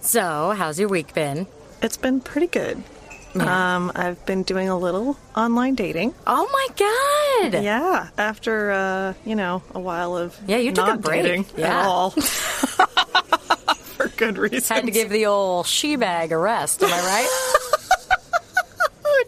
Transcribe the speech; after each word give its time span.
So, 0.00 0.54
how's 0.56 0.78
your 0.78 0.88
week 0.88 1.14
been? 1.14 1.46
It's 1.82 1.96
been 1.96 2.20
pretty 2.20 2.46
good. 2.46 2.82
Um, 3.34 3.90
I've 3.96 4.24
been 4.26 4.44
doing 4.44 4.68
a 4.68 4.78
little 4.78 5.18
online 5.34 5.74
dating. 5.74 6.14
Oh 6.24 6.48
my 6.52 7.48
god! 7.50 7.64
Yeah, 7.64 8.10
after 8.16 8.70
uh, 8.70 9.14
you 9.24 9.34
know 9.34 9.60
a 9.74 9.80
while 9.80 10.16
of 10.16 10.38
Yeah, 10.46 10.58
you 10.58 10.70
took 10.70 10.84
a 10.84 10.88
not 10.90 11.00
break. 11.00 11.22
dating 11.24 11.46
Yeah. 11.56 11.80
at 11.80 11.86
all 11.86 12.10
for 13.96 14.06
good 14.16 14.38
reasons. 14.38 14.68
Had 14.68 14.84
to 14.84 14.92
give 14.92 15.08
the 15.10 15.26
old 15.26 15.66
she 15.66 15.96
bag 15.96 16.30
a 16.30 16.38
rest. 16.38 16.80
Am 16.84 16.92
I 16.92 17.00
Oh 17.04 17.26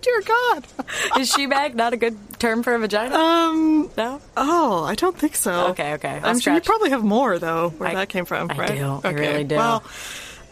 dear 0.07 0.23
God. 0.23 0.67
Is 1.21 1.31
she 1.31 1.47
bag 1.47 1.75
not 1.75 1.93
a 1.93 1.97
good 1.97 2.17
term 2.39 2.63
for 2.63 2.75
a 2.75 2.79
vagina? 2.79 3.15
Um. 3.17 3.91
no. 3.97 4.21
Oh, 4.37 4.85
I 4.85 4.95
don't 4.95 5.17
think 5.19 5.35
so. 5.35 5.69
Okay, 5.69 5.95
okay. 5.95 6.21
I'll 6.23 6.31
I'm 6.31 6.41
sure 6.41 6.55
you 6.55 6.61
probably 6.61 6.91
have 6.91 7.03
more 7.05 7.39
though. 7.39 7.71
Where 7.71 7.91
I- 7.91 7.95
that 7.95 8.09
came 8.09 8.25
from, 8.25 8.51
I 8.51 8.57
right? 8.57 8.79
do. 8.79 9.01
I 9.05 9.11
really 9.11 9.45
do. 9.45 9.57
Well, 9.57 9.83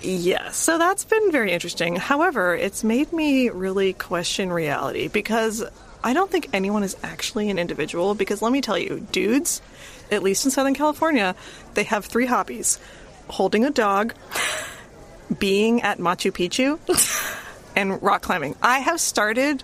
yeah. 0.02 0.50
So 0.50 0.76
that's 0.78 1.04
been 1.04 1.30
very 1.32 1.52
interesting. 1.52 1.96
However, 1.96 2.54
it's 2.54 2.84
made 2.84 3.12
me 3.12 3.48
really 3.48 3.92
question 3.94 4.52
reality 4.52 5.08
because 5.08 5.64
I 6.02 6.12
don't 6.12 6.30
think 6.30 6.48
anyone 6.52 6.82
is 6.82 6.96
actually 7.02 7.48
an 7.50 7.58
individual. 7.58 8.14
Because 8.14 8.42
let 8.42 8.52
me 8.52 8.60
tell 8.60 8.76
you, 8.78 9.06
dudes, 9.12 9.62
at 10.10 10.22
least 10.22 10.44
in 10.44 10.50
Southern 10.50 10.74
California, 10.74 11.34
they 11.74 11.84
have 11.84 12.04
three 12.04 12.26
hobbies: 12.26 12.78
holding 13.28 13.64
a 13.64 13.70
dog, 13.70 14.12
being 15.38 15.80
at 15.82 15.98
Machu 15.98 16.30
Picchu, 16.32 16.78
and 17.76 18.02
rock 18.02 18.22
climbing. 18.22 18.56
I 18.62 18.80
have 18.80 19.00
started 19.00 19.62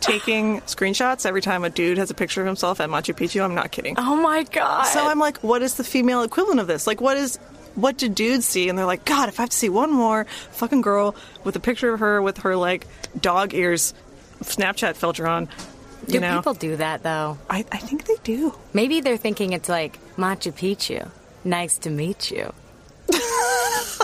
taking 0.00 0.60
screenshots 0.62 1.26
every 1.26 1.40
time 1.42 1.64
a 1.64 1.70
dude 1.70 1.98
has 1.98 2.10
a 2.10 2.14
picture 2.14 2.40
of 2.40 2.46
himself 2.46 2.80
at 2.80 2.88
Machu 2.88 3.14
Picchu. 3.14 3.42
I'm 3.42 3.54
not 3.54 3.70
kidding. 3.70 3.94
Oh 3.98 4.16
my 4.16 4.44
god! 4.44 4.84
So 4.84 5.06
I'm 5.06 5.18
like, 5.18 5.38
what 5.38 5.62
is 5.62 5.74
the 5.74 5.84
female 5.84 6.22
equivalent 6.22 6.60
of 6.60 6.66
this? 6.66 6.86
Like, 6.86 7.00
what 7.00 7.16
is, 7.16 7.36
what 7.74 7.96
do 7.98 8.08
dudes 8.08 8.44
see? 8.46 8.68
And 8.68 8.78
they're 8.78 8.86
like, 8.86 9.04
God, 9.04 9.28
if 9.28 9.40
I 9.40 9.44
have 9.44 9.50
to 9.50 9.56
see 9.56 9.68
one 9.68 9.92
more 9.92 10.24
fucking 10.52 10.82
girl 10.82 11.16
with 11.44 11.56
a 11.56 11.60
picture 11.60 11.92
of 11.92 12.00
her 12.00 12.20
with 12.22 12.38
her 12.38 12.56
like 12.56 12.86
dog 13.20 13.54
ears, 13.54 13.94
Snapchat 14.42 14.96
filter 14.96 15.26
on, 15.26 15.48
you 16.06 16.14
do 16.14 16.20
know, 16.20 16.36
people 16.36 16.54
do 16.54 16.76
that 16.76 17.02
though? 17.02 17.38
I, 17.50 17.64
I 17.72 17.78
think 17.78 18.04
they 18.04 18.16
do. 18.22 18.54
Maybe 18.72 19.00
they're 19.00 19.16
thinking 19.16 19.52
it's 19.52 19.68
like 19.68 19.98
Machu 20.16 20.52
Picchu. 20.52 21.10
Nice 21.44 21.78
to 21.78 21.90
meet 21.90 22.30
you. 22.30 22.52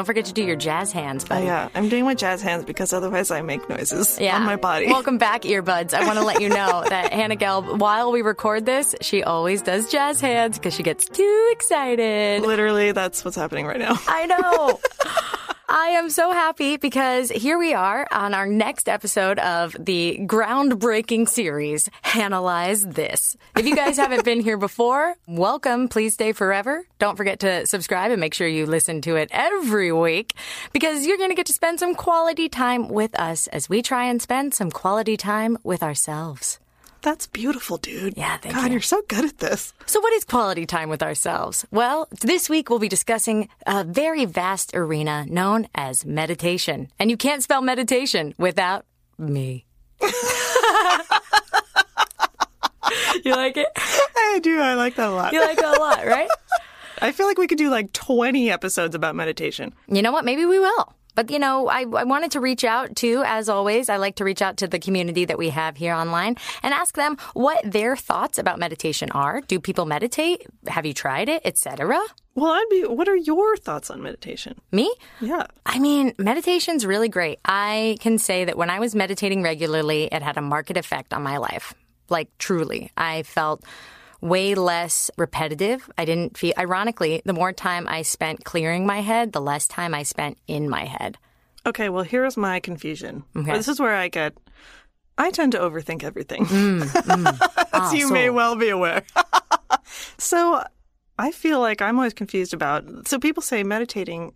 Don't 0.00 0.06
forget 0.06 0.24
to 0.24 0.32
do 0.32 0.42
your 0.42 0.56
jazz 0.56 0.92
hands, 0.92 1.26
Oh, 1.30 1.36
yeah, 1.38 1.68
I'm 1.74 1.90
doing 1.90 2.06
my 2.06 2.14
jazz 2.14 2.40
hands 2.40 2.64
because 2.64 2.94
otherwise 2.94 3.30
I 3.30 3.42
make 3.42 3.68
noises 3.68 4.18
Yeah. 4.18 4.34
on 4.36 4.44
my 4.44 4.56
body. 4.56 4.86
Welcome 4.86 5.18
back, 5.18 5.42
earbuds. 5.42 5.92
I 5.92 6.06
want 6.06 6.18
to 6.18 6.24
let 6.24 6.40
you 6.40 6.48
know 6.48 6.82
that 6.88 7.12
Hannah 7.12 7.36
Gelb, 7.36 7.78
while 7.78 8.10
we 8.10 8.22
record 8.22 8.64
this, 8.64 8.94
she 9.02 9.22
always 9.22 9.60
does 9.60 9.92
jazz 9.92 10.18
hands 10.18 10.56
because 10.58 10.72
she 10.72 10.82
gets 10.82 11.04
too 11.04 11.48
excited. 11.52 12.40
Literally, 12.40 12.92
that's 12.92 13.26
what's 13.26 13.36
happening 13.36 13.66
right 13.66 13.78
now. 13.78 13.94
I 14.08 14.24
know. 14.24 14.80
I 15.72 15.90
am 15.90 16.10
so 16.10 16.32
happy 16.32 16.78
because 16.78 17.30
here 17.30 17.56
we 17.56 17.74
are 17.74 18.04
on 18.10 18.34
our 18.34 18.44
next 18.44 18.88
episode 18.88 19.38
of 19.38 19.76
the 19.78 20.18
groundbreaking 20.22 21.28
series, 21.28 21.88
Analyze 22.16 22.84
This. 22.84 23.36
If 23.56 23.66
you 23.66 23.76
guys 23.76 23.96
haven't 23.96 24.24
been 24.24 24.40
here 24.40 24.56
before, 24.56 25.14
welcome. 25.28 25.86
Please 25.86 26.14
stay 26.14 26.32
forever. 26.32 26.82
Don't 26.98 27.16
forget 27.16 27.38
to 27.40 27.66
subscribe 27.66 28.10
and 28.10 28.20
make 28.20 28.34
sure 28.34 28.48
you 28.48 28.66
listen 28.66 29.00
to 29.02 29.14
it 29.14 29.28
every 29.30 29.92
week 29.92 30.34
because 30.72 31.06
you're 31.06 31.18
going 31.18 31.30
to 31.30 31.36
get 31.36 31.46
to 31.46 31.52
spend 31.52 31.78
some 31.78 31.94
quality 31.94 32.48
time 32.48 32.88
with 32.88 33.16
us 33.16 33.46
as 33.46 33.68
we 33.68 33.80
try 33.80 34.06
and 34.06 34.20
spend 34.20 34.54
some 34.54 34.72
quality 34.72 35.16
time 35.16 35.56
with 35.62 35.84
ourselves. 35.84 36.59
That's 37.02 37.26
beautiful, 37.26 37.78
dude. 37.78 38.16
Yeah, 38.16 38.36
thank 38.36 38.54
God, 38.54 38.66
you. 38.66 38.72
you're 38.72 38.80
so 38.82 39.02
good 39.08 39.24
at 39.24 39.38
this. 39.38 39.72
So, 39.86 40.00
what 40.00 40.12
is 40.12 40.24
quality 40.24 40.66
time 40.66 40.90
with 40.90 41.02
ourselves? 41.02 41.66
Well, 41.70 42.08
this 42.20 42.50
week 42.50 42.68
we'll 42.68 42.78
be 42.78 42.88
discussing 42.88 43.48
a 43.66 43.84
very 43.84 44.26
vast 44.26 44.74
arena 44.74 45.24
known 45.28 45.68
as 45.74 46.04
meditation. 46.04 46.88
And 46.98 47.10
you 47.10 47.16
can't 47.16 47.42
spell 47.42 47.62
meditation 47.62 48.34
without 48.38 48.84
me. 49.18 49.64
you 50.00 50.08
like 53.34 53.56
it? 53.56 53.68
I 53.76 54.40
do. 54.42 54.60
I 54.60 54.74
like 54.74 54.96
that 54.96 55.08
a 55.08 55.12
lot. 55.12 55.32
You 55.32 55.40
like 55.40 55.56
that 55.58 55.76
a 55.76 55.80
lot, 55.80 56.06
right? 56.06 56.28
I 57.02 57.12
feel 57.12 57.26
like 57.26 57.38
we 57.38 57.46
could 57.46 57.58
do 57.58 57.70
like 57.70 57.92
20 57.92 58.50
episodes 58.50 58.94
about 58.94 59.16
meditation. 59.16 59.72
You 59.88 60.02
know 60.02 60.12
what? 60.12 60.24
Maybe 60.26 60.44
we 60.44 60.58
will. 60.58 60.94
But, 61.20 61.30
you 61.30 61.38
know, 61.38 61.68
I, 61.68 61.80
I 61.80 62.04
wanted 62.04 62.30
to 62.30 62.40
reach 62.40 62.64
out 62.64 62.96
to, 62.96 63.22
as 63.26 63.50
always, 63.50 63.90
I 63.90 63.98
like 63.98 64.14
to 64.16 64.24
reach 64.24 64.40
out 64.40 64.56
to 64.56 64.66
the 64.66 64.78
community 64.78 65.26
that 65.26 65.36
we 65.36 65.50
have 65.50 65.76
here 65.76 65.92
online 65.92 66.36
and 66.62 66.72
ask 66.72 66.94
them 66.96 67.18
what 67.34 67.60
their 67.62 67.94
thoughts 67.94 68.38
about 68.38 68.58
meditation 68.58 69.10
are. 69.10 69.42
Do 69.42 69.60
people 69.60 69.84
meditate? 69.84 70.46
Have 70.66 70.86
you 70.86 70.94
tried 70.94 71.28
it? 71.28 71.42
Etc. 71.44 71.86
Well, 72.34 72.52
I'd 72.52 72.66
be. 72.70 72.84
What 72.84 73.06
are 73.06 73.16
your 73.16 73.58
thoughts 73.58 73.90
on 73.90 74.02
meditation? 74.02 74.58
Me? 74.72 74.90
Yeah. 75.20 75.44
I 75.66 75.78
mean, 75.78 76.14
meditation's 76.16 76.86
really 76.86 77.10
great. 77.10 77.38
I 77.44 77.98
can 78.00 78.16
say 78.16 78.46
that 78.46 78.56
when 78.56 78.70
I 78.70 78.80
was 78.80 78.94
meditating 78.94 79.42
regularly, 79.42 80.04
it 80.04 80.22
had 80.22 80.38
a 80.38 80.40
marked 80.40 80.74
effect 80.74 81.12
on 81.12 81.22
my 81.22 81.36
life. 81.36 81.74
Like, 82.08 82.30
truly. 82.38 82.92
I 82.96 83.24
felt 83.24 83.62
way 84.20 84.54
less 84.54 85.10
repetitive. 85.16 85.90
I 85.96 86.04
didn't 86.04 86.36
feel, 86.36 86.52
ironically, 86.58 87.22
the 87.24 87.32
more 87.32 87.52
time 87.52 87.86
I 87.88 88.02
spent 88.02 88.44
clearing 88.44 88.86
my 88.86 89.00
head, 89.00 89.32
the 89.32 89.40
less 89.40 89.66
time 89.66 89.94
I 89.94 90.02
spent 90.02 90.38
in 90.46 90.68
my 90.68 90.84
head. 90.84 91.16
Okay, 91.66 91.88
well, 91.88 92.04
here's 92.04 92.36
my 92.36 92.60
confusion. 92.60 93.24
Okay. 93.36 93.52
This 93.52 93.68
is 93.68 93.80
where 93.80 93.94
I 93.94 94.08
get. 94.08 94.34
I 95.18 95.30
tend 95.30 95.52
to 95.52 95.58
overthink 95.58 96.02
everything, 96.02 96.46
Ah, 96.50 97.88
as 97.88 97.92
you 97.94 98.08
so- 98.08 98.14
may 98.14 98.30
well 98.30 98.56
be 98.56 98.70
aware. 98.70 99.02
so 100.18 100.64
I 101.18 101.30
feel 101.32 101.60
like 101.60 101.82
I'm 101.82 101.96
always 101.98 102.14
confused 102.14 102.54
about. 102.54 103.06
So 103.06 103.18
people 103.18 103.42
say 103.42 103.62
meditating, 103.62 104.32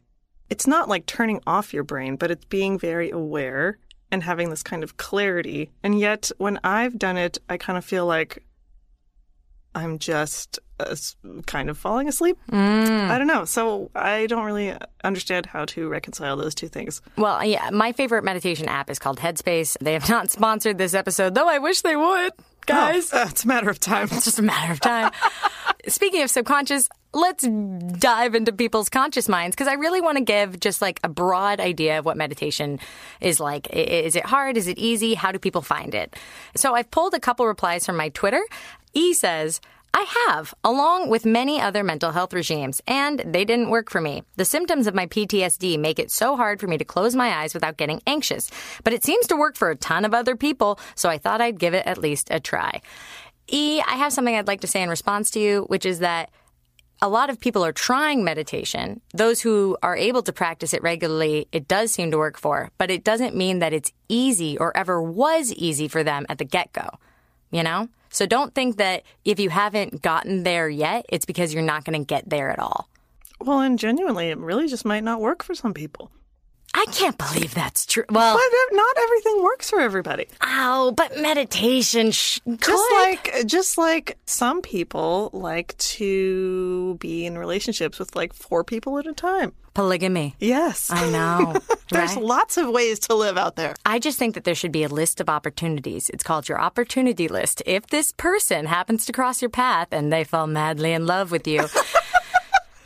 it's 0.51 0.67
not 0.67 0.89
like 0.89 1.07
turning 1.07 1.41
off 1.47 1.73
your 1.73 1.85
brain, 1.85 2.17
but 2.17 2.31
it's 2.31 2.45
being 2.45 2.79
very 2.79 3.11
aware 3.11 3.79
and 4.11 4.23
having 4.23 4.51
this 4.51 4.63
kind 4.63 4.83
of 4.85 4.97
clarity. 4.99 5.71
And 5.83 5.99
yet, 5.99 6.31
when 6.39 6.61
I've 6.63 6.99
done 6.99 7.17
it, 7.17 7.39
I 7.49 7.57
kind 7.57 7.79
of 7.79 7.85
feel 7.85 8.05
like 8.07 8.45
I'm 9.75 9.99
just 9.99 10.59
uh, 10.79 10.95
kind 11.47 11.69
of 11.69 11.77
falling 11.77 12.09
asleep. 12.09 12.39
Mm. 12.51 13.11
I 13.11 13.19
don't 13.19 13.27
know. 13.27 13.45
So 13.45 13.91
I 13.95 14.27
don't 14.27 14.45
really 14.45 14.75
understand 15.03 15.47
how 15.47 15.65
to 15.67 15.89
reconcile 15.89 16.37
those 16.37 16.55
two 16.55 16.69
things. 16.69 17.03
Well, 17.17 17.45
yeah, 17.45 17.71
my 17.71 17.93
favorite 17.93 18.25
meditation 18.25 18.69
app 18.69 18.91
is 18.91 18.99
called 18.99 19.19
Headspace. 19.19 19.77
They 19.81 19.95
have 19.95 20.09
not 20.09 20.31
sponsored 20.39 20.79
this 20.79 20.95
episode, 20.95 21.35
though 21.35 21.49
I 21.49 21.59
wish 21.59 21.81
they 21.83 21.97
would, 21.97 22.33
guys. 22.67 23.13
Oh, 23.13 23.23
uh, 23.23 23.27
it's 23.29 23.45
a 23.45 23.49
matter 23.49 23.71
of 23.71 23.81
time. 23.81 24.09
It's 24.11 24.25
just 24.25 24.39
a 24.39 24.43
matter 24.43 24.73
of 24.73 24.81
time. 24.81 25.11
Speaking 25.89 26.23
of 26.23 26.31
subconscious, 26.31 26.89
let's 27.13 27.47
dive 27.47 28.35
into 28.35 28.53
people's 28.53 28.89
conscious 28.89 29.29
minds 29.29 29.55
because 29.55 29.69
I 29.69 29.75
really 29.75 30.01
want 30.01 30.19
to 30.19 30.25
give 30.25 30.59
just 30.61 30.83
like 30.83 31.01
a 31.05 31.09
broad 31.09 31.61
idea 31.61 31.99
of 31.99 32.05
what 32.05 32.17
meditation 32.17 32.81
is 33.21 33.41
like. 33.41 33.69
Is 33.71 34.17
it 34.17 34.27
hard? 34.27 34.57
Is 34.57 34.67
it 34.67 34.79
easy? 34.79 35.15
How 35.15 35.33
do 35.33 35.39
people 35.39 35.63
find 35.63 35.95
it? 35.95 36.17
So 36.57 36.75
I've 36.75 36.91
pulled 36.91 37.15
a 37.15 37.21
couple 37.21 37.47
replies 37.47 37.87
from 37.87 37.97
my 37.97 38.09
Twitter. 38.11 38.43
E 38.95 39.13
says, 39.13 39.61
I 39.97 40.27
have, 40.27 40.53
along 40.65 41.09
with 41.09 41.25
many 41.25 41.61
other 41.61 41.85
mental 41.85 42.11
health 42.11 42.33
regimes, 42.33 42.83
and 42.89 43.21
they 43.21 43.45
didn't 43.45 43.71
work 43.71 43.91
for 43.91 44.01
me. 44.01 44.25
The 44.35 44.45
symptoms 44.45 44.89
of 44.89 44.95
my 44.95 45.07
PTSD 45.07 45.79
make 45.79 46.01
it 46.01 46.11
so 46.11 46.37
hard 46.37 46.59
for 46.59 46.67
me 46.67 46.79
to 46.79 46.85
close 46.85 47.15
my 47.15 47.29
eyes 47.29 47.55
without 47.55 47.77
getting 47.77 48.03
anxious. 48.05 48.51
But 48.83 48.93
it 48.93 49.05
seems 49.05 49.29
to 49.29 49.37
work 49.37 49.55
for 49.55 49.71
a 49.71 49.77
ton 49.77 50.05
of 50.05 50.13
other 50.13 50.35
people, 50.35 50.81
so 50.97 51.09
I 51.09 51.19
thought 51.19 51.41
I'd 51.41 51.61
give 51.61 51.75
it 51.75 51.87
at 51.87 51.99
least 51.99 52.27
a 52.33 52.41
try. 52.41 52.81
E, 53.49 53.83
I 53.87 53.97
have 53.97 54.13
something 54.13 54.35
I'd 54.35 54.47
like 54.47 54.63
to 54.63 54.67
say 54.67 54.83
in 54.83 54.89
response 54.89 55.31
to 55.33 55.41
you, 55.41 55.63
which 55.69 55.85
is 55.85 55.99
that 55.99 56.31
a 57.03 57.09
lot 57.09 57.29
of 57.29 57.41
people 57.41 57.65
are 57.65 57.73
trying 57.73 58.25
meditation. 58.25 59.01
Those 59.13 59.41
who 59.41 59.77
are 59.83 59.97
able 59.97 60.23
to 60.23 60.33
practice 60.33 60.73
it 60.73 60.83
regularly, 60.83 61.49
it 61.53 61.69
does 61.69 61.93
seem 61.93 62.11
to 62.11 62.19
work 62.19 62.39
for, 62.39 62.71
but 62.79 62.91
it 62.91 63.05
doesn't 63.05 63.37
mean 63.37 63.59
that 63.59 63.73
it's 63.73 63.93
easy 64.09 64.57
or 64.57 64.75
ever 64.77 65.03
was 65.03 65.53
easy 65.53 65.89
for 65.89 66.03
them 66.03 66.25
at 66.29 66.39
the 66.39 66.45
get 66.45 66.73
go. 66.73 66.89
You 67.51 67.63
know? 67.63 67.89
So 68.11 68.27
don't 68.27 68.55
think 68.55 68.77
that 68.77 69.03
if 69.25 69.41
you 69.41 69.51
haven't 69.51 70.01
gotten 70.01 70.45
there 70.45 70.69
yet, 70.69 71.05
it's 71.09 71.27
because 71.27 71.53
you're 71.53 71.63
not 71.63 71.85
going 71.85 71.99
to 71.99 72.07
get 72.07 72.31
there 72.31 72.51
at 72.51 72.61
all. 72.61 72.89
Well, 73.41 73.61
and 73.61 73.79
genuinely, 73.79 74.31
it 74.31 74.39
really 74.39 74.69
just 74.69 74.85
might 74.85 75.03
not 75.05 75.21
work 75.21 75.43
for 75.43 75.55
some 75.55 75.75
people. 75.75 76.11
I 76.77 76.87
can't 76.93 77.17
believe 77.17 77.55
that's 77.55 77.87
true. 77.87 78.05
Well, 78.11 78.35
But 78.37 78.77
not 78.77 78.97
everything 79.05 79.43
works 79.45 79.71
for 79.71 79.81
everybody. 79.81 80.27
ow, 80.43 80.91
but 80.91 81.17
meditation 81.21 82.11
sh- 82.11 82.41
Just 82.59 82.93
like, 82.93 83.47
just 83.47 83.79
like 83.79 84.19
some 84.27 84.61
people 84.61 85.31
like 85.33 85.77
to 85.79 86.97
be 87.01 87.27
in 87.27 87.39
relationships 87.39 87.99
with 87.99 88.17
like 88.17 88.33
four 88.33 88.65
people 88.65 88.99
at 88.99 89.07
a 89.07 89.13
time. 89.13 89.53
polygamy. 89.75 90.35
Yes, 90.41 90.91
I 90.91 91.09
know. 91.11 91.55
There's 91.91 92.15
right? 92.17 92.25
lots 92.25 92.57
of 92.57 92.69
ways 92.69 92.99
to 93.01 93.15
live 93.15 93.37
out 93.39 93.57
there. 93.57 93.75
I 93.87 93.99
just 93.99 94.19
think 94.19 94.35
that 94.35 94.43
there 94.45 94.55
should 94.55 94.73
be 94.73 94.83
a 94.85 94.89
list 94.89 95.21
of 95.21 95.29
opportunities. 95.29 96.11
It's 96.11 96.23
called 96.25 96.49
your 96.49 96.61
opportunity 96.61 97.29
list. 97.29 97.63
If 97.67 97.87
this 97.89 98.13
person 98.13 98.67
happens 98.67 99.05
to 99.07 99.13
cross 99.13 99.43
your 99.43 99.49
path 99.49 99.89
and 99.93 100.13
they 100.13 100.25
fall 100.25 100.47
madly 100.49 100.93
in 100.93 101.07
love 101.07 101.31
with 101.31 101.47
you, 101.47 101.67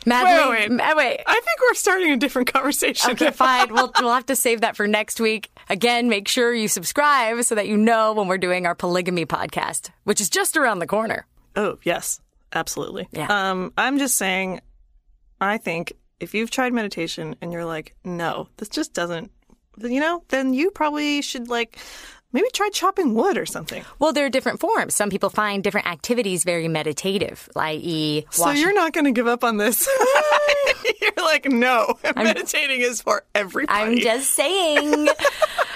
Madly, 0.05 0.49
wait, 0.49 0.69
wait. 0.69 0.71
Ma- 0.71 0.93
wait. 0.95 1.21
I 1.25 1.33
think 1.33 1.59
we're 1.61 1.73
starting 1.73 2.11
a 2.11 2.17
different 2.17 2.51
conversation. 2.51 3.11
Okay, 3.11 3.31
fine. 3.31 3.73
We'll, 3.73 3.91
we'll 3.99 4.13
have 4.13 4.25
to 4.27 4.35
save 4.35 4.61
that 4.61 4.75
for 4.75 4.87
next 4.87 5.19
week. 5.19 5.51
Again, 5.69 6.09
make 6.09 6.27
sure 6.27 6.53
you 6.53 6.67
subscribe 6.67 7.43
so 7.43 7.55
that 7.55 7.67
you 7.67 7.77
know 7.77 8.13
when 8.13 8.27
we're 8.27 8.37
doing 8.37 8.65
our 8.65 8.75
polygamy 8.75 9.25
podcast, 9.25 9.89
which 10.03 10.21
is 10.21 10.29
just 10.29 10.57
around 10.57 10.79
the 10.79 10.87
corner. 10.87 11.25
Oh, 11.55 11.77
yes, 11.83 12.21
absolutely. 12.53 13.07
Yeah. 13.11 13.27
Um, 13.29 13.73
I'm 13.77 13.99
just 13.99 14.15
saying, 14.17 14.61
I 15.41 15.57
think 15.57 15.93
if 16.19 16.33
you've 16.33 16.51
tried 16.51 16.73
meditation 16.73 17.35
and 17.41 17.51
you're 17.51 17.65
like, 17.65 17.95
no, 18.03 18.47
this 18.57 18.69
just 18.69 18.93
doesn't, 18.93 19.31
you 19.77 19.99
know, 19.99 20.23
then 20.29 20.53
you 20.53 20.71
probably 20.71 21.21
should 21.21 21.49
like 21.49 21.77
maybe 22.31 22.47
try 22.53 22.69
chopping 22.71 23.13
wood 23.15 23.37
or 23.37 23.45
something. 23.45 23.83
Well, 23.99 24.13
there 24.13 24.25
are 24.25 24.29
different 24.29 24.59
forms. 24.59 24.95
Some 24.95 25.09
people 25.09 25.29
find 25.29 25.63
different 25.63 25.87
activities 25.87 26.43
very 26.43 26.67
meditative, 26.67 27.49
i.e., 27.55 28.25
So 28.31 28.43
washing- 28.43 28.61
you're 28.61 28.73
not 28.73 28.93
going 28.93 29.05
to 29.05 29.11
give 29.11 29.27
up 29.27 29.43
on 29.43 29.57
this. 29.57 29.87
you're 31.01 31.11
like, 31.17 31.45
no, 31.45 31.97
meditating 32.15 32.81
is 32.81 33.01
for 33.01 33.23
everybody. 33.35 33.79
I'm 33.79 33.97
just 33.99 34.31
saying. 34.31 35.07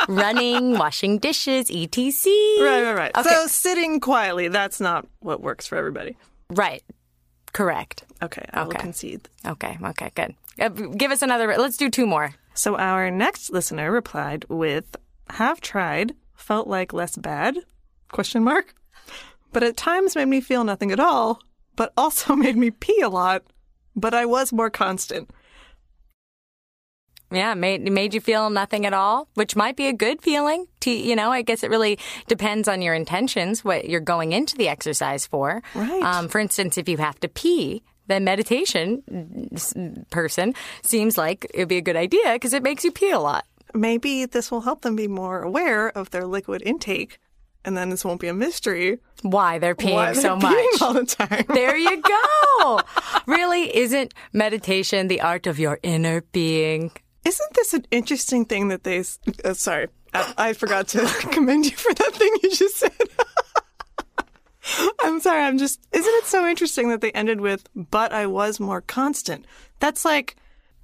Running, 0.08 0.78
washing 0.78 1.18
dishes, 1.20 1.70
etc. 1.72 2.34
right, 2.60 2.84
right, 2.84 2.94
right. 2.94 3.18
Okay. 3.18 3.30
So 3.30 3.48
sitting 3.48 4.00
quietly, 4.00 4.50
that's 4.50 4.80
not 4.82 5.08
what 5.20 5.42
works 5.42 5.66
for 5.68 5.78
everybody. 5.78 6.18
Right. 6.50 6.84
Correct. 7.54 8.04
Okay, 8.22 8.46
I 8.54 8.64
will 8.64 8.70
Okay. 8.72 8.80
concede. 8.80 9.30
Okay. 9.46 9.78
Okay. 9.82 10.12
Good. 10.16 10.36
Uh, 10.60 10.70
give 10.70 11.12
us 11.12 11.22
another. 11.22 11.56
Let's 11.58 11.78
do 11.78 11.90
two 11.90 12.06
more. 12.06 12.34
So 12.54 12.76
our 12.78 13.10
next 13.12 13.52
listener 13.52 13.92
replied 13.92 14.46
with 14.50 14.96
have 15.30 15.62
tried, 15.62 16.14
felt 16.44 16.68
like 16.68 16.94
less 16.94 17.18
bad? 17.18 17.58
Question 18.12 18.44
mark. 18.44 18.76
But 19.52 19.64
at 19.64 19.78
times 19.78 20.16
made 20.16 20.28
me 20.28 20.42
feel 20.42 20.64
nothing 20.64 20.92
at 20.92 21.00
all, 21.00 21.42
but 21.76 21.94
also 21.98 22.36
made 22.46 22.58
me 22.58 22.72
pee 22.72 23.02
a 23.02 23.10
lot, 23.10 23.44
but 23.96 24.14
I 24.14 24.26
was 24.26 24.54
more 24.54 24.70
constant. 24.70 25.32
Yeah, 27.32 27.56
made 27.56 27.92
made 27.92 28.14
you 28.14 28.22
feel 28.22 28.52
nothing 28.52 28.86
at 28.86 28.94
all, 28.94 29.28
which 29.34 29.56
might 29.56 29.76
be 29.76 29.88
a 29.88 29.94
good 29.94 30.22
feeling. 30.22 30.68
To 30.82 30.92
you 30.92 31.16
know, 31.16 31.32
I 31.32 31.42
guess 31.42 31.64
it 31.64 31.72
really 31.72 31.98
depends 32.28 32.68
on 32.68 32.84
your 32.84 32.94
intentions, 32.94 33.64
what 33.64 33.90
you're 33.90 34.02
going 34.02 34.34
into 34.34 34.56
the 34.56 34.68
exercise 34.68 35.26
for. 35.26 35.64
Right. 35.74 36.04
Um, 36.04 36.28
for 36.28 36.38
instance, 36.40 36.78
if 36.78 36.88
you 36.88 36.98
have 36.98 37.20
to 37.22 37.28
pee, 37.28 37.82
then 38.06 38.24
meditation 38.24 39.02
person 40.12 40.54
seems 40.84 41.18
like 41.18 41.48
it'd 41.54 41.70
be 41.70 41.78
a 41.78 41.82
good 41.82 41.96
idea 41.96 42.34
because 42.34 42.54
it 42.54 42.62
makes 42.62 42.84
you 42.84 42.92
pee 42.92 43.10
a 43.10 43.20
lot. 43.20 43.46
Maybe 43.74 44.26
this 44.26 44.52
will 44.52 44.62
help 44.62 44.82
them 44.82 44.96
be 44.96 45.08
more 45.08 45.42
aware 45.42 45.90
of 45.98 46.10
their 46.12 46.26
liquid 46.26 46.62
intake, 46.66 47.20
and 47.66 47.76
then 47.78 47.90
this 47.90 48.04
won't 48.06 48.22
be 48.22 48.28
a 48.28 48.34
mystery 48.34 49.00
Why 49.22 49.58
they're 49.58 49.76
peeing 49.76 49.94
why 49.94 50.12
they're 50.14 50.22
so 50.22 50.36
peeing 50.38 50.42
much. 50.74 50.82
all 50.82 50.94
the 50.94 51.06
time. 51.06 51.46
There 51.54 51.76
you 51.78 52.02
go. 52.02 52.82
really, 53.28 53.76
isn't 53.76 54.14
meditation 54.32 55.08
the 55.08 55.22
art 55.22 55.48
of 55.48 55.60
your 55.60 55.80
inner 55.84 56.22
being? 56.34 56.92
Isn't 57.26 57.54
this 57.54 57.74
an 57.74 57.86
interesting 57.90 58.46
thing 58.46 58.68
that 58.68 58.84
they? 58.84 59.00
Uh, 59.46 59.54
sorry, 59.54 59.88
I, 60.14 60.34
I 60.38 60.54
forgot 60.54 60.88
to 60.90 61.00
commend 61.32 61.66
you 61.66 61.76
for 61.78 61.94
that 61.94 62.14
thing 62.14 62.32
you 62.44 62.50
just 62.52 62.78
said. 62.78 62.92
I'm 65.02 65.20
sorry. 65.20 65.42
I'm 65.44 65.58
just. 65.58 65.80
Isn't 65.92 66.14
it 66.16 66.26
so 66.26 66.46
interesting 66.48 66.90
that 66.90 67.02
they 67.02 67.12
ended 67.12 67.42
with 67.42 67.68
"but 67.76 68.14
I 68.14 68.28
was 68.28 68.60
more 68.60 68.82
constant"? 68.82 69.46
That's 69.80 70.06
like. 70.06 70.36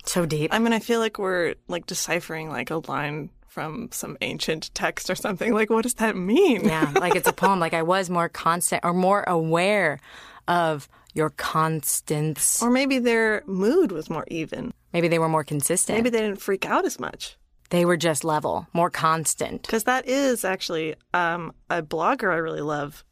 So 0.06 0.26
deep. 0.26 0.54
I 0.54 0.60
mean, 0.60 0.74
I 0.74 0.80
feel 0.80 1.00
like 1.00 1.20
we're 1.20 1.56
like 1.68 1.86
deciphering 1.86 2.50
like 2.50 2.72
a 2.72 2.78
line 2.78 3.30
from 3.48 3.90
some 3.92 4.18
ancient 4.22 4.74
text 4.74 5.10
or 5.10 5.16
something. 5.16 5.54
Like, 5.54 5.70
what 5.70 5.84
does 5.84 5.96
that 5.96 6.16
mean? 6.16 6.66
Yeah, 6.66 6.92
like 7.00 7.16
it's 7.16 7.28
a 7.28 7.34
poem. 7.34 7.60
Like 7.60 7.74
I 7.74 7.84
was 7.84 8.10
more 8.10 8.30
constant 8.30 8.84
or 8.84 8.94
more 8.94 9.24
aware 9.28 10.00
of 10.48 10.88
your 11.14 11.30
constants. 11.32 12.62
Or 12.62 12.70
maybe 12.70 13.00
their 13.00 13.44
mood 13.46 13.92
was 13.92 14.10
more 14.10 14.26
even. 14.30 14.74
Maybe 14.94 15.08
they 15.08 15.20
were 15.20 15.30
more 15.30 15.44
consistent. 15.44 15.98
Maybe 15.98 16.10
they 16.10 16.22
didn't 16.22 16.42
freak 16.42 16.66
out 16.66 16.86
as 16.86 17.00
much. 17.00 17.38
they 17.72 17.86
were 17.86 17.98
just 17.98 18.24
level, 18.24 18.68
more 18.74 18.90
constant. 18.90 19.62
Because 19.64 19.84
that 19.84 20.08
is 20.08 20.44
actually 20.44 20.96
um, 21.14 21.54
a 21.70 21.84
blogger 21.84 22.32
I 22.32 22.38
really 22.38 22.62
love. 22.62 23.04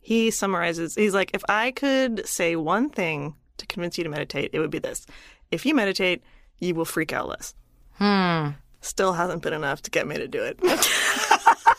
He 0.00 0.30
summarizes, 0.30 0.94
he's 0.96 1.14
like, 1.14 1.30
if 1.32 1.42
I 1.48 1.70
could 1.70 2.26
say 2.26 2.56
one 2.56 2.90
thing 2.90 3.34
to 3.58 3.66
convince 3.66 3.96
you 3.96 4.04
to 4.04 4.10
meditate, 4.10 4.50
it 4.52 4.58
would 4.58 4.70
be 4.70 4.80
this. 4.80 5.06
If 5.54 5.64
you 5.64 5.74
meditate, 5.74 6.22
you 6.58 6.74
will 6.74 6.84
freak 6.84 7.12
out 7.12 7.28
less. 7.28 7.54
Hmm. 7.94 8.50
Still 8.80 9.12
hasn't 9.12 9.42
been 9.42 9.52
enough 9.52 9.82
to 9.82 9.90
get 9.90 10.06
me 10.06 10.16
to 10.16 10.28
do 10.28 10.42
it. 10.42 10.58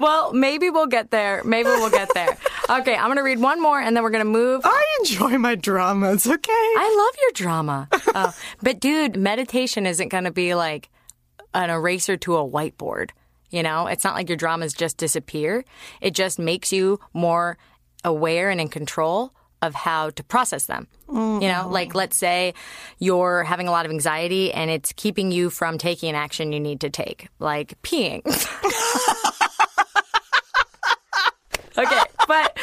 Well, 0.00 0.32
maybe 0.32 0.70
we'll 0.70 0.86
get 0.86 1.10
there. 1.10 1.44
Maybe 1.44 1.68
we'll 1.68 1.90
get 1.90 2.08
there. 2.14 2.38
Okay, 2.70 2.96
I'm 2.96 3.08
going 3.08 3.16
to 3.16 3.22
read 3.22 3.38
one 3.38 3.60
more 3.60 3.78
and 3.78 3.94
then 3.94 4.02
we're 4.02 4.10
going 4.10 4.24
to 4.24 4.30
move. 4.30 4.62
I 4.64 4.98
enjoy 5.00 5.36
my 5.36 5.56
dramas, 5.56 6.26
okay? 6.26 6.52
I 6.52 6.94
love 6.96 7.20
your 7.20 7.30
drama. 7.34 7.88
Oh, 8.14 8.34
but 8.62 8.80
dude, 8.80 9.16
meditation 9.16 9.86
isn't 9.86 10.08
going 10.08 10.24
to 10.24 10.30
be 10.30 10.54
like 10.54 10.88
an 11.52 11.68
eraser 11.68 12.16
to 12.16 12.36
a 12.36 12.48
whiteboard. 12.48 13.10
You 13.50 13.62
know, 13.62 13.86
it's 13.88 14.04
not 14.04 14.14
like 14.14 14.28
your 14.28 14.36
dramas 14.36 14.72
just 14.72 14.96
disappear. 14.96 15.64
It 16.00 16.14
just 16.14 16.38
makes 16.38 16.72
you 16.72 16.98
more 17.12 17.58
aware 18.02 18.48
and 18.48 18.60
in 18.60 18.68
control 18.68 19.34
of 19.62 19.74
how 19.74 20.10
to 20.10 20.22
process 20.24 20.66
them. 20.66 20.86
You 21.08 21.48
know, 21.48 21.66
like 21.68 21.94
let's 21.94 22.16
say 22.16 22.54
you're 22.98 23.42
having 23.42 23.66
a 23.66 23.72
lot 23.72 23.84
of 23.84 23.90
anxiety 23.90 24.52
and 24.52 24.70
it's 24.70 24.92
keeping 24.92 25.32
you 25.32 25.50
from 25.50 25.76
taking 25.76 26.10
an 26.10 26.14
action 26.14 26.52
you 26.52 26.60
need 26.60 26.80
to 26.82 26.90
take, 26.90 27.28
like 27.40 27.80
peeing. 27.82 28.24
okay, 31.78 32.02
but 32.28 32.56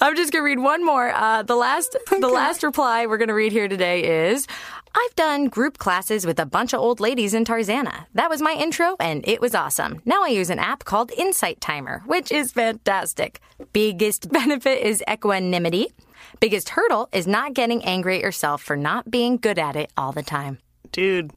I'm 0.00 0.14
just 0.14 0.32
gonna 0.32 0.44
read 0.44 0.60
one 0.60 0.84
more. 0.84 1.10
Uh, 1.10 1.42
the 1.42 1.56
last, 1.56 1.96
the 2.10 2.28
last 2.28 2.62
reply 2.62 3.06
we're 3.06 3.18
gonna 3.18 3.34
read 3.34 3.52
here 3.52 3.68
today 3.68 4.28
is. 4.28 4.46
I've 4.92 5.14
done 5.14 5.46
group 5.46 5.78
classes 5.78 6.26
with 6.26 6.40
a 6.40 6.46
bunch 6.46 6.72
of 6.72 6.80
old 6.80 6.98
ladies 6.98 7.32
in 7.32 7.44
Tarzana. 7.44 8.06
That 8.14 8.28
was 8.28 8.42
my 8.42 8.54
intro, 8.54 8.96
and 8.98 9.26
it 9.26 9.40
was 9.40 9.54
awesome. 9.54 10.00
Now 10.04 10.24
I 10.24 10.28
use 10.28 10.50
an 10.50 10.58
app 10.58 10.84
called 10.84 11.12
Insight 11.12 11.60
Timer, 11.60 12.02
which 12.06 12.32
is 12.32 12.50
fantastic. 12.50 13.38
Biggest 13.72 14.28
benefit 14.32 14.84
is 14.84 15.00
equanimity. 15.08 15.92
Biggest 16.40 16.70
hurdle 16.70 17.08
is 17.12 17.26
not 17.26 17.54
getting 17.54 17.84
angry 17.84 18.16
at 18.16 18.22
yourself 18.22 18.62
for 18.62 18.76
not 18.76 19.10
being 19.10 19.36
good 19.36 19.58
at 19.58 19.76
it 19.76 19.90
all 19.96 20.12
the 20.12 20.22
time. 20.22 20.58
Dude, 20.92 21.32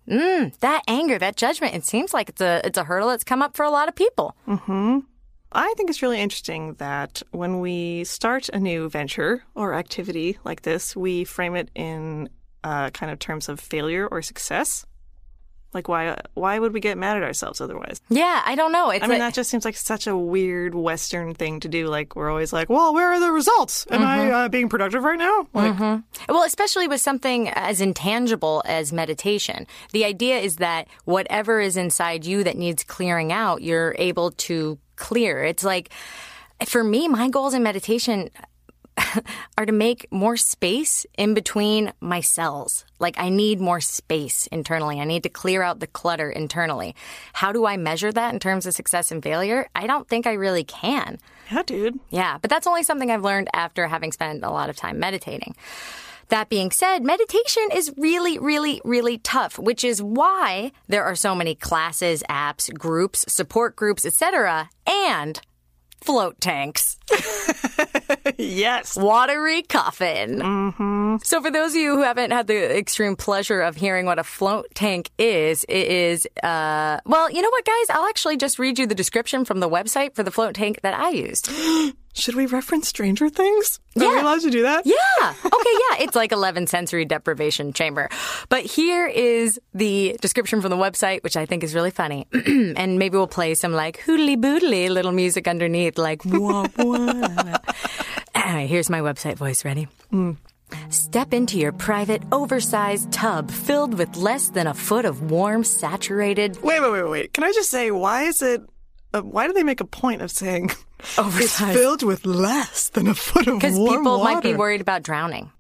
That 0.62 0.81
anger, 0.88 1.19
that 1.19 1.35
judgment, 1.35 1.75
it 1.75 1.85
seems 1.85 2.13
like 2.13 2.30
it's 2.30 2.41
a 2.41 2.62
it's 2.65 2.77
a 2.77 2.83
hurdle 2.83 3.09
that's 3.09 3.24
come 3.24 3.41
up 3.41 3.56
for 3.56 3.63
a 3.63 3.69
lot 3.69 3.88
of 3.88 3.95
people. 3.95 4.35
Hmm. 4.45 5.00
I 5.51 5.74
think 5.77 5.91
it's 5.91 6.01
really 6.01 6.19
interesting 6.19 6.74
that 6.75 7.21
when 7.31 7.59
we 7.59 8.03
start 8.06 8.50
a 8.50 8.59
new 8.59 8.89
venture 8.89 9.44
or 9.53 9.75
activity 9.75 10.39
like 10.44 10.63
this, 10.63 10.95
we 10.95 11.24
frame 11.25 11.56
it 11.56 11.69
in 11.75 12.30
uh, 12.63 12.89
kind 12.89 13.12
of 13.12 13.19
terms 13.19 13.50
of 13.50 13.59
failure 13.59 14.07
or 14.07 14.24
success. 14.24 14.85
Like 15.73 15.87
why 15.87 16.18
why 16.33 16.59
would 16.59 16.73
we 16.73 16.80
get 16.80 16.97
mad 16.97 17.18
at 17.18 17.23
ourselves 17.23 17.61
otherwise? 17.61 18.01
Yeah, 18.09 18.42
I 18.45 18.56
don't 18.56 18.71
know. 18.71 18.89
It's 18.89 19.03
I 19.03 19.07
mean, 19.07 19.19
like- 19.19 19.30
that 19.30 19.33
just 19.35 19.49
seems 19.49 19.65
like 19.65 19.75
such 19.75 20.07
a 20.07 20.15
weird 20.15 20.75
Western 20.75 21.33
thing 21.33 21.59
to 21.61 21.68
do. 21.68 21.87
Like 21.87 22.15
we're 22.15 22.30
always 22.30 22.53
like, 22.53 22.69
"Well, 22.69 22.94
where 22.94 23.11
are 23.13 23.19
the 23.19 23.31
results? 23.31 23.85
Am 23.89 24.01
I 24.03 24.31
uh, 24.31 24.49
being 24.49 24.69
productive 24.69 25.03
right 25.03 25.18
now?" 25.19 25.47
Like, 25.53 25.80
Well, 26.30 26.44
especially 26.44 26.87
with 26.87 27.01
something 27.01 27.49
as 27.49 27.81
intangible 27.81 28.61
as 28.65 28.94
meditation. 28.94 29.68
The 29.92 30.06
idea 30.06 30.39
is 30.39 30.57
that 30.57 30.87
whatever 31.06 31.59
is 31.59 31.77
inside 31.77 32.25
you 32.25 32.44
that 32.44 32.57
needs 32.57 32.83
clearing 32.83 33.31
out, 33.31 33.61
you're 33.61 33.95
able 33.97 34.31
to 34.31 34.77
clear. 34.95 35.44
It's 35.44 35.63
like, 35.63 35.92
for 36.65 36.83
me, 36.83 37.07
my 37.07 37.30
goals 37.30 37.53
in 37.53 37.63
meditation 37.63 38.30
are 39.57 39.66
to 39.66 39.71
make 39.71 40.07
more 40.12 40.38
space 40.38 41.06
in 41.18 41.33
between 41.33 41.94
my 42.00 42.21
cells. 42.21 42.85
Like, 43.00 43.16
I 43.18 43.30
need 43.30 43.59
more 43.59 43.81
space 43.81 44.47
internally. 44.47 45.00
I 45.00 45.06
need 45.06 45.23
to 45.23 45.30
clear 45.30 45.62
out 45.62 45.80
the 45.80 45.88
clutter 45.88 46.30
internally. 46.30 46.95
How 47.33 47.52
do 47.52 47.66
I 47.66 47.78
measure 47.78 48.12
that 48.12 48.33
in 48.33 48.40
terms 48.40 48.66
of 48.66 48.73
success 48.73 49.12
and 49.12 49.21
failure? 49.21 49.68
I 49.76 49.88
don't 49.88 50.07
think 50.07 50.28
I 50.28 50.33
really 50.33 50.64
can. 50.64 51.19
yeah, 51.52 51.64
dude. 51.64 52.00
Yeah, 52.09 52.38
but 52.42 52.50
that's 52.50 52.68
only 52.68 52.83
something 52.83 53.12
I've 53.12 53.23
learned 53.23 53.50
after 53.54 53.88
having 53.88 54.12
spent 54.12 54.44
a 54.44 54.52
lot 54.52 54.69
of 54.69 54.76
time 54.76 55.00
meditating. 55.00 55.56
That 56.30 56.50
being 56.50 56.71
said, 56.71 57.04
meditation 57.04 57.69
is 57.73 57.94
really, 57.97 58.40
really, 58.40 58.81
really 58.83 59.18
tough, 59.19 59.59
which 59.59 59.83
is 59.83 60.02
why 60.02 60.71
there 60.88 61.04
are 61.04 61.16
so 61.16 61.35
many 61.35 61.54
classes, 61.54 62.23
apps, 62.30 62.73
groups, 62.73 63.26
support 63.28 63.76
groups, 63.76 64.06
etc., 64.06 64.69
and 64.88 65.40
float 66.04 66.40
tanks. 66.40 66.98
yes. 68.38 68.95
Watery 68.95 69.64
coffin. 69.64 70.40
Mm-hmm. 70.40 71.18
So, 71.24 71.42
for 71.42 71.52
those 71.52 71.72
of 71.72 71.78
you 71.78 71.95
who 71.95 72.04
haven't 72.04 72.31
had 72.31 72.48
the 72.48 72.78
extreme 72.78 73.16
pleasure 73.16 73.62
of 73.62 73.76
hearing 73.76 74.06
what 74.06 74.19
a 74.19 74.24
float 74.24 74.68
tank 74.74 75.10
is, 75.18 75.66
it 75.69 75.88
is, 75.88 76.28
uh, 76.44 77.00
well, 77.06 77.31
you 77.31 77.42
know 77.42 77.50
what, 77.50 77.66
guys? 77.66 77.90
I'll 77.90 78.07
actually 78.07 78.38
just 78.38 78.60
read 78.60 78.80
you 78.80 78.88
the 78.88 78.95
description 78.95 79.45
from 79.45 79.60
the 79.60 79.69
website 79.69 80.16
for 80.16 80.24
the 80.24 80.31
float 80.31 80.56
tank 80.56 80.81
that 80.81 80.94
I 80.94 81.10
used. 81.10 81.50
Should 82.14 82.36
we 82.36 82.46
reference 82.46 82.88
Stranger 82.88 83.28
Things? 83.30 83.80
Are 83.96 84.08
we 84.08 84.20
allowed 84.20 84.42
to 84.42 84.52
do 84.52 84.62
that? 84.64 84.86
Yeah. 84.86 84.96
Okay. 85.22 85.76
Yeah. 85.90 86.04
It's 86.04 86.16
like 86.16 86.32
11 86.32 86.68
sensory 86.68 87.06
deprivation 87.06 87.74
chamber. 87.74 88.08
But 88.50 88.64
here 88.64 89.08
is 89.08 89.60
the 89.74 90.16
description 90.22 90.62
from 90.62 90.70
the 90.70 90.78
website, 90.78 91.24
which 91.24 91.36
I 91.36 91.46
think 91.46 91.64
is 91.64 91.74
really 91.74 91.92
funny. 91.92 92.28
and 92.34 93.00
maybe 93.00 93.18
we'll 93.18 93.28
play 93.28 93.56
some 93.56 93.74
like 93.74 94.00
hoodly 94.00 94.38
boodly 94.38 94.90
little 94.90 95.12
music 95.12 95.48
underneath, 95.48 95.98
like 95.98 96.22
wah 96.26 96.68
wah. 96.78 97.58
Here's 98.60 98.90
my 98.90 99.00
website 99.00 99.36
voice. 99.38 99.66
Ready? 99.66 99.88
Mm. 100.12 100.38
Step 100.90 101.34
into 101.34 101.58
your 101.58 101.72
private, 101.72 102.24
oversized 102.32 103.12
tub 103.12 103.52
filled 103.52 103.98
with 103.98 104.16
less 104.18 104.50
than 104.50 104.68
a 104.68 104.74
foot 104.74 105.06
of 105.06 105.30
warm, 105.32 105.64
saturated. 105.64 106.62
Wait, 106.64 106.80
wait, 106.82 106.92
wait, 106.92 107.10
wait. 107.10 107.34
Can 107.34 107.44
I 107.44 107.52
just 107.52 107.70
say, 107.70 107.92
why 107.92 108.24
is 108.24 108.42
it, 108.42 108.62
uh, 109.14 109.22
why 109.22 109.48
do 109.48 109.54
they 109.54 109.64
make 109.64 109.82
a 109.82 109.86
point 109.86 110.22
of 110.22 110.32
saying 110.32 110.72
it's 111.18 111.60
filled 111.60 112.04
with 112.04 112.26
less 112.26 112.90
than 112.90 113.08
a 113.08 113.16
foot 113.16 113.48
of 113.48 113.62
warm 113.62 113.64
water? 113.64 113.74
Because 113.74 113.98
people 113.98 114.20
water? 114.20 114.34
might 114.34 114.44
be 114.44 114.54
worried 114.54 114.82
about 114.82 115.04
drowning. 115.04 115.52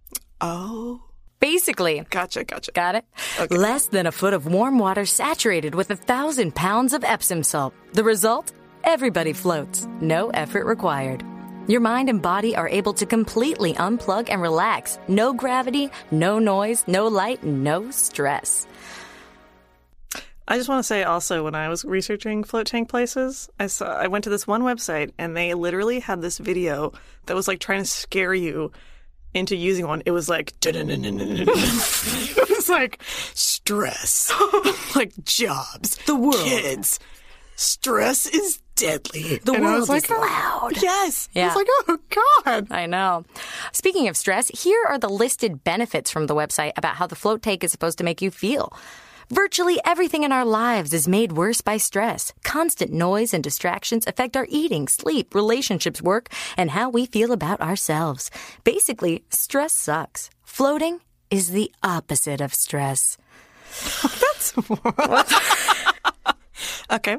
Oh, 0.41 1.01
Basically, 1.43 2.01
gotcha, 2.09 2.45
gotcha. 2.45 2.71
Got 2.71 2.95
it? 2.95 3.51
Less 3.51 3.87
than 3.87 4.07
a 4.07 4.13
foot 4.13 4.33
of 4.33 4.47
warm 4.47 4.79
water 4.79 5.05
saturated 5.05 5.75
with 5.75 5.91
a 5.91 5.95
thousand 5.97 6.55
pounds 6.55 6.93
of 6.93 7.03
Epsom 7.03 7.43
salt. 7.43 7.73
The 7.91 8.03
result? 8.05 8.53
Everybody 8.85 9.33
floats. 9.33 9.85
No 9.99 10.29
effort 10.29 10.65
required. 10.65 11.21
Your 11.67 11.81
mind 11.81 12.07
and 12.07 12.21
body 12.21 12.55
are 12.55 12.69
able 12.69 12.93
to 12.93 13.05
completely 13.05 13.73
unplug 13.73 14.29
and 14.29 14.41
relax. 14.41 14.99
No 15.09 15.33
gravity, 15.33 15.89
no 16.11 16.39
noise, 16.39 16.85
no 16.87 17.07
light, 17.09 17.43
no 17.43 17.91
stress. 17.91 18.65
I 20.47 20.57
just 20.57 20.67
want 20.69 20.79
to 20.79 20.83
say 20.83 21.03
also 21.03 21.43
when 21.43 21.55
I 21.55 21.69
was 21.69 21.85
researching 21.85 22.43
float 22.43 22.67
tank 22.67 22.89
places, 22.89 23.49
I 23.59 23.67
saw 23.67 23.85
I 23.97 24.07
went 24.07 24.23
to 24.25 24.29
this 24.29 24.45
one 24.45 24.61
website 24.63 25.11
and 25.17 25.35
they 25.37 25.53
literally 25.53 25.99
had 26.01 26.21
this 26.21 26.37
video 26.37 26.91
that 27.27 27.35
was 27.35 27.47
like 27.47 27.59
trying 27.59 27.81
to 27.83 27.89
scare 27.89 28.33
you 28.33 28.71
into 29.33 29.55
using 29.55 29.87
one. 29.87 30.03
It 30.05 30.11
was 30.11 30.27
like 30.29 30.53
it 30.65 32.49
was 32.49 32.69
like 32.69 33.01
stress, 33.33 34.31
like 34.95 35.13
jobs, 35.23 35.95
the 36.05 36.15
world, 36.15 36.35
kids. 36.35 36.99
Stress 37.55 38.25
is 38.25 38.59
deadly. 38.75 39.37
The 39.37 39.53
and 39.53 39.65
I 39.65 39.77
was 39.77 39.87
world 39.87 40.01
like, 40.01 40.03
is 40.05 40.09
loud. 40.09 40.71
Yes. 40.81 41.29
I 41.35 41.39
Yeah. 41.39 41.47
was 41.47 41.55
like, 41.55 41.67
oh 41.87 41.99
god. 42.43 42.67
I 42.71 42.85
know. 42.87 43.23
Speaking 43.71 44.07
of 44.07 44.17
stress, 44.17 44.47
here 44.49 44.83
are 44.89 44.97
the 44.97 45.09
listed 45.09 45.63
benefits 45.63 46.09
from 46.11 46.25
the 46.27 46.35
website 46.35 46.71
about 46.75 46.95
how 46.95 47.07
the 47.07 47.15
float 47.15 47.41
tank 47.43 47.63
is 47.63 47.71
supposed 47.71 47.97
to 47.99 48.03
make 48.03 48.21
you 48.21 48.31
feel. 48.31 48.73
Virtually 49.29 49.79
everything 49.85 50.23
in 50.23 50.31
our 50.31 50.45
lives 50.45 50.93
is 50.93 51.07
made 51.07 51.33
worse 51.33 51.61
by 51.61 51.77
stress. 51.77 52.33
Constant 52.43 52.91
noise 52.91 53.33
and 53.33 53.43
distractions 53.43 54.05
affect 54.07 54.35
our 54.35 54.47
eating, 54.49 54.87
sleep, 54.87 55.33
relationships, 55.33 56.01
work, 56.01 56.29
and 56.57 56.71
how 56.71 56.89
we 56.89 57.05
feel 57.05 57.31
about 57.31 57.61
ourselves. 57.61 58.29
Basically, 58.63 59.23
stress 59.29 59.73
sucks. 59.73 60.29
Floating 60.43 60.99
is 61.31 61.51
the 61.51 61.71
opposite 61.81 62.41
of 62.41 62.53
stress. 62.53 63.17
That's 64.03 64.53
okay. 66.91 67.17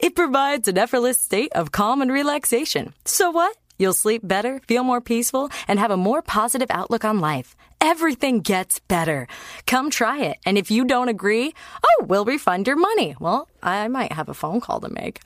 It 0.00 0.16
provides 0.16 0.68
an 0.68 0.78
effortless 0.78 1.20
state 1.20 1.52
of 1.54 1.70
calm 1.70 2.02
and 2.02 2.10
relaxation. 2.10 2.94
So 3.04 3.30
what? 3.30 3.56
You'll 3.78 3.92
sleep 3.92 4.22
better, 4.24 4.60
feel 4.68 4.84
more 4.84 5.00
peaceful, 5.00 5.50
and 5.66 5.78
have 5.78 5.90
a 5.90 5.96
more 5.96 6.22
positive 6.22 6.70
outlook 6.70 7.04
on 7.04 7.20
life. 7.20 7.56
Everything 7.80 8.40
gets 8.40 8.78
better. 8.78 9.26
Come 9.66 9.90
try 9.90 10.20
it. 10.20 10.38
And 10.46 10.56
if 10.56 10.70
you 10.70 10.84
don't 10.84 11.08
agree, 11.08 11.52
oh, 11.84 12.04
we'll 12.06 12.24
refund 12.24 12.66
your 12.68 12.76
money. 12.76 13.16
Well, 13.18 13.48
I 13.62 13.88
might 13.88 14.12
have 14.12 14.28
a 14.28 14.34
phone 14.34 14.60
call 14.60 14.78
to 14.80 14.88
make. 14.88 15.20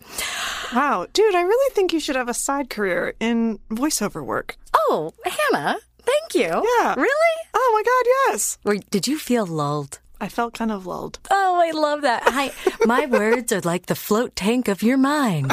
Wow, 0.74 1.06
dude, 1.12 1.34
I 1.34 1.42
really 1.42 1.74
think 1.74 1.92
you 1.92 2.00
should 2.00 2.16
have 2.16 2.28
a 2.30 2.34
side 2.34 2.70
career 2.70 3.14
in 3.20 3.58
voiceover 3.70 4.24
work. 4.24 4.56
Oh, 4.74 5.12
Hannah, 5.24 5.76
thank 6.00 6.34
you. 6.34 6.48
Yeah. 6.80 6.94
Really? 6.96 7.36
Oh 7.52 7.70
my 7.74 7.82
god, 7.82 8.32
yes. 8.32 8.58
Wait, 8.64 8.88
did 8.90 9.06
you 9.06 9.18
feel 9.18 9.46
lulled? 9.46 9.98
I 10.18 10.30
felt 10.30 10.54
kind 10.54 10.72
of 10.72 10.86
lulled. 10.86 11.18
Oh, 11.30 11.60
I 11.62 11.72
love 11.72 12.00
that. 12.02 12.22
I, 12.24 12.50
my 12.86 13.04
words 13.20 13.52
are 13.52 13.60
like 13.60 13.84
the 13.86 13.94
float 13.94 14.34
tank 14.34 14.68
of 14.68 14.82
your 14.82 14.96
mind. 14.96 15.52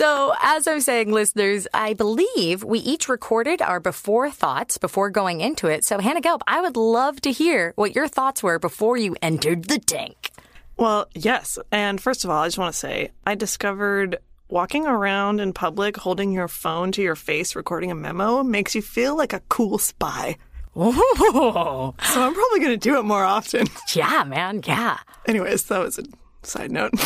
So, 0.00 0.32
as 0.40 0.66
I 0.66 0.72
was 0.76 0.86
saying, 0.86 1.12
listeners, 1.12 1.68
I 1.74 1.92
believe 1.92 2.64
we 2.64 2.78
each 2.78 3.06
recorded 3.06 3.60
our 3.60 3.80
before 3.80 4.30
thoughts 4.30 4.78
before 4.78 5.10
going 5.10 5.42
into 5.42 5.66
it. 5.66 5.84
So, 5.84 5.98
Hannah 5.98 6.22
Gelb, 6.22 6.40
I 6.46 6.62
would 6.62 6.74
love 6.78 7.20
to 7.20 7.30
hear 7.30 7.74
what 7.76 7.94
your 7.94 8.08
thoughts 8.08 8.42
were 8.42 8.58
before 8.58 8.96
you 8.96 9.14
entered 9.20 9.64
the 9.64 9.78
tank. 9.78 10.30
Well, 10.78 11.06
yes. 11.14 11.58
And 11.70 12.00
first 12.00 12.24
of 12.24 12.30
all, 12.30 12.42
I 12.42 12.46
just 12.46 12.56
want 12.56 12.72
to 12.72 12.78
say 12.78 13.10
I 13.26 13.34
discovered 13.34 14.16
walking 14.48 14.86
around 14.86 15.38
in 15.38 15.52
public 15.52 15.98
holding 15.98 16.32
your 16.32 16.48
phone 16.48 16.92
to 16.92 17.02
your 17.02 17.14
face 17.14 17.54
recording 17.54 17.90
a 17.90 17.94
memo 17.94 18.42
makes 18.42 18.74
you 18.74 18.80
feel 18.80 19.18
like 19.18 19.34
a 19.34 19.42
cool 19.50 19.76
spy. 19.76 20.38
Oh, 20.74 21.94
So 22.04 22.22
I'm 22.22 22.32
probably 22.32 22.60
going 22.60 22.70
to 22.70 22.78
do 22.78 22.98
it 22.98 23.02
more 23.02 23.24
often. 23.24 23.66
yeah, 23.92 24.24
man, 24.24 24.62
yeah. 24.64 25.00
Anyways, 25.26 25.64
that 25.64 25.80
was 25.80 25.98
a 25.98 26.04
side 26.42 26.72
note. 26.72 26.92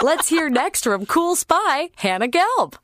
Let's 0.00 0.28
hear 0.28 0.48
next 0.48 0.84
from 0.84 1.06
Cool 1.06 1.34
Spy, 1.34 1.90
Hannah 1.96 2.28
Gelb. 2.28 2.74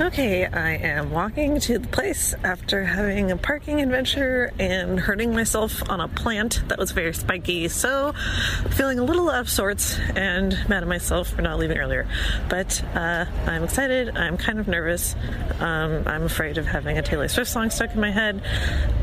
Okay, 0.00 0.46
I 0.46 0.76
am 0.76 1.10
walking 1.10 1.60
to 1.60 1.78
the 1.78 1.86
place 1.86 2.34
after 2.42 2.82
having 2.82 3.30
a 3.30 3.36
parking 3.36 3.82
adventure 3.82 4.50
and 4.58 4.98
hurting 4.98 5.34
myself 5.34 5.88
on 5.90 6.00
a 6.00 6.08
plant 6.08 6.62
that 6.68 6.78
was 6.78 6.92
very 6.92 7.12
spiky. 7.12 7.68
So, 7.68 8.14
feeling 8.70 8.98
a 8.98 9.04
little 9.04 9.28
out 9.28 9.40
of 9.40 9.50
sorts 9.50 9.98
and 10.16 10.52
mad 10.66 10.82
at 10.82 10.88
myself 10.88 11.28
for 11.28 11.42
not 11.42 11.58
leaving 11.58 11.76
earlier. 11.76 12.08
But 12.48 12.82
uh, 12.94 13.26
I'm 13.46 13.64
excited. 13.64 14.16
I'm 14.16 14.38
kind 14.38 14.58
of 14.58 14.66
nervous. 14.66 15.14
Um, 15.60 16.04
I'm 16.06 16.22
afraid 16.22 16.56
of 16.56 16.66
having 16.66 16.96
a 16.96 17.02
Taylor 17.02 17.28
Swift 17.28 17.50
song 17.50 17.68
stuck 17.68 17.94
in 17.94 18.00
my 18.00 18.10
head 18.10 18.42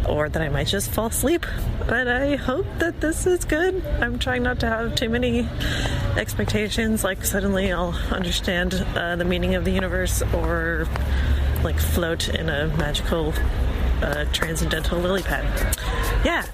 or 0.07 0.27
that 0.27 0.41
I 0.41 0.49
might 0.49 0.67
just 0.67 0.89
fall 0.89 1.07
asleep. 1.07 1.45
But 1.87 2.07
I 2.07 2.35
hope 2.35 2.65
that 2.79 2.99
this 2.99 3.27
is 3.27 3.45
good. 3.45 3.85
I'm 4.01 4.17
trying 4.17 4.41
not 4.41 4.59
to 4.61 4.67
have 4.67 4.95
too 4.95 5.09
many 5.09 5.47
expectations, 6.17 7.03
like 7.03 7.23
suddenly 7.23 7.71
I'll 7.71 7.95
understand 8.11 8.73
uh, 8.95 9.15
the 9.15 9.25
meaning 9.25 9.55
of 9.55 9.65
the 9.65 9.71
universe 9.71 10.21
or 10.33 10.78
like 11.63 11.79
float 11.79 12.29
in 12.29 12.49
a 12.49 12.67
magical 12.77 13.33
uh, 14.01 14.25
transcendental 14.31 14.99
lily 14.99 15.21
pad. 15.21 15.45
Yeah. 16.25 16.45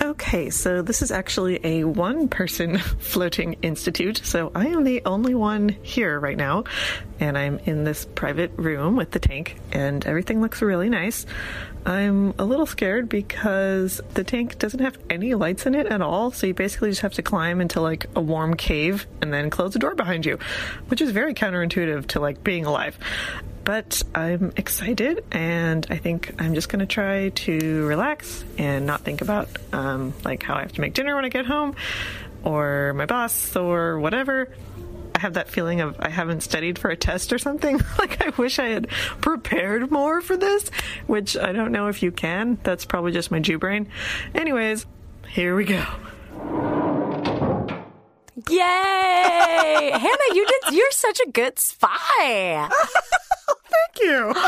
Okay, 0.00 0.50
so 0.50 0.82
this 0.82 1.00
is 1.00 1.10
actually 1.10 1.58
a 1.64 1.84
one 1.84 2.28
person 2.28 2.78
floating 2.98 3.54
institute. 3.62 4.20
So 4.24 4.52
I 4.54 4.66
am 4.66 4.84
the 4.84 5.02
only 5.06 5.34
one 5.34 5.70
here 5.82 6.20
right 6.20 6.36
now. 6.36 6.64
And 7.18 7.38
I'm 7.38 7.58
in 7.60 7.84
this 7.84 8.04
private 8.04 8.52
room 8.56 8.96
with 8.96 9.10
the 9.10 9.18
tank, 9.18 9.56
and 9.72 10.06
everything 10.06 10.42
looks 10.42 10.60
really 10.60 10.90
nice. 10.90 11.24
I'm 11.86 12.34
a 12.38 12.44
little 12.44 12.66
scared 12.66 13.08
because 13.08 14.02
the 14.12 14.22
tank 14.22 14.58
doesn't 14.58 14.80
have 14.80 14.98
any 15.08 15.34
lights 15.34 15.64
in 15.64 15.74
it 15.74 15.86
at 15.86 16.02
all. 16.02 16.30
So 16.30 16.46
you 16.46 16.52
basically 16.52 16.90
just 16.90 17.00
have 17.00 17.14
to 17.14 17.22
climb 17.22 17.62
into 17.62 17.80
like 17.80 18.06
a 18.14 18.20
warm 18.20 18.54
cave 18.54 19.06
and 19.22 19.32
then 19.32 19.48
close 19.48 19.72
the 19.72 19.78
door 19.78 19.94
behind 19.94 20.26
you, 20.26 20.38
which 20.88 21.00
is 21.00 21.10
very 21.10 21.32
counterintuitive 21.32 22.06
to 22.08 22.20
like 22.20 22.44
being 22.44 22.66
alive 22.66 22.98
but 23.66 24.00
I'm 24.14 24.52
excited 24.56 25.24
and 25.32 25.84
I 25.90 25.96
think 25.96 26.32
I'm 26.38 26.54
just 26.54 26.68
going 26.68 26.78
to 26.78 26.86
try 26.86 27.30
to 27.30 27.84
relax 27.84 28.44
and 28.56 28.86
not 28.86 29.00
think 29.00 29.22
about 29.22 29.48
um, 29.72 30.14
like 30.24 30.44
how 30.44 30.54
I 30.54 30.60
have 30.60 30.72
to 30.74 30.80
make 30.80 30.94
dinner 30.94 31.16
when 31.16 31.24
I 31.24 31.28
get 31.28 31.46
home 31.46 31.74
or 32.44 32.94
my 32.94 33.06
boss 33.06 33.56
or 33.56 33.98
whatever. 33.98 34.54
I 35.16 35.18
have 35.18 35.34
that 35.34 35.48
feeling 35.48 35.80
of 35.80 35.96
I 35.98 36.10
haven't 36.10 36.42
studied 36.42 36.78
for 36.78 36.90
a 36.90 36.96
test 36.96 37.32
or 37.32 37.38
something. 37.38 37.80
like 37.98 38.24
I 38.24 38.30
wish 38.40 38.60
I 38.60 38.68
had 38.68 38.88
prepared 39.20 39.90
more 39.90 40.20
for 40.20 40.36
this, 40.36 40.70
which 41.08 41.36
I 41.36 41.50
don't 41.50 41.72
know 41.72 41.88
if 41.88 42.04
you 42.04 42.12
can. 42.12 42.58
That's 42.62 42.84
probably 42.84 43.10
just 43.10 43.32
my 43.32 43.40
Jew 43.40 43.58
brain. 43.58 43.88
Anyways, 44.32 44.86
here 45.28 45.56
we 45.56 45.64
go. 45.64 45.84
Yay! 48.48 49.90
Hannah, 49.92 50.34
you 50.34 50.46
did, 50.46 50.74
you're 50.74 50.90
such 50.92 51.18
a 51.26 51.30
good 51.30 51.58
spy. 51.58 52.68
Thank 53.76 54.08
you. 54.10 54.32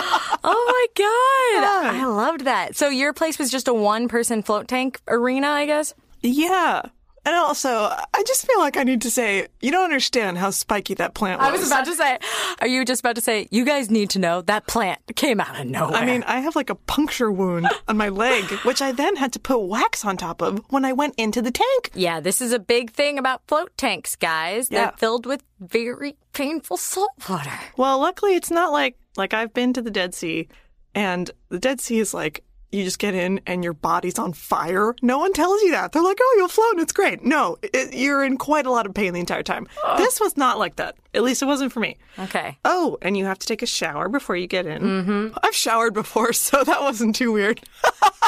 Oh 0.51 0.65
my 0.67 0.87
God. 0.95 1.95
Yeah. 1.95 2.03
I 2.03 2.07
loved 2.07 2.45
that. 2.45 2.77
So 2.77 2.89
your 2.89 3.13
place 3.13 3.39
was 3.39 3.51
just 3.51 3.67
a 3.69 3.75
one 3.75 4.09
person 4.09 4.43
float 4.43 4.69
tank 4.69 5.01
arena, 5.09 5.49
I 5.49 5.67
guess? 5.67 5.95
Yeah. 6.23 6.83
And 7.27 7.35
also, 7.37 7.69
I 7.69 8.23
just 8.27 8.47
feel 8.47 8.59
like 8.61 8.77
I 8.79 8.85
need 8.85 9.03
to 9.03 9.11
say, 9.11 9.49
you 9.61 9.71
don't 9.71 9.85
understand 9.85 10.39
how 10.39 10.49
spiky 10.51 10.95
that 10.95 11.13
plant 11.15 11.41
was. 11.41 11.49
I 11.49 11.53
was 11.53 11.67
about 11.67 11.85
to 11.87 11.95
say, 11.95 12.19
are 12.61 12.67
you 12.67 12.85
just 12.87 13.01
about 13.01 13.17
to 13.17 13.21
say, 13.21 13.49
you 13.51 13.67
guys 13.67 13.91
need 13.91 14.09
to 14.11 14.19
know 14.19 14.41
that 14.43 14.67
plant 14.67 15.01
came 15.17 15.41
out 15.41 15.61
of 15.61 15.67
nowhere? 15.67 15.97
I 15.97 16.07
mean, 16.07 16.23
I 16.23 16.41
have 16.41 16.57
like 16.57 16.71
a 16.71 16.75
puncture 16.77 17.31
wound 17.31 17.69
on 17.89 17.97
my 17.99 18.09
leg, 18.09 18.45
which 18.63 18.81
I 18.81 18.93
then 18.93 19.17
had 19.17 19.33
to 19.35 19.39
put 19.41 19.59
wax 19.59 20.05
on 20.07 20.17
top 20.17 20.41
of 20.41 20.61
when 20.71 20.87
I 20.87 20.93
went 20.95 21.17
into 21.19 21.43
the 21.43 21.51
tank. 21.51 21.91
yeah, 21.95 22.21
this 22.21 22.41
is 22.41 22.53
a 22.53 22.59
big 22.61 22.93
thing 22.93 23.19
about 23.19 23.43
float 23.49 23.73
tanks, 23.77 24.17
guys. 24.17 24.69
They're 24.69 24.83
Yeah. 24.85 24.91
filled 24.97 25.27
with 25.27 25.43
very 25.61 26.17
painful 26.33 26.77
salt 26.79 27.11
water. 27.29 27.51
Well, 27.77 27.99
luckily, 27.99 28.37
it's 28.37 28.51
not 28.51 28.73
like 28.73 28.97
like 29.19 29.35
I've 29.35 29.53
been 29.53 29.73
to 29.75 29.83
the 29.83 29.91
Dead 29.91 30.15
Sea, 30.15 30.49
and 30.95 31.31
the 31.49 31.59
Dead 31.59 31.81
Sea 31.81 31.99
is 31.99 32.15
like 32.15 32.45
you 32.71 32.85
just 32.85 32.99
get 32.99 33.15
in 33.15 33.41
and 33.47 33.65
your 33.65 33.73
body's 33.73 34.19
on 34.19 34.33
fire. 34.33 34.95
No 35.01 35.19
one 35.19 35.33
tells 35.33 35.63
you 35.63 35.71
that. 35.73 35.93
They're 35.93 36.03
like, 36.03 36.19
"Oh, 36.21 36.35
you'll 36.39 36.49
float 36.49 36.73
and 36.73 36.81
it's 36.81 36.93
great." 36.93 37.25
No, 37.25 37.57
it, 37.63 37.95
you're 37.95 38.25
in 38.25 38.37
quite 38.37 38.67
a 38.67 38.71
lot 38.71 38.87
of 38.87 38.95
pain 38.95 39.13
the 39.15 39.21
entire 39.21 39.43
time. 39.43 39.67
This 39.97 40.21
was 40.21 40.37
not 40.37 40.59
like 40.59 40.77
that. 40.77 40.97
At 41.19 41.25
least 41.25 41.43
it 41.43 41.47
wasn't 41.47 41.73
for 41.73 41.81
me. 41.81 41.97
Okay. 42.17 42.57
Oh, 42.65 42.97
and 43.03 43.17
you 43.17 43.25
have 43.25 43.41
to 43.41 43.47
take 43.49 43.61
a 43.61 43.67
shower 43.67 44.09
before 44.09 44.37
you 44.37 44.47
get 44.47 44.67
in. 44.67 44.83
Mm-hmm. 44.83 45.39
I've 45.43 45.55
showered 45.55 45.93
before, 45.93 46.33
so 46.33 46.63
that 46.63 46.81
wasn't 46.81 47.17
too 47.17 47.33
weird. 47.33 47.61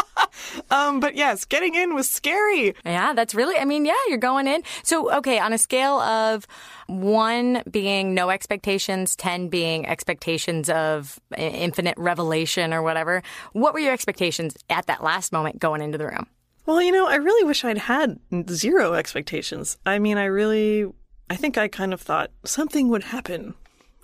um, 0.72 0.98
but 0.98 1.14
yes, 1.14 1.44
getting 1.44 1.76
in 1.76 1.94
was 1.94 2.10
scary. 2.10 2.74
Yeah, 2.84 3.12
that's 3.12 3.32
really, 3.32 3.56
I 3.56 3.64
mean, 3.64 3.84
yeah, 3.84 3.94
you're 4.08 4.18
going 4.18 4.48
in. 4.48 4.64
So, 4.82 5.14
okay, 5.18 5.38
on 5.38 5.52
a 5.52 5.58
scale 5.58 6.00
of 6.00 6.48
one 6.88 7.62
being 7.70 8.12
no 8.12 8.28
expectations, 8.28 9.14
10 9.14 9.46
being 9.46 9.86
expectations 9.86 10.68
of 10.68 11.20
infinite 11.38 11.96
revelation 11.96 12.74
or 12.74 12.82
whatever, 12.82 13.22
what 13.52 13.72
were 13.72 13.78
your 13.78 13.92
expectations 13.92 14.56
at 14.68 14.86
that 14.86 15.04
last 15.04 15.32
moment 15.32 15.60
going 15.60 15.80
into 15.80 15.96
the 15.96 16.08
room? 16.08 16.26
Well, 16.66 16.82
you 16.82 16.90
know, 16.90 17.06
I 17.06 17.16
really 17.16 17.44
wish 17.46 17.64
I'd 17.64 17.78
had 17.78 18.18
zero 18.50 18.94
expectations. 18.94 19.78
I 19.86 20.00
mean, 20.00 20.18
I 20.18 20.24
really, 20.24 20.86
I 21.30 21.36
think 21.36 21.56
I 21.56 21.68
kind 21.68 21.94
of 21.94 22.00
thought 22.00 22.30
something 22.44 22.88
would 22.88 23.04
happen, 23.04 23.54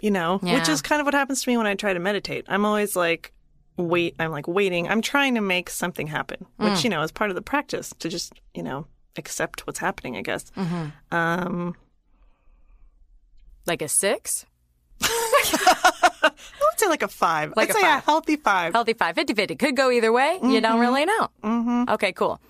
you 0.01 0.11
know, 0.13 0.39
Yeah. 0.43 0.55
which 0.55 0.69
is 0.69 0.81
kind 0.81 1.01
of 1.01 1.07
what 1.07 1.15
happens 1.15 1.43
to 1.43 1.51
me 1.51 1.57
when 1.57 1.67
I 1.67 1.75
try 1.75 1.93
to 1.93 1.99
meditate. 1.99 2.45
I'm 2.49 2.65
always 2.65 2.95
like, 2.97 3.33
wait, 3.77 4.15
I'm 4.19 4.31
like 4.31 4.47
waiting. 4.49 4.89
I'm 4.89 5.03
trying 5.03 5.35
to 5.35 5.41
make 5.41 5.69
something 5.69 6.07
happen, 6.07 6.47
which, 6.57 6.85
you 6.85 6.89
know, 6.91 7.03
is 7.03 7.11
part 7.13 7.31
of 7.31 7.35
the 7.37 7.43
practice 7.43 7.93
to 7.99 8.09
just, 8.09 8.33
you 8.55 8.63
know, 8.63 8.87
accept 9.17 9.67
what's 9.67 9.81
happening, 9.81 10.17
I 10.17 10.23
guess. 10.23 10.51
Um, 11.11 11.75
Like 13.67 13.83
a 13.83 13.89
six? 13.89 14.47
I 15.03 16.31
would 16.71 16.79
say 16.79 16.89
like 16.89 17.03
a 17.03 17.09
five. 17.09 17.53
Like 17.57 17.71
I'd 17.71 17.77
a 17.77 17.81
say 17.81 17.87
a 17.93 17.99
healthy 18.01 18.37
five. 18.37 18.73
Healthy 18.73 18.93
5, 18.95 19.15
50 19.15 19.35
50. 19.35 19.57
Could 19.57 19.77
go 19.77 19.91
either 19.91 20.13
way. 20.13 20.39
You 20.43 20.61
don't 20.61 20.79
really 20.81 21.05
know. 21.05 21.29
Mm-hmm. 21.43 21.91
Okay, 21.91 22.13
cool. 22.13 22.41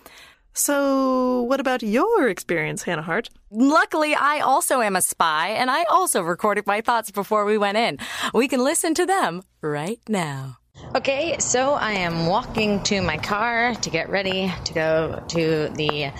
So, 0.59 1.43
what 1.43 1.61
about 1.61 1.83
your 1.83 2.31
experience, 2.31 2.83
Hannah 2.83 3.03
Hart? 3.03 3.29
Luckily, 3.51 4.15
I 4.15 4.41
also 4.41 4.81
am 4.81 4.97
a 4.97 5.03
spy, 5.03 5.49
and 5.51 5.71
I 5.71 5.85
also 5.85 6.23
recorded 6.23 6.67
my 6.67 6.81
thoughts 6.81 7.11
before 7.11 7.45
we 7.45 7.59
went 7.59 7.77
in. 7.77 7.99
We 8.33 8.49
can 8.49 8.65
listen 8.65 8.95
to 8.95 9.05
them 9.05 9.43
right 9.61 10.01
now. 10.09 10.57
Okay, 10.95 11.37
so 11.41 11.75
I 11.75 11.93
am 11.93 12.27
walking 12.27 12.83
to 12.85 13.03
my 13.03 13.19
car 13.19 13.75
to 13.75 13.91
get 13.91 14.09
ready 14.09 14.51
to 14.65 14.73
go 14.73 15.23
to 15.29 15.69
the 15.75 16.11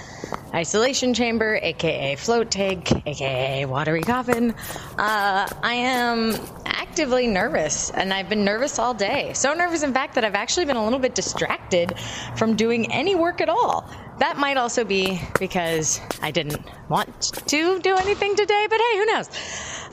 isolation 0.55 1.15
chamber, 1.15 1.59
aka 1.63 2.17
float 2.17 2.51
tank, 2.51 2.93
aka 3.07 3.65
watery 3.65 4.03
coffin. 4.03 4.51
Uh, 4.99 5.49
I 5.63 5.75
am 5.75 6.35
actively 6.67 7.27
nervous, 7.27 7.91
and 7.91 8.13
I've 8.13 8.29
been 8.29 8.45
nervous 8.45 8.79
all 8.79 8.93
day. 8.93 9.33
So 9.33 9.55
nervous, 9.55 9.83
in 9.83 9.95
fact, 9.95 10.15
that 10.15 10.27
I've 10.27 10.35
actually 10.35 10.67
been 10.67 10.77
a 10.77 10.85
little 10.85 10.99
bit 10.99 11.15
distracted 11.15 11.95
from 12.37 12.55
doing 12.55 12.93
any 12.93 13.15
work 13.15 13.41
at 13.41 13.49
all. 13.49 13.91
That 14.19 14.39
might 14.39 14.57
also 14.57 14.85
be 14.85 15.21
because 15.39 16.01
I 16.23 16.31
didn't 16.31 16.65
want 16.89 17.23
to 17.49 17.79
do 17.81 17.97
anything 17.97 18.35
today, 18.35 18.67
but 18.69 18.81
hey, 18.81 18.99
who 18.99 19.07
knows? 19.07 19.29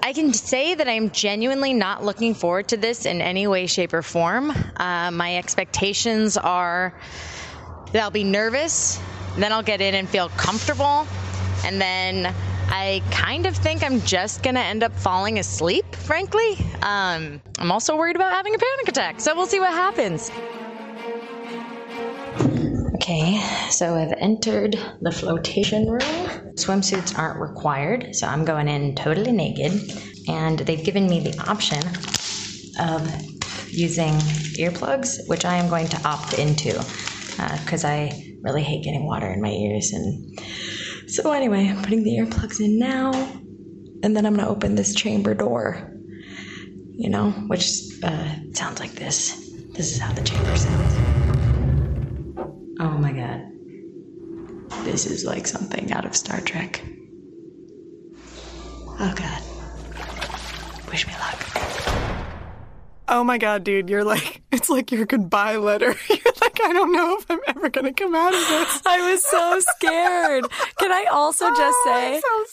I 0.01 0.13
can 0.13 0.34
say 0.34 0.75
that 0.75 0.88
I'm 0.88 1.12
genuinely 1.12 1.74
not 1.74 2.06
looking 2.06 2.34
forward 2.34 2.70
to 2.70 2.77
this 2.77 3.06
in 3.06 3.22
any 3.22 3.48
way, 3.48 3.68
shape, 3.68 3.94
or 3.94 4.01
form. 4.01 4.51
Uh, 4.77 5.12
my 5.12 5.38
expectations 5.38 6.38
are 6.38 6.94
that 7.92 8.01
I'll 8.01 8.12
be 8.12 8.24
nervous, 8.24 9.00
then 9.38 9.51
I'll 9.51 9.63
get 9.63 9.82
in 9.82 9.94
and 9.94 10.08
feel 10.08 10.30
comfortable, 10.30 11.06
and 11.65 11.82
then 11.82 12.34
I 12.70 13.03
kind 13.12 13.46
of 13.46 13.56
think 13.56 13.84
I'm 13.84 14.01
just 14.01 14.42
gonna 14.42 14.62
end 14.62 14.84
up 14.84 14.94
falling 14.94 15.38
asleep, 15.38 15.96
frankly. 15.96 16.58
Um, 16.82 17.42
I'm 17.60 17.72
also 17.72 17.98
worried 17.98 18.15
about 18.15 18.32
having 18.32 18.56
a 18.56 18.58
panic 18.58 18.88
attack, 18.88 19.20
so 19.20 19.36
we'll 19.36 19.48
see 19.48 19.60
what 19.60 19.72
happens. 19.72 20.32
Okay, 23.03 23.38
so 23.69 23.95
I've 23.95 24.13
entered 24.13 24.77
the 25.01 25.12
flotation 25.12 25.89
room. 25.89 26.00
Swimsuits 26.55 27.19
aren't 27.19 27.38
required, 27.38 28.15
so 28.15 28.27
I'm 28.27 28.45
going 28.45 28.69
in 28.69 28.95
totally 28.95 29.33
naked. 29.33 29.74
And 30.29 30.60
they've 30.60 30.81
given 30.81 31.10
me 31.10 31.19
the 31.19 31.38
option 31.45 31.86
of 32.79 33.05
using 33.74 34.13
earplugs, 34.55 35.17
which 35.27 35.43
I 35.43 35.55
am 35.55 35.67
going 35.67 35.89
to 35.89 36.07
opt 36.07 36.39
into 36.39 36.81
because 37.65 37.83
I 37.83 38.38
really 38.41 38.63
hate 38.63 38.86
getting 38.86 39.05
water 39.05 39.27
in 39.27 39.41
my 39.41 39.51
ears. 39.51 39.91
And 39.91 40.39
so, 41.10 41.33
anyway, 41.33 41.67
I'm 41.67 41.81
putting 41.83 42.05
the 42.05 42.12
earplugs 42.12 42.62
in 42.62 42.79
now, 42.79 43.12
and 44.01 44.15
then 44.15 44.25
I'm 44.25 44.36
going 44.36 44.45
to 44.45 44.50
open 44.50 44.75
this 44.75 44.95
chamber 44.95 45.33
door, 45.33 45.91
you 46.93 47.10
know, 47.10 47.31
which 47.48 47.81
uh, 48.01 48.36
sounds 48.53 48.79
like 48.79 48.93
this. 48.93 49.51
This 49.74 49.91
is 49.91 50.00
how 50.00 50.13
the 50.13 50.22
chamber 50.22 50.55
sounds. 50.55 51.12
Oh 52.84 52.98
my 52.98 53.13
god. 53.13 53.50
This 54.84 55.05
is 55.05 55.24
like 55.24 55.48
something 55.48 55.94
out 55.94 56.03
of 56.03 56.14
Star 56.18 56.42
Trek. 56.42 56.84
Oh 59.00 59.14
god. 59.16 59.42
Wish 60.92 61.07
me 61.07 61.14
luck. 61.14 61.40
Oh 63.07 63.24
my 63.24 63.38
god, 63.38 63.64
dude, 63.64 63.90
you're 63.90 64.03
like, 64.03 64.42
it's 64.51 64.70
like 64.70 64.92
your 64.92 65.05
goodbye 65.05 65.55
letter. 65.55 65.96
You're 66.10 66.34
like, 66.42 66.60
I 66.62 66.74
don't 66.74 66.92
know 66.92 67.18
if 67.18 67.25
I'm 67.31 67.40
ever 67.48 67.70
going 67.70 67.86
to 67.86 67.94
come 67.94 68.16
out 68.16 68.34
of 68.34 68.40
this. 68.40 68.81
I 68.86 69.12
was 69.12 69.25
so 69.25 69.60
scared. 69.62 70.46
Can 70.79 70.92
I 70.92 71.05
also 71.12 71.48
just 71.55 71.77
say 71.86 72.22
Oh, 72.25 72.46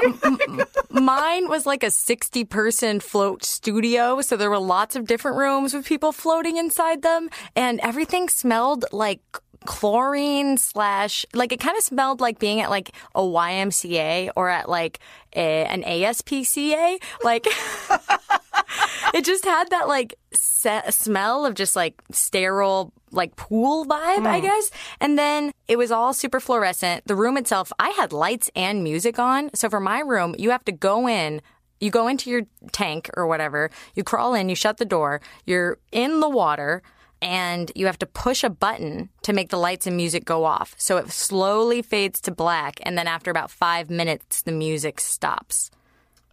I'm 0.00 0.12
so 0.12 0.28
sorry. 0.56 1.02
mine 1.02 1.48
was 1.48 1.66
like 1.66 1.82
a 1.82 1.90
60 1.90 2.44
person 2.44 3.00
float 3.00 3.44
studio, 3.44 4.22
so 4.22 4.36
there 4.36 4.50
were 4.50 4.58
lots 4.58 4.96
of 4.96 5.06
different 5.06 5.36
rooms 5.36 5.74
with 5.74 5.84
people 5.84 6.12
floating 6.12 6.56
inside 6.56 7.02
them 7.02 7.28
and 7.54 7.80
everything 7.80 8.28
smelled 8.30 8.86
like 8.92 9.20
chlorine 9.66 10.56
slash 10.56 11.26
like 11.34 11.52
it 11.52 11.60
kind 11.60 11.76
of 11.76 11.82
smelled 11.82 12.20
like 12.20 12.38
being 12.38 12.60
at 12.60 12.70
like 12.70 12.92
a 13.14 13.20
YMCA 13.20 14.30
or 14.36 14.48
at 14.48 14.68
like 14.68 15.00
a, 15.34 15.64
an 15.66 15.82
ASPCA 15.82 16.98
like 17.24 17.46
it 19.14 19.24
just 19.24 19.44
had 19.44 19.70
that 19.70 19.88
like 19.88 20.14
se- 20.32 20.90
smell 20.90 21.44
of 21.44 21.54
just 21.54 21.74
like 21.76 22.00
sterile 22.12 22.92
like 23.10 23.34
pool 23.36 23.84
vibe 23.84 24.26
i 24.26 24.38
mm. 24.38 24.42
guess. 24.42 24.70
And 25.00 25.18
then 25.18 25.52
it 25.66 25.76
was 25.76 25.90
all 25.90 26.12
super 26.12 26.40
fluorescent. 26.40 27.06
The 27.06 27.16
room 27.16 27.36
itself 27.36 27.72
i 27.78 27.90
had 27.90 28.12
lights 28.12 28.50
and 28.54 28.84
music 28.84 29.18
on. 29.18 29.50
So 29.54 29.68
for 29.68 29.80
my 29.80 30.00
room 30.00 30.34
you 30.38 30.50
have 30.50 30.64
to 30.66 30.72
go 30.72 31.08
in 31.08 31.42
you 31.80 31.90
go 31.90 32.08
into 32.08 32.30
your 32.30 32.42
tank 32.72 33.10
or 33.16 33.26
whatever 33.26 33.70
you 33.94 34.02
crawl 34.02 34.34
in 34.34 34.48
you 34.48 34.54
shut 34.54 34.78
the 34.78 34.84
door 34.84 35.20
you're 35.46 35.78
in 35.92 36.20
the 36.20 36.28
water 36.28 36.82
and 37.20 37.72
you 37.74 37.86
have 37.86 37.98
to 37.98 38.06
push 38.06 38.44
a 38.44 38.50
button 38.50 39.08
to 39.22 39.32
make 39.32 39.50
the 39.50 39.56
lights 39.56 39.86
and 39.86 39.96
music 39.96 40.24
go 40.24 40.44
off 40.44 40.74
so 40.78 40.96
it 40.96 41.10
slowly 41.10 41.82
fades 41.82 42.20
to 42.20 42.30
black 42.30 42.78
and 42.82 42.96
then 42.96 43.06
after 43.06 43.30
about 43.30 43.50
five 43.50 43.90
minutes 43.90 44.42
the 44.42 44.52
music 44.52 45.00
stops 45.00 45.70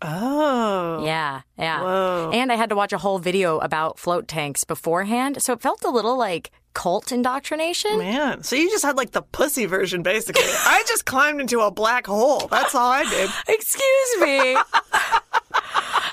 oh. 0.01 1.03
yeah, 1.05 1.41
yeah. 1.57 2.29
And 2.31 2.51
I 2.51 2.55
had 2.55 2.69
to 2.69 2.75
watch 2.75 2.93
a 2.93 2.97
whole 2.97 3.19
video 3.19 3.57
about 3.59 3.97
float 3.97 4.27
tanks 4.27 4.63
beforehand, 4.63 5.41
so 5.41 5.53
it 5.53 5.61
felt 5.61 5.83
a 5.83 5.89
little 5.89 6.17
like 6.17 6.51
cult 6.75 7.11
indoctrination. 7.11 7.97
Man, 7.97 8.43
so 8.43 8.55
you 8.55 8.69
just 8.69 8.85
had 8.85 8.97
like 8.97 9.11
the 9.11 9.23
pussy 9.23 9.65
version, 9.65 10.03
basically. 10.03 10.43
I 10.45 10.83
just 10.87 11.05
climbed 11.05 11.41
into 11.41 11.61
a 11.61 11.71
black 11.71 12.05
hole. 12.05 12.47
That's 12.47 12.75
all 12.75 12.91
I 12.91 13.03
did. 13.05 13.29
Excuse 13.47 14.21
me. 14.21 14.57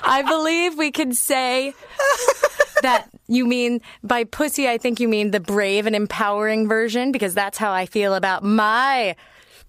I 0.05 0.23
believe 0.27 0.77
we 0.77 0.91
can 0.91 1.13
say 1.13 1.73
that 2.83 3.09
you 3.27 3.45
mean 3.45 3.81
by 4.03 4.23
pussy, 4.23 4.69
I 4.69 4.77
think 4.77 4.99
you 5.01 5.09
mean 5.09 5.31
the 5.31 5.39
brave 5.41 5.85
and 5.85 5.95
empowering 5.95 6.67
version, 6.67 7.11
because 7.11 7.33
that's 7.33 7.57
how 7.57 7.71
I 7.71 7.85
feel 7.85 8.13
about 8.13 8.43
my. 8.43 9.15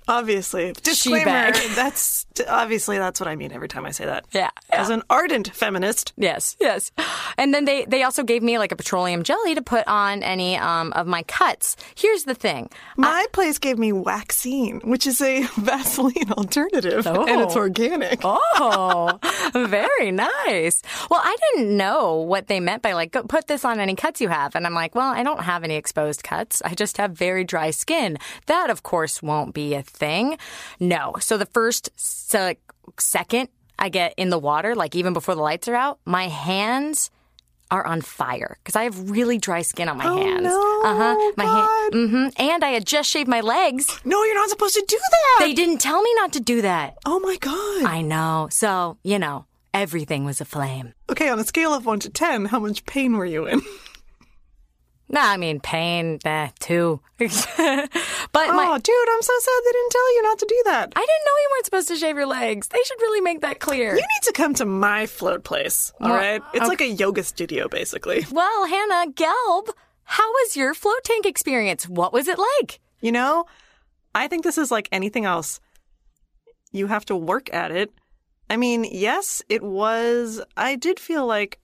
Obviously, 0.06 0.72
disclaimer. 0.82 1.52
That's 1.74 2.26
obviously 2.48 2.98
that's 2.98 3.20
what 3.20 3.28
I 3.28 3.36
mean 3.36 3.52
every 3.52 3.68
time 3.68 3.86
I 3.86 3.90
say 3.90 4.04
that. 4.04 4.26
Yeah, 4.32 4.50
As 4.70 4.90
an 4.90 5.02
ardent 5.08 5.48
feminist, 5.54 6.12
Yes, 6.16 6.56
yes. 6.60 6.92
And 7.38 7.52
then 7.54 7.64
they, 7.64 7.84
they 7.86 8.02
also 8.02 8.22
gave 8.22 8.42
me 8.42 8.58
like 8.58 8.70
a 8.72 8.76
petroleum 8.76 9.22
jelly 9.22 9.54
to 9.54 9.62
put 9.62 9.86
on 9.88 10.22
any 10.22 10.56
um, 10.56 10.92
of 10.92 11.06
my 11.06 11.22
cuts. 11.24 11.76
Here's 11.96 12.24
the 12.24 12.34
thing. 12.34 12.68
my 12.96 13.26
place 13.32 13.58
gave 13.58 13.78
me 13.78 13.92
waxine, 13.92 14.84
which 14.84 15.06
is 15.06 15.20
a 15.20 15.42
Vaseline 15.56 16.30
alternative, 16.32 17.06
and 17.06 17.40
it's 17.40 17.56
Oh. 17.56 17.60
organic. 17.60 18.20
Oh, 18.22 19.18
very 19.54 20.10
nice. 20.10 20.82
Well, 21.10 21.20
I 21.24 21.36
didn't 21.54 21.76
know 21.76 22.16
what 22.16 22.46
they 22.48 22.60
meant 22.60 22.82
by 22.82 22.92
like, 22.92 23.12
go, 23.12 23.22
put 23.22 23.46
this 23.46 23.64
on 23.64 23.80
any 23.80 23.94
cuts 23.94 24.20
you 24.20 24.28
have. 24.28 24.54
And 24.54 24.66
I'm 24.66 24.74
like, 24.74 24.94
well, 24.94 25.10
I 25.12 25.22
don't 25.22 25.42
have 25.42 25.64
any 25.64 25.76
exposed 25.76 26.22
cuts. 26.22 26.60
I 26.64 26.74
just 26.74 26.96
have 26.98 27.12
very 27.12 27.44
dry 27.44 27.70
skin. 27.70 28.18
That, 28.46 28.70
of 28.70 28.82
course, 28.82 29.22
won't 29.22 29.54
be 29.54 29.74
a 29.74 29.82
thing. 29.94 30.37
No. 30.80 31.14
So 31.20 31.37
the 31.38 31.46
first 31.46 31.90
se- 31.96 32.59
second 32.98 33.48
I 33.78 33.88
get 33.88 34.14
in 34.16 34.30
the 34.30 34.38
water, 34.38 34.74
like 34.74 34.94
even 34.94 35.12
before 35.12 35.35
the 35.35 35.42
lights 35.42 35.66
are 35.68 35.74
out, 35.74 35.98
my 36.04 36.28
hands 36.28 37.11
are 37.70 37.85
on 37.87 38.02
fire 38.02 38.59
because 38.62 38.76
I 38.76 38.85
have 38.85 39.11
really 39.11 39.38
dry 39.38 39.62
skin 39.62 39.88
on 39.88 39.96
my 39.96 40.04
hands. 40.04 40.42
no, 40.44 40.83
uh-huh. 40.85 41.33
My 41.37 41.44
God. 41.44 41.92
hmm 41.92 42.28
And 42.37 42.62
I 42.62 42.68
had 42.70 42.87
just 42.87 43.09
shaved 43.11 43.28
my 43.28 43.40
legs. 43.40 43.88
No, 44.04 44.22
you're 44.22 44.35
not 44.35 44.50
supposed 44.50 44.74
to 44.74 44.85
do 44.87 44.98
that. 44.98 45.37
They 45.40 45.54
didn't 45.54 45.78
tell 45.78 46.00
me 46.02 46.11
not 46.16 46.33
to 46.35 46.40
do 46.40 46.62
that. 46.62 46.98
oh 47.07 47.18
my 47.20 47.37
god. 47.40 47.85
I 47.90 48.02
know. 48.02 48.48
So, 48.50 48.98
you 49.02 49.18
know, 49.18 49.46
everything 49.72 50.24
was 50.24 50.40
aflame. 50.40 50.92
okay, 51.11 51.28
on 51.30 51.38
a 51.40 51.44
scale 51.44 51.72
of 51.74 51.87
one 51.87 51.98
to 52.00 52.11
ten, 52.11 52.44
how 52.44 52.61
much 52.61 52.85
pain 52.87 53.16
were 53.16 53.26
you 53.26 53.46
in? 53.46 53.61
Nah, 55.08 55.20
I 55.30 55.36
mean, 55.36 55.60
pain, 55.60 56.18
eh, 56.24 56.48
too. 56.60 57.00
but 57.18 57.28
my. 57.28 57.88
oh, 58.32 58.78
dude, 58.78 59.08
I'm 59.12 59.22
so 59.22 59.32
sad 59.38 59.60
they 59.64 59.72
didn't 59.72 59.90
tell 59.92 60.14
you 60.14 60.22
not 60.22 60.38
to 60.38 60.46
do 60.48 60.62
that. 60.64 60.92
I 60.96 61.00
didn't 61.00 61.24
know 61.26 61.32
you 61.42 61.48
weren't 61.52 61.64
supposed 61.66 61.88
to 61.88 61.96
shave 61.96 62.16
your 62.16 62.26
legs. 62.26 62.68
They 62.68 62.82
should 62.84 63.00
really 63.00 63.20
make 63.20 63.42
that 63.42 63.60
clear. 63.60 63.90
You 63.90 64.00
need 64.00 64.22
to 64.22 64.32
come 64.32 64.54
to 64.54 64.64
my 64.64 65.06
float 65.06 65.44
place, 65.44 65.92
all 66.00 66.08
Well, 66.10 66.16
right? 66.18 66.42
It's 66.54 66.66
like 66.68 66.80
a 66.80 66.88
yoga 66.88 67.22
studio, 67.22 67.68
basically. 67.68 68.24
well, 68.32 68.66
Hannah, 68.66 69.12
Gelb, 69.12 69.68
how 70.04 70.28
was 70.30 70.56
your 70.56 70.72
float 70.74 71.04
tank 71.04 71.26
experience? 71.26 71.86
What 71.88 72.12
was 72.12 72.26
it 72.26 72.38
like? 72.38 72.80
You 73.00 73.12
know, 73.12 73.44
I 74.14 74.28
think 74.28 74.42
this 74.42 74.56
is 74.58 74.70
like 74.70 74.88
anything 74.90 75.26
else. 75.26 75.60
You 76.72 76.86
have 76.86 77.04
to 77.06 77.16
work 77.16 77.52
at 77.52 77.70
it. 77.70 77.92
I 78.50 78.56
mean, 78.56 78.84
yes, 78.90 79.42
it 79.48 79.62
was. 79.62 80.42
I 80.56 80.76
did 80.76 80.98
feel 80.98 81.26
like 81.26 81.58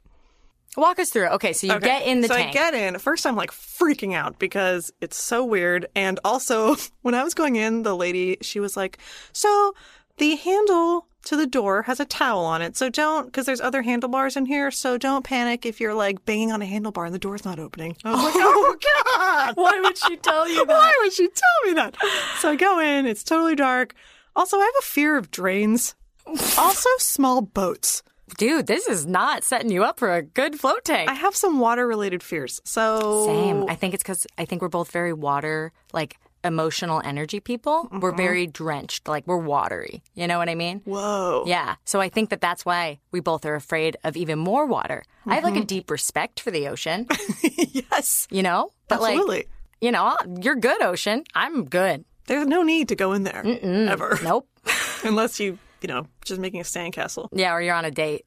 Walk 0.76 0.98
us 1.00 1.10
through 1.10 1.26
it. 1.26 1.32
Okay, 1.32 1.52
so 1.52 1.66
you 1.66 1.72
Okay, 1.74 1.86
get 1.86 2.06
in 2.06 2.20
the 2.20 2.28
so 2.28 2.36
tank. 2.36 2.50
I 2.50 2.52
get 2.52 2.74
in. 2.74 2.98
First, 2.98 3.26
I'm 3.26 3.34
like 3.36 3.50
freaking 3.50 4.14
out 4.14 4.38
because 4.38 4.92
it's 5.00 5.16
so 5.16 5.44
weird. 5.44 5.86
And 5.96 6.20
also, 6.24 6.76
when 7.02 7.14
I 7.14 7.24
was 7.24 7.34
going 7.34 7.56
in, 7.56 7.82
the 7.82 7.96
lady, 7.96 8.36
she 8.40 8.60
was 8.60 8.76
like, 8.76 8.98
So 9.32 9.74
the 10.18 10.36
handle 10.36 11.06
to 11.24 11.36
the 11.36 11.46
door 11.46 11.82
has 11.82 11.98
a 12.00 12.04
towel 12.04 12.44
on 12.44 12.62
it. 12.62 12.76
So 12.76 12.88
don't, 12.88 13.26
because 13.26 13.44
there's 13.46 13.60
other 13.60 13.82
handlebars 13.82 14.36
in 14.36 14.46
here. 14.46 14.70
So 14.70 14.96
don't 14.96 15.24
panic 15.24 15.66
if 15.66 15.80
you're 15.80 15.92
like 15.94 16.24
banging 16.24 16.52
on 16.52 16.62
a 16.62 16.66
handlebar 16.66 17.04
and 17.04 17.14
the 17.14 17.18
door's 17.18 17.44
not 17.44 17.58
opening. 17.58 17.96
I 18.04 18.12
was 18.12 18.22
like, 18.24 18.34
Oh, 18.36 18.76
oh 18.78 19.14
God. 19.16 19.56
Why 19.56 19.80
would 19.80 19.98
she 19.98 20.16
tell 20.16 20.48
you 20.48 20.54
that? 20.66 20.68
Why 20.68 20.94
would 21.02 21.12
she 21.12 21.28
tell 21.28 21.66
me 21.68 21.72
that? 21.74 21.96
So 22.38 22.50
I 22.50 22.56
go 22.56 22.78
in, 22.80 23.06
it's 23.06 23.24
totally 23.24 23.54
dark. 23.56 23.94
Also, 24.36 24.56
I 24.56 24.60
have 24.64 24.74
a 24.78 24.84
fear 24.84 25.16
of 25.16 25.30
drains. 25.30 25.94
Also, 26.56 26.88
small 26.98 27.42
boats. 27.42 28.02
Dude, 28.36 28.66
this 28.66 28.88
is 28.88 29.06
not 29.06 29.44
setting 29.44 29.70
you 29.70 29.84
up 29.84 29.98
for 29.98 30.14
a 30.14 30.22
good 30.22 30.58
float 30.58 30.84
tank. 30.84 31.10
I 31.10 31.14
have 31.14 31.36
some 31.36 31.58
water 31.58 31.86
related 31.86 32.22
fears. 32.22 32.60
So 32.64 33.26
Same. 33.26 33.64
I 33.68 33.74
think 33.74 33.94
it's 33.94 34.02
because 34.02 34.26
I 34.38 34.44
think 34.44 34.62
we're 34.62 34.68
both 34.68 34.90
very 34.90 35.12
water, 35.12 35.72
like 35.92 36.18
emotional 36.44 37.00
energy 37.04 37.40
people. 37.40 37.88
We're 37.92 38.10
mm-hmm. 38.10 38.16
very 38.16 38.46
drenched, 38.46 39.08
like 39.08 39.26
we're 39.26 39.36
watery. 39.36 40.02
You 40.14 40.26
know 40.26 40.38
what 40.38 40.48
I 40.48 40.54
mean? 40.54 40.80
Whoa. 40.84 41.44
Yeah. 41.46 41.76
So 41.84 42.00
I 42.00 42.08
think 42.08 42.30
that 42.30 42.40
that's 42.40 42.64
why 42.64 43.00
we 43.12 43.20
both 43.20 43.44
are 43.44 43.54
afraid 43.54 43.96
of 44.04 44.16
even 44.16 44.38
more 44.38 44.66
water. 44.66 45.02
I 45.26 45.34
have 45.34 45.44
like 45.44 45.54
a 45.54 45.58
mm-hmm. 45.58 45.66
deep 45.66 45.90
respect 45.90 46.40
for 46.40 46.50
the 46.50 46.68
ocean, 46.68 47.06
yes. 47.42 48.26
you 48.30 48.42
know? 48.42 48.70
But 48.88 49.00
Absolutely. 49.00 49.36
like, 49.36 49.48
you 49.80 49.92
know, 49.92 50.16
you're 50.40 50.56
good, 50.56 50.82
ocean. 50.82 51.24
I'm 51.34 51.64
good. 51.64 52.04
There's 52.26 52.46
no 52.46 52.62
need 52.62 52.88
to 52.88 52.96
go 52.96 53.12
in 53.12 53.24
there 53.24 53.44
ever, 53.44 54.18
Nope. 54.22 54.48
unless 55.04 55.40
you, 55.40 55.58
you 55.82 55.88
know, 55.88 56.06
just 56.24 56.40
making 56.40 56.60
a 56.60 56.64
sandcastle. 56.64 57.28
yeah, 57.32 57.52
or 57.52 57.60
you're 57.60 57.74
on 57.74 57.84
a 57.84 57.90
date 57.90 58.26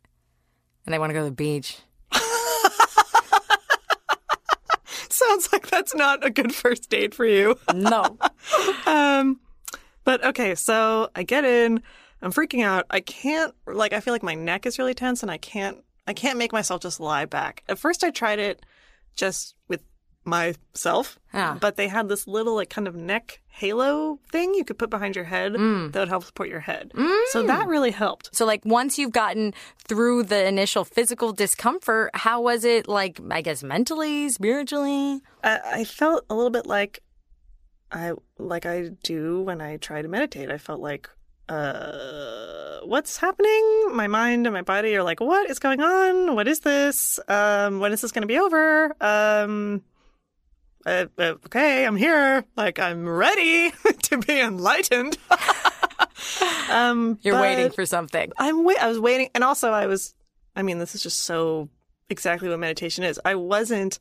and 0.86 0.94
they 0.94 1.00
want 1.00 1.10
to 1.10 1.13
go 1.13 1.20
to 1.22 1.26
the 1.26 1.32
beach. 1.32 1.78
Sounds 5.10 5.50
like 5.54 5.68
that's 5.68 5.96
not 5.96 6.26
a 6.26 6.30
good 6.30 6.54
first 6.54 6.89
date 6.89 7.13
for 7.13 7.26
you. 7.26 7.58
No. 7.74 8.18
Um, 8.86 9.39
but 10.04 10.24
okay, 10.24 10.56
so 10.56 11.10
I 11.16 11.24
get 11.24 11.46
in, 11.46 11.82
I'm 12.22 12.32
freaking 12.32 12.63
out. 12.63 12.86
I 12.89 13.00
can't 13.00 13.54
like 13.66 13.94
I 13.94 14.02
feel 14.02 14.13
like 14.13 14.22
my 14.24 14.36
neck 14.36 14.66
is 14.66 14.78
really 14.78 14.94
tense, 14.94 15.24
and 15.24 15.32
I 15.32 15.38
can't 15.38 15.78
I 16.06 16.13
can't 16.13 16.38
make 16.38 16.52
myself 16.52 16.82
just 16.82 17.00
lie 17.00 17.26
back. 17.26 17.63
At 17.70 17.80
first, 17.80 18.04
I 18.04 18.12
tried 18.12 18.39
it 18.39 18.66
just 19.16 19.56
with 19.70 19.82
myself, 20.26 21.20
Ah. 21.34 21.58
but 21.60 21.76
they 21.76 21.88
had 21.88 22.08
this 22.10 22.28
little 22.28 22.56
like 22.56 22.70
kind 22.70 22.88
of 22.88 22.96
neck 22.96 23.42
halo 23.48 24.20
thing 24.32 24.54
you 24.56 24.64
could 24.64 24.78
put 24.80 24.90
behind 24.90 25.16
your 25.16 25.26
head 25.26 25.54
that 25.54 26.00
would 26.00 26.10
help 26.10 26.24
support 26.24 26.50
your 26.50 26.62
head. 26.62 26.92
So 27.32 27.44
that 27.44 27.68
really 27.68 27.92
helped. 27.92 28.36
So, 28.36 28.46
like, 28.46 28.66
once 28.66 28.98
you've 28.98 29.12
gotten 29.12 29.54
through 29.88 30.24
the 30.24 30.48
initial 30.48 30.84
physical 30.86 31.34
discomfort, 31.34 32.10
how 32.16 32.42
was 32.42 32.64
it, 32.64 32.88
like, 32.88 33.20
I 33.30 33.42
guess, 33.42 33.62
mentally, 33.64 34.30
spiritually? 34.30 35.22
I, 35.44 35.60
I 35.66 35.84
felt 35.84 36.26
a 36.30 36.36
little 36.36 36.50
bit 36.50 36.66
like 36.66 37.02
I 37.92 38.14
like 38.40 38.66
I 38.66 38.90
do 39.04 39.42
when 39.42 39.62
I 39.62 39.78
try 39.78 40.02
to 40.02 40.08
meditate. 40.08 40.50
I 40.50 40.58
felt 40.58 40.80
like 40.80 41.10
uh 41.50 42.80
what's 42.86 43.18
happening? 43.18 43.90
My 43.92 44.08
mind 44.08 44.48
and 44.48 44.54
my 44.54 44.62
body 44.64 44.96
are 44.96 45.04
like, 45.04 45.20
what 45.20 45.50
is 45.50 45.60
going 45.60 45.82
on? 45.82 46.36
What 46.36 46.48
is 46.48 46.62
this? 46.62 47.20
Um 47.28 47.80
when 47.80 47.92
is 47.94 48.02
this 48.02 48.12
going 48.12 48.24
to 48.24 48.28
be 48.28 48.40
over? 48.40 48.96
Um 49.00 49.84
uh, 50.86 51.06
uh, 51.17 51.36
okay, 51.46 51.86
I'm 51.86 51.96
here. 51.96 52.46
Like 52.56 52.80
I'm 52.80 53.08
ready 53.08 53.72
to 54.04 54.17
be 54.17 54.39
enlightened. 54.39 55.17
um 56.69 57.19
You're 57.22 57.39
waiting 57.39 57.72
for 57.72 57.86
something. 57.86 58.32
I'm 58.38 58.63
wait 58.63 58.78
I 58.82 58.88
was 58.88 59.00
waiting 59.00 59.30
and 59.34 59.43
also 59.43 59.72
I 59.72 59.88
was 59.88 60.13
I 60.56 60.62
mean 60.62 60.80
this 60.80 60.96
is 60.96 61.04
just 61.04 61.24
so 61.24 61.69
exactly 62.10 62.50
what 62.50 62.60
meditation 62.60 63.04
is. 63.04 63.19
I 63.24 63.36
wasn't 63.36 64.00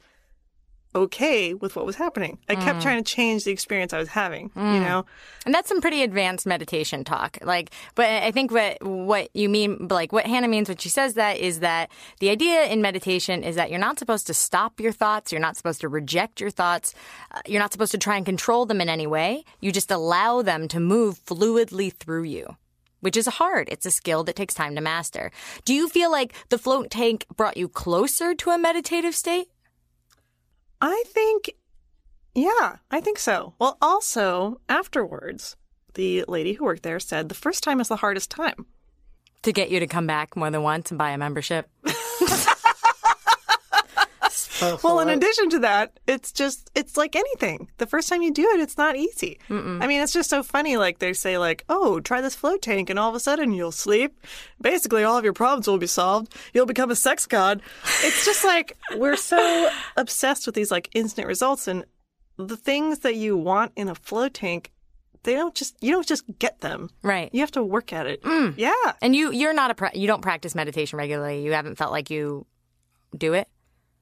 okay 0.95 1.55
with 1.55 1.75
what 1.77 1.87
was 1.87 1.97
happening. 1.97 2.39
I 2.49 2.55
kept 2.55 2.79
Mm. 2.79 2.83
trying 2.83 3.03
to 3.03 3.15
change 3.15 3.45
the 3.45 3.51
experience 3.51 3.93
I 3.93 3.99
was 3.99 4.09
having, 4.11 4.51
you 4.55 4.63
know. 4.81 5.07
And 5.47 5.55
that's 5.55 5.69
some 5.69 5.81
pretty 5.81 6.03
advanced 6.03 6.47
meditation 6.47 7.03
talk. 7.05 7.39
Like, 7.43 7.71
but 7.95 8.07
I 8.07 8.31
think 8.31 8.51
what 8.53 8.77
what 8.85 9.29
you 9.35 9.49
mean, 9.49 9.89
like 9.89 10.13
what 10.13 10.27
Hannah 10.27 10.49
means 10.49 10.69
when 10.69 10.77
she 10.77 10.89
says 10.91 11.15
that 11.15 11.39
is 11.39 11.61
that 11.61 11.91
the 12.21 12.29
idea 12.31 12.65
in 12.67 12.83
meditation 12.83 13.43
is 13.43 13.57
that 13.57 13.71
you're 13.71 13.79
not 13.79 13.99
supposed 13.99 14.27
to 14.27 14.35
stop 14.35 14.81
your 14.81 14.93
thoughts, 14.93 15.33
you're 15.33 15.41
not 15.41 15.57
supposed 15.57 15.81
to 15.81 15.89
reject 15.89 16.41
your 16.41 16.51
thoughts, 16.51 16.95
uh, 17.31 17.41
you're 17.47 17.61
not 17.61 17.73
supposed 17.73 17.93
to 17.93 17.99
try 17.99 18.17
and 18.17 18.27
control 18.27 18.67
them 18.67 18.81
in 18.81 18.89
any 18.89 19.07
way. 19.07 19.45
You 19.61 19.73
just 19.73 19.91
allow 19.91 20.43
them 20.43 20.69
to 20.69 20.79
move 20.81 21.19
fluidly 21.25 21.93
through 21.93 22.25
you. 22.25 22.57
Which 23.01 23.17
is 23.17 23.27
hard. 23.27 23.69
It's 23.73 23.85
a 23.85 23.91
skill 23.91 24.23
that 24.25 24.37
takes 24.37 24.55
time 24.55 24.77
to 24.77 24.81
master. 24.81 25.33
Do 25.65 25.75
you 25.75 25.89
feel 25.89 26.09
like 26.13 26.35
the 26.51 26.59
float 26.59 26.89
tank 26.89 27.27
brought 27.37 27.57
you 27.57 27.67
closer 27.69 28.33
to 28.33 28.51
a 28.51 28.59
meditative 28.59 29.17
state? 29.17 29.49
I 30.83 31.05
think 31.07 31.53
yeah, 32.35 32.77
I 32.91 33.01
think 33.01 33.19
so. 33.19 33.55
Well, 33.59 33.77
also 33.81 34.61
afterwards, 34.69 35.57
the 35.95 36.25
lady 36.27 36.55
who 36.55 36.65
worked 36.65 36.83
there 36.83 36.99
said 36.99 37.29
the 37.29 37.35
first 37.35 37.63
time 37.63 37.81
is 37.81 37.89
the 37.89 37.97
hardest 37.97 38.31
time. 38.31 38.67
To 39.43 39.53
get 39.53 39.71
you 39.71 39.81
to 39.81 39.87
come 39.87 40.07
back 40.07 40.37
more 40.37 40.51
than 40.51 40.63
once 40.63 40.91
and 40.91 40.99
buy 40.99 41.11
a 41.11 41.19
membership? 41.19 41.69
Well, 44.83 45.01
in 45.01 45.09
addition 45.09 45.51
to 45.51 45.59
that, 45.61 45.99
it's 46.07 46.33
just 46.33 46.71
it's 46.75 46.97
like 46.97 47.17
anything. 47.17 47.69
The 47.79 47.87
first 47.87 48.09
time 48.09 48.23
you 48.23 48.33
do 48.33 48.49
it, 48.55 48.61
it's 48.61 48.79
not 48.79 48.97
easy. 48.97 49.39
I 49.51 49.87
mean, 49.87 50.01
it's 50.01 50.13
just 50.13 50.31
so 50.31 50.43
funny. 50.43 50.77
Like 50.77 50.99
they 50.99 51.13
say, 51.13 51.39
like, 51.39 51.65
"Oh, 51.69 52.01
try 52.01 52.21
this 52.21 52.35
float 52.35 52.63
tank," 52.63 52.91
and 52.91 52.99
all 52.99 53.09
of 53.09 53.15
a 53.15 53.21
sudden 53.21 53.53
you'll 53.53 53.73
sleep. 53.73 54.19
Basically, 54.61 55.05
all 55.05 55.17
of 55.19 55.25
your 55.25 55.33
problems 55.33 55.67
will 55.67 55.79
be 55.79 55.87
solved. 55.87 56.35
You'll 56.55 56.67
become 56.67 56.91
a 56.91 56.97
sex 56.97 57.27
god. 57.27 57.63
It's 58.03 58.25
just 58.25 58.45
like 58.45 58.77
we're 58.97 59.17
so 59.17 59.71
obsessed 59.97 60.47
with 60.47 60.55
these 60.55 60.71
like 60.71 60.89
instant 60.95 61.27
results, 61.27 61.69
and 61.69 61.85
the 62.37 62.57
things 62.57 63.01
that 63.01 63.17
you 63.17 63.37
want 63.37 63.73
in 63.77 63.89
a 63.89 63.95
float 63.95 64.35
tank, 64.35 64.73
they 65.23 65.35
don't 65.35 65.55
just 65.55 65.77
you 65.83 65.93
don't 65.93 66.07
just 66.07 66.25
get 66.39 66.61
them. 66.61 66.91
Right. 67.03 67.31
You 67.33 67.41
have 67.41 67.53
to 67.53 67.63
work 67.63 67.93
at 67.93 68.07
it. 68.07 68.23
Mm. 68.23 68.55
Yeah. 68.57 68.73
And 69.01 69.15
you 69.15 69.33
you're 69.33 69.55
not 69.55 69.71
a 69.71 69.99
you 69.99 70.07
don't 70.07 70.23
practice 70.23 70.55
meditation 70.55 70.99
regularly. 70.99 71.43
You 71.43 71.53
haven't 71.53 71.77
felt 71.77 71.93
like 71.93 72.11
you 72.11 72.47
do 73.17 73.35
it. 73.35 73.49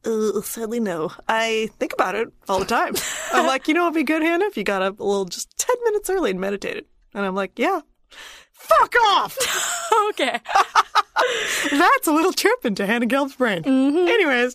Uh, 0.05 0.41
sadly, 0.43 0.81
no. 0.81 1.13
I 1.29 1.69
think 1.79 1.93
about 1.93 2.15
it 2.15 2.29
all 2.49 2.59
the 2.59 2.65
time. 2.65 2.95
I'm 3.33 3.47
like, 3.47 3.69
you 3.69 3.75
know 3.75 3.83
what'd 3.83 3.95
be 3.95 4.03
good, 4.03 4.23
Hannah, 4.23 4.47
if 4.47 4.57
you 4.57 4.65
got 4.65 4.83
up 4.83 4.99
a 5.01 5.05
little 5.05 5.27
just 5.27 5.57
10 5.59 5.77
minutes 5.85 6.09
early 6.11 6.31
and 6.31 6.41
meditated. 6.41 6.87
And 7.15 7.25
I'm 7.25 7.35
like, 7.35 7.59
yeah. 7.59 7.81
Fuck 8.53 8.95
off! 9.07 9.37
okay. 10.11 10.39
That's 11.71 12.07
a 12.07 12.13
little 12.13 12.33
trip 12.33 12.65
into 12.65 12.87
Hannah 12.87 13.07
Gelb's 13.07 13.35
brain. 13.37 13.63
Anyways, 13.65 14.55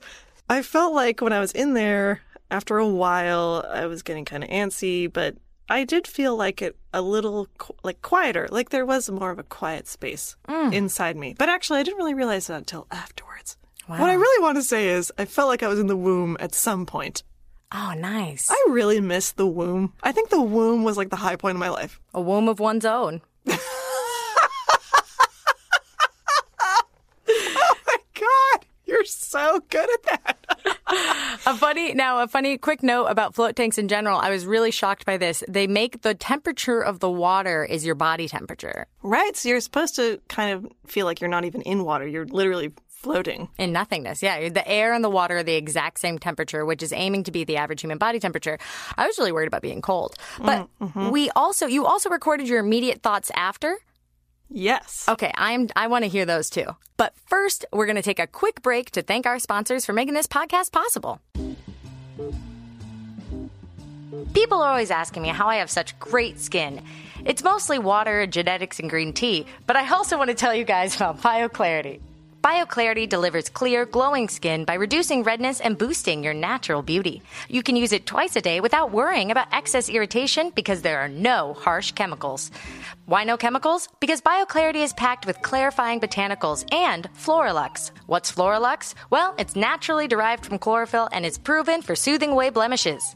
I 0.49 0.61
felt 0.61 0.93
like 0.93 1.21
when 1.21 1.33
I 1.33 1.39
was 1.39 1.51
in 1.51 1.73
there, 1.73 2.21
after 2.51 2.77
a 2.77 2.87
while, 2.87 3.65
I 3.69 3.87
was 3.87 4.03
getting 4.03 4.23
kind 4.25 4.43
of 4.43 4.49
antsy, 4.49 5.11
but 5.11 5.35
I 5.69 5.83
did 5.83 6.05
feel 6.07 6.35
like 6.35 6.61
it 6.61 6.75
a 6.93 7.01
little 7.01 7.47
qu- 7.57 7.75
like 7.83 8.01
quieter, 8.01 8.47
like 8.51 8.69
there 8.69 8.85
was 8.85 9.09
more 9.09 9.31
of 9.31 9.39
a 9.39 9.43
quiet 9.43 9.87
space 9.87 10.35
inside 10.47 11.17
me. 11.17 11.33
But 11.37 11.49
actually, 11.49 11.79
I 11.79 11.83
didn't 11.83 11.97
really 11.97 12.13
realize 12.13 12.47
that 12.47 12.57
until 12.57 12.87
afterwards. 12.91 13.57
What 13.87 14.01
I 14.09 14.13
really 14.13 14.41
want 14.43 14.57
to 14.57 14.63
say 14.63 14.89
is, 14.89 15.11
I 15.17 15.25
felt 15.25 15.47
like 15.47 15.61
I 15.63 15.67
was 15.67 15.79
in 15.79 15.87
the 15.87 15.95
womb 15.97 16.37
at 16.39 16.55
some 16.55 16.85
point. 16.85 17.23
Oh, 17.71 17.93
nice. 17.97 18.49
I 18.49 18.65
really 18.69 18.99
miss 19.01 19.31
the 19.33 19.45
womb. 19.47 19.93
I 20.01 20.11
think 20.11 20.29
the 20.29 20.41
womb 20.41 20.83
was 20.83 20.97
like 20.97 21.09
the 21.09 21.15
high 21.17 21.35
point 21.35 21.55
of 21.55 21.59
my 21.59 21.69
life. 21.69 21.99
a 22.13 22.21
womb 22.21 22.47
of 22.49 22.59
one's 22.59 22.85
own. 22.85 23.21
Oh 27.27 27.75
my 27.87 27.95
god, 28.13 28.65
you're 28.85 29.05
so 29.05 29.59
good 29.69 29.89
at 29.89 30.03
that. 30.03 30.37
A 31.47 31.55
funny 31.55 31.93
now, 31.93 32.21
a 32.21 32.27
funny 32.27 32.57
quick 32.57 32.83
note 32.83 33.05
about 33.05 33.33
float 33.35 33.55
tanks 33.55 33.77
in 33.77 33.87
general. 33.87 34.19
I 34.19 34.29
was 34.29 34.45
really 34.45 34.71
shocked 34.71 35.05
by 35.05 35.17
this. 35.17 35.43
They 35.47 35.67
make 35.67 36.01
the 36.01 36.13
temperature 36.13 36.81
of 36.81 36.99
the 36.99 37.09
water 37.09 37.63
is 37.65 37.85
your 37.85 37.95
body 37.95 38.27
temperature 38.27 38.85
Right, 39.03 39.35
so 39.35 39.49
you're 39.49 39.59
supposed 39.59 39.95
to 39.95 40.19
kind 40.27 40.51
of 40.51 40.67
feel 40.87 41.05
like 41.05 41.21
you're 41.21 41.29
not 41.29 41.45
even 41.45 41.61
in 41.63 41.83
water. 41.83 42.07
You're 42.07 42.25
literally 42.25 42.71
floating. 43.01 43.49
in 43.57 43.71
nothingness. 43.71 44.23
Yeah, 44.23 44.49
the 44.49 44.67
air 44.67 44.93
and 44.93 45.03
the 45.03 45.09
water 45.09 45.37
are 45.37 45.43
the 45.43 45.55
exact 45.55 45.99
same 45.99 46.19
temperature, 46.19 46.65
which 46.65 46.81
is 46.81 46.91
aiming 46.91 47.23
to 47.25 47.31
be 47.31 47.43
the 47.43 47.57
average 47.57 47.81
human 47.81 47.97
body 47.97 48.19
temperature. 48.19 48.57
I 48.97 49.05
was 49.07 49.17
really 49.17 49.31
worried 49.31 49.47
about 49.47 49.61
being 49.61 49.81
cold, 49.81 50.15
but 50.39 50.67
mm, 50.79 50.87
mm-hmm. 50.87 51.09
we 51.09 51.29
also 51.31 51.67
you 51.67 51.85
also 51.85 52.09
recorded 52.09 52.47
your 52.47 52.59
immediate 52.59 53.01
thoughts 53.01 53.31
after. 53.35 53.77
Yes. 54.49 55.05
Okay, 55.09 55.31
I'm 55.35 55.69
I 55.75 55.87
want 55.87 56.03
to 56.03 56.09
hear 56.09 56.25
those 56.25 56.49
too. 56.49 56.75
But 56.97 57.13
first, 57.25 57.65
we're 57.73 57.85
going 57.85 57.97
to 57.97 58.01
take 58.01 58.19
a 58.19 58.27
quick 58.27 58.61
break 58.61 58.91
to 58.91 59.01
thank 59.01 59.25
our 59.25 59.39
sponsors 59.39 59.85
for 59.85 59.93
making 59.93 60.13
this 60.13 60.27
podcast 60.27 60.71
possible. 60.71 61.19
People 64.33 64.61
are 64.61 64.69
always 64.69 64.91
asking 64.91 65.23
me 65.23 65.29
how 65.29 65.47
I 65.47 65.57
have 65.57 65.69
such 65.69 65.97
great 65.99 66.39
skin. 66.39 66.81
It's 67.25 67.43
mostly 67.43 67.79
water, 67.79 68.27
genetics, 68.27 68.79
and 68.79 68.89
green 68.89 69.13
tea, 69.13 69.45
but 69.65 69.75
I 69.75 69.89
also 69.89 70.17
want 70.17 70.29
to 70.29 70.35
tell 70.35 70.53
you 70.53 70.63
guys 70.63 70.95
about 70.95 71.21
BioClarity. 71.21 71.99
BioClarity 72.45 73.09
delivers 73.09 73.49
clear, 73.49 73.87
glowing 73.87 74.29
skin 74.29 74.65
by 74.65 74.75
reducing 74.75 75.23
redness 75.23 75.59
and 75.59 75.79
boosting 75.79 76.23
your 76.23 76.35
natural 76.35 76.83
beauty. 76.83 77.23
You 77.49 77.63
can 77.63 77.75
use 77.75 77.91
it 77.91 78.05
twice 78.05 78.35
a 78.35 78.41
day 78.41 78.59
without 78.59 78.91
worrying 78.91 79.31
about 79.31 79.51
excess 79.51 79.89
irritation 79.89 80.51
because 80.53 80.83
there 80.83 80.99
are 80.99 81.07
no 81.07 81.55
harsh 81.55 81.93
chemicals. 81.93 82.51
Why 83.07 83.23
no 83.23 83.35
chemicals? 83.35 83.89
Because 83.99 84.21
BioClarity 84.21 84.83
is 84.83 84.93
packed 84.93 85.25
with 85.25 85.41
clarifying 85.41 85.99
botanicals 85.99 86.71
and 86.71 87.09
Floralux. 87.15 87.89
What's 88.05 88.31
Floralux? 88.31 88.93
Well, 89.09 89.33
it's 89.39 89.55
naturally 89.55 90.07
derived 90.07 90.45
from 90.45 90.59
chlorophyll 90.59 91.09
and 91.11 91.25
is 91.25 91.39
proven 91.39 91.81
for 91.81 91.95
soothing 91.95 92.29
away 92.29 92.51
blemishes. 92.51 93.15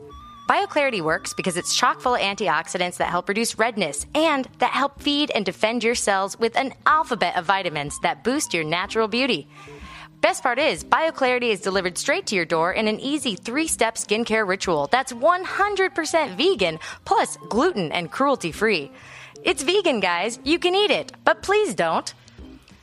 BioClarity 0.49 1.01
works 1.01 1.35
because 1.35 1.57
it's 1.57 1.75
chock 1.75 2.01
full 2.01 2.15
of 2.15 2.21
antioxidants 2.21 2.97
that 2.97 3.09
help 3.09 3.29
reduce 3.29 3.59
redness 3.59 4.07
and 4.15 4.47
that 4.57 4.71
help 4.71 4.99
feed 4.99 5.29
and 5.29 5.45
defend 5.45 5.83
your 5.83 5.93
cells 5.93 6.39
with 6.39 6.57
an 6.57 6.73
alphabet 6.87 7.37
of 7.37 7.45
vitamins 7.45 7.99
that 7.99 8.23
boost 8.23 8.51
your 8.51 8.63
natural 8.63 9.07
beauty. 9.07 9.47
Best 10.21 10.41
part 10.41 10.57
is, 10.57 10.83
BioClarity 10.83 11.51
is 11.51 11.61
delivered 11.61 11.99
straight 11.99 12.25
to 12.25 12.35
your 12.35 12.45
door 12.45 12.73
in 12.73 12.87
an 12.87 12.99
easy 12.99 13.35
three 13.35 13.67
step 13.67 13.93
skincare 13.93 14.47
ritual 14.47 14.87
that's 14.91 15.13
100% 15.13 16.35
vegan, 16.35 16.79
plus 17.05 17.37
gluten 17.47 17.91
and 17.91 18.11
cruelty 18.11 18.51
free. 18.51 18.91
It's 19.43 19.61
vegan, 19.61 19.99
guys. 19.99 20.39
You 20.43 20.57
can 20.57 20.73
eat 20.73 20.89
it, 20.89 21.11
but 21.25 21.43
please 21.43 21.75
don't. 21.75 22.11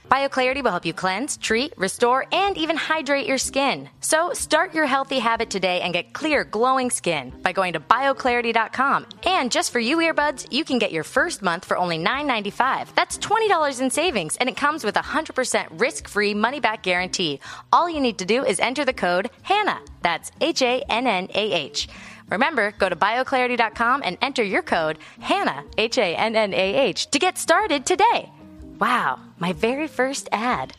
BioClarity 0.08 0.62
will 0.62 0.70
help 0.70 0.86
you 0.86 0.92
cleanse, 0.92 1.36
treat, 1.36 1.72
restore, 1.76 2.26
and 2.32 2.56
even 2.56 2.76
hydrate 2.76 3.26
your 3.26 3.38
skin. 3.38 3.88
So 4.00 4.32
start 4.32 4.74
your 4.74 4.86
healthy 4.86 5.18
habit 5.18 5.50
today 5.50 5.80
and 5.80 5.92
get 5.92 6.12
clear, 6.12 6.44
glowing 6.44 6.90
skin 6.90 7.32
by 7.42 7.52
going 7.52 7.72
to 7.72 7.80
bioclarity.com. 7.80 9.06
And 9.24 9.50
just 9.50 9.72
for 9.72 9.80
you 9.80 9.96
earbuds, 9.98 10.46
you 10.52 10.64
can 10.64 10.78
get 10.78 10.92
your 10.92 11.04
first 11.04 11.42
month 11.42 11.64
for 11.64 11.76
only 11.76 11.98
$9.95. 11.98 12.94
That's 12.94 13.18
$20 13.18 13.80
in 13.80 13.90
savings, 13.90 14.36
and 14.36 14.48
it 14.48 14.56
comes 14.56 14.84
with 14.84 14.96
a 14.96 15.02
100% 15.02 15.80
risk-free 15.80 16.34
money-back 16.34 16.82
guarantee. 16.82 17.40
All 17.72 17.90
you 17.90 18.00
need 18.00 18.18
to 18.18 18.24
do 18.24 18.44
is 18.44 18.60
enter 18.60 18.84
the 18.84 18.92
code 18.92 19.30
HANNAH. 19.42 19.80
That's 20.02 20.30
H-A-N-N-A-H. 20.40 21.88
Remember, 22.30 22.72
go 22.78 22.88
to 22.88 22.96
bioclarity.com 22.96 24.02
and 24.04 24.18
enter 24.20 24.42
your 24.42 24.62
code 24.62 24.98
HANNAH, 25.20 25.64
H 25.78 25.98
A 25.98 26.16
N 26.16 26.34
N 26.34 26.54
A 26.54 26.74
H, 26.74 27.10
to 27.12 27.18
get 27.18 27.38
started 27.38 27.86
today. 27.86 28.30
Wow, 28.78 29.18
my 29.38 29.52
very 29.52 29.86
first 29.86 30.28
ad. 30.32 30.76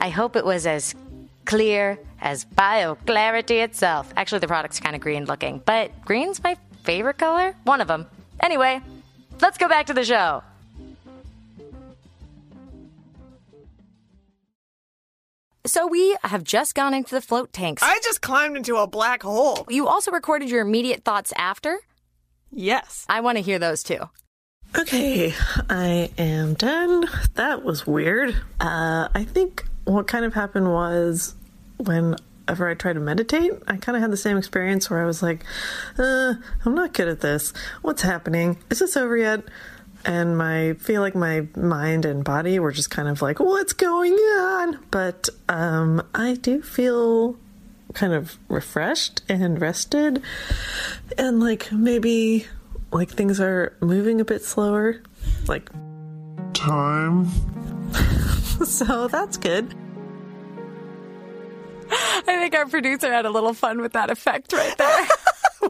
I 0.00 0.08
hope 0.10 0.36
it 0.36 0.44
was 0.44 0.66
as 0.66 0.94
clear 1.44 1.98
as 2.20 2.44
BioClarity 2.44 3.62
itself. 3.62 4.12
Actually, 4.16 4.40
the 4.40 4.48
product's 4.48 4.80
kind 4.80 4.96
of 4.96 5.00
green 5.00 5.24
looking, 5.24 5.62
but 5.64 5.90
green's 6.04 6.42
my 6.42 6.56
favorite 6.82 7.18
color? 7.18 7.54
One 7.64 7.80
of 7.80 7.88
them. 7.88 8.06
Anyway, 8.40 8.80
let's 9.40 9.58
go 9.58 9.68
back 9.68 9.86
to 9.86 9.94
the 9.94 10.04
show. 10.04 10.42
So 15.64 15.86
we 15.86 16.16
have 16.24 16.44
just 16.44 16.74
gone 16.74 16.94
into 16.94 17.14
the 17.14 17.20
float 17.20 17.52
tanks. 17.52 17.82
I 17.84 18.00
just 18.02 18.22
climbed 18.22 18.56
into 18.56 18.76
a 18.76 18.86
black 18.86 19.22
hole. 19.22 19.66
you 19.68 19.86
also 19.86 20.10
recorded 20.10 20.48
your 20.50 20.62
immediate 20.62 21.04
thoughts 21.04 21.32
after? 21.36 21.78
Yes. 22.50 23.04
I 23.08 23.20
want 23.20 23.36
to 23.36 23.42
hear 23.42 23.58
those 23.58 23.82
too. 23.82 24.08
Okay, 24.76 25.34
I 25.70 26.10
am 26.18 26.54
done. 26.54 27.06
That 27.34 27.64
was 27.64 27.86
weird. 27.86 28.36
Uh, 28.60 29.08
I 29.14 29.24
think 29.24 29.64
what 29.84 30.06
kind 30.06 30.26
of 30.26 30.34
happened 30.34 30.70
was 30.70 31.34
whenever 31.78 32.68
I 32.68 32.74
tried 32.74 32.94
to 32.94 33.00
meditate, 33.00 33.52
I 33.66 33.78
kind 33.78 33.96
of 33.96 34.02
had 34.02 34.10
the 34.10 34.16
same 34.16 34.36
experience 34.36 34.90
where 34.90 35.02
I 35.02 35.06
was 35.06 35.22
like, 35.22 35.42
uh, 35.98 36.34
I'm 36.64 36.74
not 36.74 36.92
good 36.92 37.08
at 37.08 37.20
this. 37.20 37.54
What's 37.80 38.02
happening? 38.02 38.58
Is 38.68 38.80
this 38.80 38.96
over 38.96 39.16
yet? 39.16 39.42
And 40.04 40.36
my 40.36 40.74
feel 40.74 41.00
like 41.00 41.14
my 41.14 41.48
mind 41.56 42.04
and 42.04 42.22
body 42.22 42.58
were 42.58 42.70
just 42.70 42.90
kind 42.90 43.08
of 43.08 43.22
like, 43.22 43.40
what's 43.40 43.72
going 43.72 44.12
on? 44.12 44.78
But 44.90 45.30
um, 45.48 46.02
I 46.14 46.34
do 46.34 46.60
feel 46.62 47.36
kind 47.94 48.12
of 48.12 48.38
refreshed 48.48 49.22
and 49.30 49.60
rested, 49.60 50.22
and 51.16 51.40
like 51.40 51.72
maybe 51.72 52.46
like 52.90 53.10
things 53.10 53.40
are 53.40 53.76
moving 53.80 54.20
a 54.20 54.24
bit 54.24 54.42
slower. 54.42 55.02
Like 55.46 55.70
Time. 56.54 57.26
so 58.64 59.08
that's 59.08 59.36
good. 59.36 59.74
I 61.90 62.22
think 62.24 62.54
our 62.54 62.66
producer 62.66 63.12
had 63.12 63.26
a 63.26 63.30
little 63.30 63.54
fun 63.54 63.80
with 63.80 63.92
that 63.92 64.10
effect 64.10 64.52
right 64.52 64.76
there. 64.76 65.06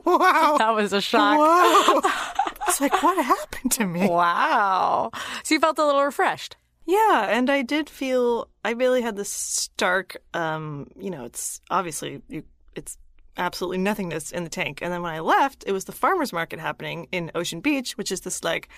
Wow. 0.05 0.57
that 0.59 0.75
was 0.75 0.93
a 0.93 1.01
shock. 1.01 1.39
Whoa. 1.39 2.01
It's 2.69 2.81
like, 2.81 3.03
what 3.03 3.25
happened 3.25 3.73
to 3.73 3.87
me? 3.87 4.07
Wow. 4.07 5.11
So 5.43 5.55
you 5.55 5.61
felt 5.61 5.79
a 5.79 5.87
little 5.87 6.05
refreshed. 6.05 6.57
Yeah, 6.87 7.27
and 7.29 7.49
I 7.49 7.63
did 7.63 7.89
feel 7.89 8.49
I 8.63 8.73
really 8.73 9.01
had 9.01 9.17
this 9.17 9.31
stark 9.31 10.19
um, 10.35 10.89
you 10.99 11.11
know, 11.11 11.25
it's 11.25 11.63
obviously 11.71 12.23
you 12.29 12.45
it's 12.75 12.99
absolutely 13.39 13.79
nothingness 13.79 14.31
in 14.33 14.45
the 14.45 14.51
tank. 14.51 14.81
And 14.83 14.93
then 14.93 15.03
when 15.03 15.15
I 15.15 15.21
left, 15.21 15.65
it 15.67 15.73
was 15.73 15.85
the 15.87 15.93
farmers 15.93 16.33
market 16.33 16.59
happening 16.61 17.09
in 17.13 17.31
Ocean 17.35 17.61
Beach, 17.61 17.97
which 17.97 18.11
is 18.13 18.21
this 18.23 18.43
like 18.45 18.69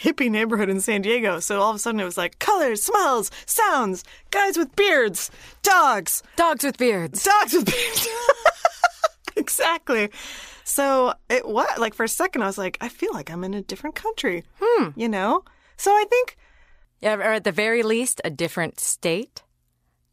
hippie 0.00 0.30
neighborhood 0.30 0.70
in 0.70 0.80
San 0.80 1.02
Diego. 1.02 1.40
So 1.40 1.60
all 1.60 1.70
of 1.70 1.76
a 1.76 1.78
sudden 1.78 2.00
it 2.00 2.04
was 2.04 2.16
like 2.16 2.38
colors, 2.38 2.82
smells, 2.82 3.30
sounds, 3.46 4.04
guys 4.30 4.56
with 4.56 4.74
beards, 4.76 5.30
dogs, 5.62 6.22
Dogs 6.36 6.64
with 6.64 6.78
beards. 6.78 7.22
dogs 7.24 7.52
with 7.52 7.66
beards. 7.66 8.08
exactly. 9.36 10.10
So 10.64 11.14
it 11.28 11.46
was 11.46 11.68
like 11.78 11.94
for 11.94 12.04
a 12.04 12.08
second 12.08 12.42
I 12.42 12.46
was 12.46 12.58
like, 12.58 12.78
I 12.80 12.88
feel 12.88 13.12
like 13.12 13.30
I'm 13.30 13.44
in 13.44 13.54
a 13.54 13.62
different 13.62 13.96
country. 13.96 14.44
Hmm. 14.60 14.88
You 14.96 15.08
know? 15.08 15.44
So 15.76 15.90
I 15.90 16.04
think 16.08 16.36
Yeah, 17.00 17.14
or 17.14 17.22
at 17.32 17.44
the 17.44 17.52
very 17.52 17.82
least, 17.82 18.20
a 18.24 18.30
different 18.30 18.78
state. 18.80 19.42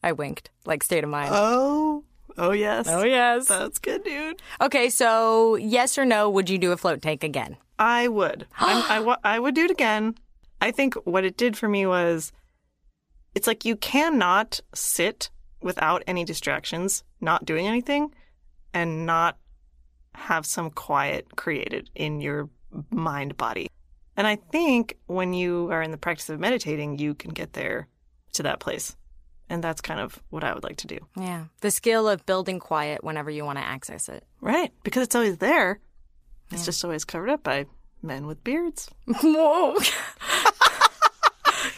I 0.01 0.11
winked, 0.13 0.49
like 0.65 0.81
state 0.83 1.03
of 1.03 1.09
mind. 1.09 1.31
Oh, 1.33 2.03
oh 2.37 2.51
yes. 2.51 2.87
oh, 2.89 3.03
yes. 3.03 3.47
That's 3.47 3.79
good, 3.79 4.03
dude. 4.03 4.41
Okay, 4.61 4.89
so 4.89 5.55
yes 5.55 5.97
or 5.97 6.05
no, 6.05 6.29
would 6.29 6.49
you 6.49 6.57
do 6.57 6.71
a 6.71 6.77
float 6.77 7.01
tank 7.01 7.23
again? 7.23 7.57
I 7.77 8.07
would. 8.07 8.47
I'm, 8.59 9.07
I, 9.09 9.17
I 9.23 9.39
would 9.39 9.55
do 9.55 9.65
it 9.65 9.71
again. 9.71 10.15
I 10.61 10.71
think 10.71 10.95
what 11.05 11.23
it 11.23 11.37
did 11.37 11.57
for 11.57 11.69
me 11.69 11.85
was 11.85 12.31
it's 13.35 13.47
like 13.47 13.65
you 13.65 13.75
cannot 13.75 14.59
sit 14.73 15.29
without 15.61 16.03
any 16.07 16.23
distractions, 16.23 17.03
not 17.21 17.45
doing 17.45 17.67
anything, 17.67 18.13
and 18.73 19.05
not 19.05 19.37
have 20.15 20.45
some 20.45 20.69
quiet 20.69 21.35
created 21.35 21.89
in 21.95 22.21
your 22.21 22.49
mind 22.91 23.37
body. 23.37 23.69
And 24.17 24.27
I 24.27 24.35
think 24.35 24.97
when 25.05 25.33
you 25.33 25.69
are 25.71 25.81
in 25.81 25.91
the 25.91 25.97
practice 25.97 26.29
of 26.29 26.39
meditating, 26.39 26.99
you 26.99 27.13
can 27.13 27.31
get 27.31 27.53
there 27.53 27.87
to 28.33 28.43
that 28.43 28.59
place. 28.59 28.95
And 29.49 29.63
that's 29.63 29.81
kind 29.81 29.99
of 29.99 30.21
what 30.29 30.43
I 30.43 30.53
would 30.53 30.63
like 30.63 30.77
to 30.77 30.87
do. 30.87 30.99
Yeah. 31.15 31.45
The 31.61 31.71
skill 31.71 32.07
of 32.07 32.25
building 32.25 32.59
quiet 32.59 33.03
whenever 33.03 33.31
you 33.31 33.43
want 33.43 33.57
to 33.57 33.65
access 33.65 34.07
it. 34.07 34.23
Right. 34.41 34.71
Because 34.83 35.03
it's 35.03 35.15
always 35.15 35.37
there. 35.39 35.79
It's 36.51 36.65
just 36.65 36.83
always 36.83 37.03
covered 37.05 37.29
up 37.29 37.43
by 37.43 37.65
men 38.01 38.25
with 38.27 38.43
beards. 38.43 38.89
Whoa. 39.07 39.75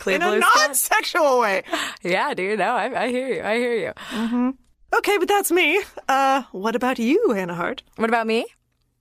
In 0.08 0.22
a 0.22 0.38
non 0.40 0.74
sexual 0.74 1.40
way. 1.40 1.64
Yeah, 2.02 2.34
dude. 2.34 2.60
No, 2.60 2.72
I, 2.74 3.04
I 3.04 3.08
hear 3.10 3.28
you. 3.28 3.42
I 3.42 3.56
hear 3.58 3.76
you. 3.76 4.58
Okay, 4.96 5.18
but 5.18 5.28
that's 5.28 5.52
me. 5.52 5.82
Uh, 6.08 6.44
what 6.52 6.76
about 6.76 7.00
you, 7.00 7.32
Hannah 7.34 7.56
Hart? 7.56 7.84
What 7.96 8.10
about 8.10 8.28
me? 8.28 8.46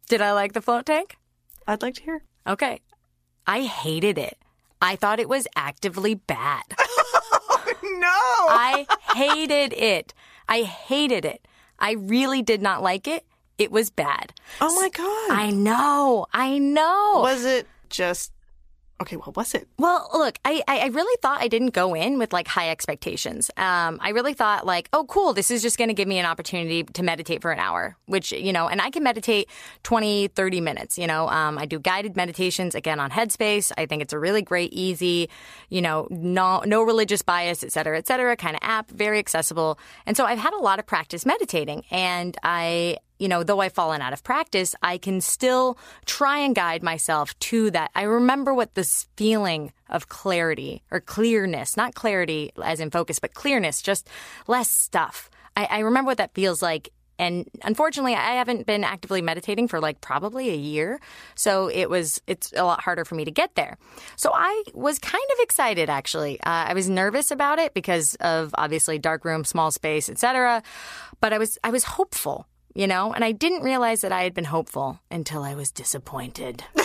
Did 0.09 0.21
I 0.21 0.33
like 0.33 0.53
the 0.53 0.61
float 0.61 0.87
tank? 0.87 1.17
I'd 1.67 1.83
like 1.83 1.95
to 1.95 2.03
hear. 2.03 2.23
Okay. 2.47 2.81
I 3.47 3.63
hated 3.63 4.19
it. 4.19 4.39
I 4.83 4.97
thought 4.97 5.21
it 5.21 5.29
was 5.29 5.47
actively 5.57 6.15
bad. 6.15 6.63
No! 8.01 8.09
I 8.09 8.87
hated 9.15 9.73
it. 9.75 10.15
I 10.49 10.63
hated 10.63 11.25
it. 11.25 11.47
I 11.79 11.93
really 11.93 12.43
did 12.43 12.63
not 12.63 12.83
like 12.83 13.07
it. 13.07 13.25
It 13.59 13.71
was 13.71 13.91
bad. 13.91 14.33
oh 14.61 14.75
my 14.75 14.89
god. 14.89 15.31
I 15.31 15.51
know. 15.51 16.27
I 16.33 16.59
know. 16.59 17.21
Was 17.23 17.45
it 17.45 17.67
just. 17.91 18.33
Okay, 19.01 19.17
what 19.17 19.35
was 19.35 19.55
it? 19.55 19.67
Well, 19.79 20.11
look, 20.13 20.39
I, 20.45 20.63
I 20.69 20.89
really 20.89 21.17
thought 21.23 21.41
I 21.41 21.49
didn't 21.49 21.71
go 21.71 21.95
in 21.95 22.19
with 22.19 22.35
like 22.35 22.47
high 22.47 22.69
expectations. 22.69 23.51
Um, 23.57 23.99
I 24.03 24.11
really 24.11 24.35
thought 24.35 24.67
like, 24.67 24.91
oh, 24.93 25.05
cool, 25.05 25.33
this 25.33 25.51
is 25.51 25.63
just 25.63 25.79
going 25.79 25.89
to 25.89 25.95
give 25.95 26.07
me 26.07 26.19
an 26.19 26.27
opportunity 26.27 26.83
to 26.83 27.03
meditate 27.03 27.41
for 27.41 27.51
an 27.51 27.59
hour, 27.59 27.97
which, 28.05 28.31
you 28.31 28.53
know, 28.53 28.69
and 28.69 28.83
I 28.83 28.91
can 28.91 29.03
meditate 29.03 29.49
20, 29.85 30.29
30 30.29 30.61
minutes, 30.61 30.99
you 30.99 31.07
know. 31.07 31.29
Um, 31.29 31.57
I 31.57 31.65
do 31.65 31.79
guided 31.79 32.15
meditations 32.15 32.75
again 32.75 33.01
on 33.01 33.11
Headspace. 33.11 33.73
I 33.79 33.87
think 33.87 34.03
it's 34.03 34.13
a 34.13 34.19
really 34.19 34.43
great, 34.43 34.71
easy, 34.75 35.31
you 35.71 35.81
know, 35.81 36.07
no, 36.11 36.61
no 36.67 36.83
religious 36.83 37.23
bias, 37.23 37.65
et 37.65 37.73
cetera, 37.73 37.97
et 37.97 38.07
cetera, 38.07 38.37
kind 38.37 38.55
of 38.55 38.61
app, 38.63 38.91
very 38.91 39.19
accessible. 39.19 39.79
And 40.05 40.15
so 40.15 40.27
I've 40.27 40.39
had 40.39 40.53
a 40.53 40.59
lot 40.59 40.79
of 40.79 40.85
practice 40.87 41.25
meditating 41.25 41.85
and 41.91 42.37
I, 42.43 42.99
you 43.21 43.29
know, 43.29 43.45
though 43.45 43.61
I've 43.61 43.75
fallen 43.75 44.01
out 44.01 44.15
of 44.15 44.25
practice, 44.25 44.75
I 44.83 44.97
can 44.99 45.21
still 45.21 45.79
try 46.07 46.39
and 46.39 46.55
guide 46.55 46.83
myself 46.83 47.39
to 47.41 47.71
that. 47.73 47.91
I 47.95 48.03
remember 48.03 48.55
what 48.55 48.75
this 48.75 49.07
feeling 49.17 49.73
of 49.91 50.09
clarity 50.09 50.83
or 50.91 51.01
clearness, 51.01 51.77
not 51.77 51.95
clarity 51.95 52.51
as 52.65 52.81
in 52.81 52.91
focus, 52.91 53.19
but 53.19 53.35
clearness, 53.35 53.83
just 53.83 54.09
less 54.47 54.71
stuff. 54.71 55.29
I, 55.55 55.67
I 55.71 55.79
remember 55.81 56.09
what 56.09 56.19
that 56.19 56.35
feels 56.35 56.63
like. 56.63 56.91
And 57.19 57.47
unfortunately, 57.63 58.15
I 58.15 58.37
haven't 58.37 58.65
been 58.65 58.83
actively 58.83 59.21
meditating 59.21 59.69
for 59.69 59.79
like 59.79 60.01
probably 60.01 60.49
a 60.49 60.57
year. 60.57 60.99
So 61.35 61.69
it 61.69 61.91
was, 61.91 62.23
it's 62.27 62.51
a 62.57 62.65
lot 62.65 62.81
harder 62.81 63.05
for 63.05 63.15
me 63.15 63.27
to 63.27 63.31
get 63.31 63.55
there. 63.57 63.77
So 64.17 64.31
I 64.33 64.65
was 64.73 64.99
kind 64.99 65.23
of 65.35 65.39
excited 65.41 65.91
actually. 65.91 66.41
Uh, 66.41 66.65
I 66.69 66.73
was 66.73 66.89
nervous 66.89 67.31
about 67.31 67.59
it 67.59 67.75
because 67.75 68.15
of 68.21 68.55
obviously 68.57 68.99
dark 68.99 69.27
room, 69.27 69.45
small 69.45 69.71
space, 69.71 70.09
etc. 70.09 70.63
But 71.21 71.35
I 71.35 71.39
was, 71.39 71.59
I 71.63 71.71
was 71.71 71.85
hopeful 71.85 72.47
you 72.75 72.87
know? 72.87 73.13
And 73.13 73.25
I 73.25 73.33
didn't 73.33 73.63
realize 73.63 74.01
that 74.03 74.13
I 74.13 74.23
had 74.23 74.35
been 74.35 74.45
hopeful 74.45 75.01
until 75.11 75.43
I 75.43 75.55
was 75.55 75.71
disappointed. 75.71 76.65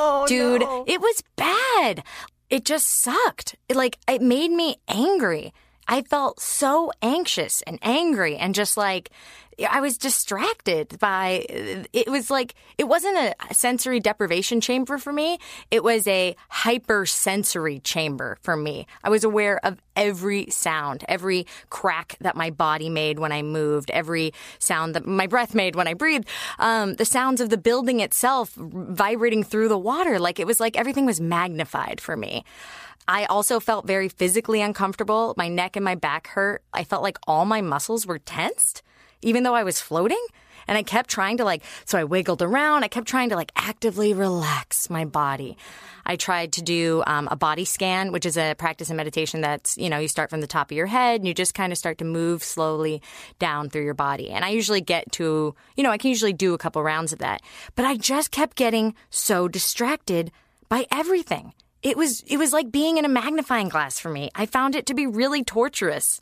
Oh, 0.00 0.26
Dude, 0.28 0.60
no. 0.60 0.84
it 0.86 1.00
was 1.00 1.22
bad. 1.34 2.04
It 2.50 2.64
just 2.64 2.88
sucked. 2.88 3.56
It, 3.68 3.74
like, 3.74 3.98
it 4.06 4.22
made 4.22 4.50
me 4.50 4.76
angry. 4.86 5.52
I 5.88 6.02
felt 6.02 6.40
so 6.40 6.92
anxious 7.00 7.62
and 7.62 7.78
angry 7.82 8.36
and 8.36 8.54
just 8.54 8.76
like 8.76 9.10
I 9.68 9.80
was 9.80 9.98
distracted 9.98 10.98
by 11.00 11.44
it 11.92 12.08
was 12.08 12.30
like 12.30 12.54
it 12.76 12.86
wasn't 12.86 13.16
a 13.16 13.34
sensory 13.54 13.98
deprivation 13.98 14.60
chamber 14.60 14.98
for 14.98 15.12
me. 15.12 15.38
It 15.70 15.82
was 15.82 16.06
a 16.06 16.36
hypersensory 16.48 17.80
chamber 17.80 18.38
for 18.40 18.56
me. 18.56 18.86
I 19.02 19.10
was 19.10 19.24
aware 19.24 19.58
of 19.64 19.82
every 19.96 20.48
sound 20.50 21.04
every 21.08 21.46
crack 21.70 22.16
that 22.20 22.36
my 22.36 22.50
body 22.50 22.88
made 22.88 23.18
when 23.18 23.32
I 23.32 23.42
moved 23.42 23.90
every 23.90 24.32
sound 24.60 24.94
that 24.94 25.06
my 25.06 25.26
breath 25.26 25.54
made 25.56 25.74
when 25.74 25.88
I 25.88 25.94
breathed 25.94 26.28
um, 26.60 26.94
the 26.94 27.04
sounds 27.04 27.40
of 27.40 27.50
the 27.50 27.58
building 27.58 27.98
itself 27.98 28.52
vibrating 28.54 29.42
through 29.42 29.68
the 29.68 29.78
water. 29.78 30.20
Like 30.20 30.38
it 30.38 30.46
was 30.46 30.60
like 30.60 30.76
everything 30.76 31.06
was 31.06 31.20
magnified 31.20 32.00
for 32.00 32.16
me 32.16 32.44
I 33.08 33.24
also 33.24 33.58
felt 33.58 33.86
very 33.86 34.10
physically 34.10 34.60
uncomfortable. 34.60 35.32
My 35.38 35.48
neck 35.48 35.76
and 35.76 35.84
my 35.84 35.94
back 35.94 36.26
hurt. 36.28 36.62
I 36.74 36.84
felt 36.84 37.02
like 37.02 37.18
all 37.26 37.46
my 37.46 37.62
muscles 37.62 38.06
were 38.06 38.18
tensed, 38.18 38.82
even 39.22 39.44
though 39.44 39.54
I 39.54 39.64
was 39.64 39.80
floating. 39.80 40.22
And 40.68 40.76
I 40.76 40.82
kept 40.82 41.08
trying 41.08 41.38
to 41.38 41.44
like, 41.44 41.62
so 41.86 41.96
I 41.96 42.04
wiggled 42.04 42.42
around. 42.42 42.84
I 42.84 42.88
kept 42.88 43.08
trying 43.08 43.30
to 43.30 43.36
like 43.36 43.50
actively 43.56 44.12
relax 44.12 44.90
my 44.90 45.06
body. 45.06 45.56
I 46.04 46.16
tried 46.16 46.52
to 46.52 46.62
do 46.62 47.02
um, 47.06 47.28
a 47.30 47.36
body 47.36 47.64
scan, 47.64 48.12
which 48.12 48.26
is 48.26 48.36
a 48.36 48.54
practice 48.58 48.90
in 48.90 48.96
meditation 48.96 49.40
that's, 49.40 49.78
you 49.78 49.88
know, 49.88 49.98
you 49.98 50.08
start 50.08 50.28
from 50.28 50.42
the 50.42 50.46
top 50.46 50.70
of 50.70 50.76
your 50.76 50.86
head 50.86 51.20
and 51.20 51.26
you 51.26 51.32
just 51.32 51.54
kind 51.54 51.72
of 51.72 51.78
start 51.78 51.96
to 51.98 52.04
move 52.04 52.44
slowly 52.44 53.00
down 53.38 53.70
through 53.70 53.84
your 53.84 53.94
body. 53.94 54.28
And 54.28 54.44
I 54.44 54.50
usually 54.50 54.82
get 54.82 55.10
to, 55.12 55.54
you 55.74 55.82
know, 55.82 55.90
I 55.90 55.96
can 55.96 56.10
usually 56.10 56.34
do 56.34 56.52
a 56.52 56.58
couple 56.58 56.82
rounds 56.82 57.14
of 57.14 57.20
that. 57.20 57.40
But 57.74 57.86
I 57.86 57.96
just 57.96 58.30
kept 58.30 58.54
getting 58.54 58.94
so 59.08 59.48
distracted 59.48 60.30
by 60.68 60.84
everything 60.90 61.54
it 61.82 61.96
was 61.96 62.22
it 62.22 62.36
was 62.36 62.52
like 62.52 62.70
being 62.70 62.98
in 62.98 63.04
a 63.04 63.08
magnifying 63.08 63.68
glass 63.68 63.98
for 63.98 64.10
me. 64.10 64.30
I 64.34 64.46
found 64.46 64.74
it 64.74 64.86
to 64.86 64.94
be 64.94 65.06
really 65.06 65.44
torturous. 65.44 66.20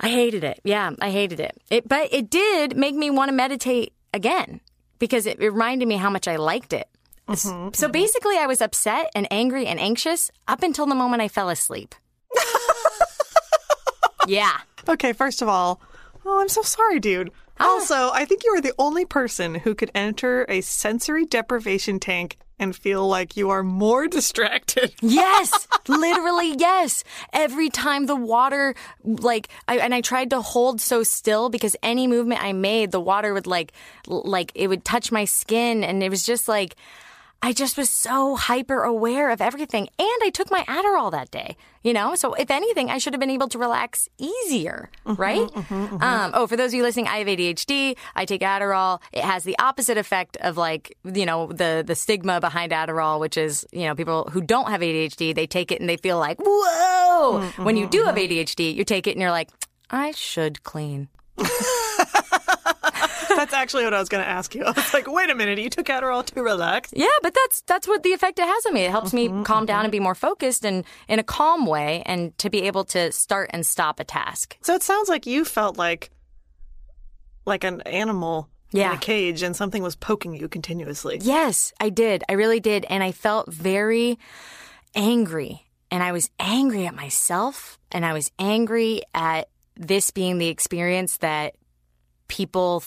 I 0.00 0.08
hated 0.08 0.44
it. 0.44 0.60
Yeah, 0.64 0.92
I 1.00 1.10
hated 1.10 1.40
it. 1.40 1.60
It 1.70 1.88
but 1.88 2.12
it 2.12 2.30
did 2.30 2.76
make 2.76 2.94
me 2.94 3.10
want 3.10 3.28
to 3.28 3.34
meditate 3.34 3.92
again 4.12 4.60
because 4.98 5.26
it, 5.26 5.40
it 5.40 5.52
reminded 5.52 5.88
me 5.88 5.96
how 5.96 6.10
much 6.10 6.28
I 6.28 6.36
liked 6.36 6.72
it. 6.72 6.88
Mm-hmm, 7.28 7.70
so 7.72 7.86
mm-hmm. 7.86 7.92
basically 7.92 8.36
I 8.36 8.46
was 8.46 8.60
upset 8.60 9.10
and 9.14 9.26
angry 9.30 9.66
and 9.66 9.80
anxious 9.80 10.30
up 10.46 10.62
until 10.62 10.86
the 10.86 10.94
moment 10.94 11.22
I 11.22 11.28
fell 11.28 11.48
asleep. 11.48 11.94
yeah. 14.26 14.58
Okay, 14.86 15.14
first 15.14 15.40
of 15.40 15.48
all, 15.48 15.80
oh, 16.26 16.40
I'm 16.40 16.50
so 16.50 16.60
sorry, 16.60 17.00
dude. 17.00 17.30
Ah. 17.58 17.66
Also, 17.66 18.10
I 18.12 18.26
think 18.26 18.44
you 18.44 18.50
are 18.50 18.60
the 18.60 18.74
only 18.78 19.06
person 19.06 19.54
who 19.54 19.74
could 19.74 19.90
enter 19.94 20.44
a 20.48 20.60
sensory 20.60 21.24
deprivation 21.24 21.98
tank 21.98 22.36
and 22.58 22.74
feel 22.74 23.06
like 23.06 23.36
you 23.36 23.50
are 23.50 23.62
more 23.62 24.06
distracted. 24.08 24.94
Yes, 25.00 25.66
literally, 25.88 26.54
yes. 26.56 27.04
Every 27.32 27.70
time 27.70 28.06
the 28.06 28.16
water, 28.16 28.74
like, 29.02 29.48
I, 29.68 29.78
and 29.78 29.94
I 29.94 30.00
tried 30.00 30.30
to 30.30 30.40
hold 30.40 30.80
so 30.80 31.02
still 31.02 31.48
because 31.48 31.76
any 31.82 32.06
movement 32.06 32.42
I 32.42 32.52
made, 32.52 32.90
the 32.92 33.00
water 33.00 33.34
would 33.34 33.46
like, 33.46 33.72
like, 34.06 34.52
it 34.54 34.68
would 34.68 34.84
touch 34.84 35.10
my 35.10 35.24
skin, 35.24 35.84
and 35.84 36.02
it 36.02 36.10
was 36.10 36.24
just 36.24 36.48
like, 36.48 36.76
I 37.44 37.52
just 37.52 37.76
was 37.76 37.90
so 37.90 38.36
hyper 38.36 38.84
aware 38.84 39.28
of 39.28 39.42
everything. 39.42 39.86
And 39.98 40.18
I 40.22 40.30
took 40.32 40.50
my 40.50 40.64
Adderall 40.64 41.10
that 41.10 41.30
day, 41.30 41.58
you 41.82 41.92
know? 41.92 42.14
So 42.14 42.32
if 42.32 42.50
anything, 42.50 42.88
I 42.88 42.96
should 42.96 43.12
have 43.12 43.20
been 43.20 43.28
able 43.28 43.48
to 43.48 43.58
relax 43.58 44.08
easier, 44.16 44.88
mm-hmm, 45.04 45.20
right? 45.20 45.40
Mm-hmm, 45.40 45.74
mm-hmm. 45.74 46.02
Um, 46.02 46.30
oh, 46.32 46.46
for 46.46 46.56
those 46.56 46.70
of 46.70 46.74
you 46.74 46.82
listening, 46.82 47.06
I 47.06 47.18
have 47.18 47.26
ADHD. 47.26 47.98
I 48.16 48.24
take 48.24 48.40
Adderall. 48.40 49.02
It 49.12 49.24
has 49.24 49.44
the 49.44 49.58
opposite 49.58 49.98
effect 49.98 50.38
of 50.38 50.56
like, 50.56 50.96
you 51.04 51.26
know, 51.26 51.48
the, 51.48 51.84
the 51.86 51.94
stigma 51.94 52.40
behind 52.40 52.72
Adderall, 52.72 53.20
which 53.20 53.36
is, 53.36 53.66
you 53.72 53.84
know, 53.84 53.94
people 53.94 54.26
who 54.32 54.40
don't 54.40 54.70
have 54.70 54.80
ADHD, 54.80 55.34
they 55.34 55.46
take 55.46 55.70
it 55.70 55.80
and 55.80 55.88
they 55.88 55.98
feel 55.98 56.18
like, 56.18 56.38
whoa. 56.42 57.42
When 57.62 57.76
you 57.76 57.86
do 57.86 58.04
have 58.04 58.14
ADHD, 58.14 58.74
you 58.74 58.84
take 58.84 59.06
it 59.06 59.10
and 59.10 59.20
you're 59.20 59.30
like, 59.30 59.50
I 59.90 60.12
should 60.12 60.64
clean. 60.64 61.08
That's 63.44 63.54
actually 63.54 63.84
what 63.84 63.92
I 63.92 63.98
was 63.98 64.08
going 64.08 64.24
to 64.24 64.28
ask 64.28 64.54
you. 64.54 64.64
I 64.66 64.70
was 64.70 64.94
like, 64.94 65.06
wait 65.06 65.28
a 65.28 65.34
minute, 65.34 65.58
you 65.58 65.68
took 65.68 65.86
Adderall 65.86 66.24
to 66.24 66.42
relax? 66.42 66.90
Yeah, 66.96 67.06
but 67.22 67.34
that's 67.34 67.60
that's 67.62 67.86
what 67.86 68.02
the 68.02 68.12
effect 68.12 68.38
it 68.38 68.46
has 68.46 68.66
on 68.66 68.72
me. 68.72 68.82
It 68.82 68.90
helps 68.90 69.12
me 69.12 69.28
mm-hmm, 69.28 69.42
calm 69.42 69.66
down 69.66 69.78
mm-hmm. 69.78 69.84
and 69.84 69.92
be 69.92 70.00
more 70.00 70.14
focused 70.14 70.64
and 70.64 70.84
in 71.08 71.18
a 71.18 71.22
calm 71.22 71.66
way 71.66 72.02
and 72.06 72.36
to 72.38 72.48
be 72.48 72.62
able 72.62 72.84
to 72.86 73.12
start 73.12 73.50
and 73.52 73.66
stop 73.66 74.00
a 74.00 74.04
task. 74.04 74.56
So 74.62 74.74
it 74.74 74.82
sounds 74.82 75.10
like 75.10 75.26
you 75.26 75.44
felt 75.44 75.76
like 75.76 76.10
like 77.44 77.64
an 77.64 77.82
animal 77.82 78.48
in 78.72 78.80
a 78.80 78.96
cage 78.96 79.42
and 79.42 79.54
something 79.54 79.82
was 79.82 79.94
poking 79.94 80.34
you 80.34 80.48
continuously. 80.48 81.18
Yes, 81.20 81.72
I 81.78 81.90
did. 81.90 82.24
I 82.28 82.32
really 82.32 82.60
did 82.60 82.86
and 82.88 83.02
I 83.02 83.12
felt 83.12 83.52
very 83.52 84.18
angry. 84.94 85.60
And 85.90 86.02
I 86.02 86.12
was 86.12 86.30
angry 86.40 86.86
at 86.86 86.94
myself 86.94 87.78
and 87.92 88.04
I 88.04 88.14
was 88.14 88.32
angry 88.38 89.02
at 89.14 89.48
this 89.76 90.10
being 90.10 90.38
the 90.38 90.48
experience 90.48 91.18
that 91.18 91.54
people 92.26 92.82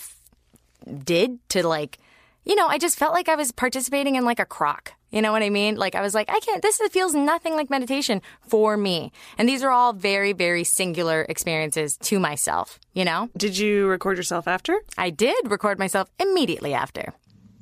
did 1.04 1.40
to 1.50 1.68
like 1.68 2.00
you 2.48 2.56
know, 2.56 2.68
I 2.68 2.78
just 2.78 2.98
felt 2.98 3.14
like 3.14 3.28
I 3.28 3.36
was 3.36 3.52
participating 3.52 4.16
in 4.16 4.24
like 4.24 4.40
a 4.40 4.46
crock. 4.46 4.94
You 5.12 5.22
know 5.22 5.34
what 5.34 5.44
I 5.44 5.50
mean? 5.50 5.76
Like 5.76 5.96
I 5.96 6.02
was 6.02 6.16
like, 6.16 6.30
I 6.30 6.40
can't. 6.40 6.62
This 6.62 6.82
feels 6.92 7.14
nothing 7.14 7.56
like 7.56 7.70
meditation 7.70 8.22
for 8.48 8.78
me. 8.78 9.12
And 9.38 9.50
these 9.50 9.64
are 9.64 9.70
all 9.70 9.92
very, 9.92 10.32
very 10.32 10.64
singular 10.64 11.24
experiences 11.28 11.98
to 12.04 12.20
myself. 12.20 12.80
You 12.94 13.04
know, 13.04 13.30
Did 13.36 13.58
you 13.58 13.88
record 13.88 14.16
yourself 14.16 14.48
after? 14.48 14.80
I 14.98 15.10
did 15.10 15.52
record 15.52 15.78
myself 15.78 16.10
immediately 16.22 16.74
after. 16.74 17.14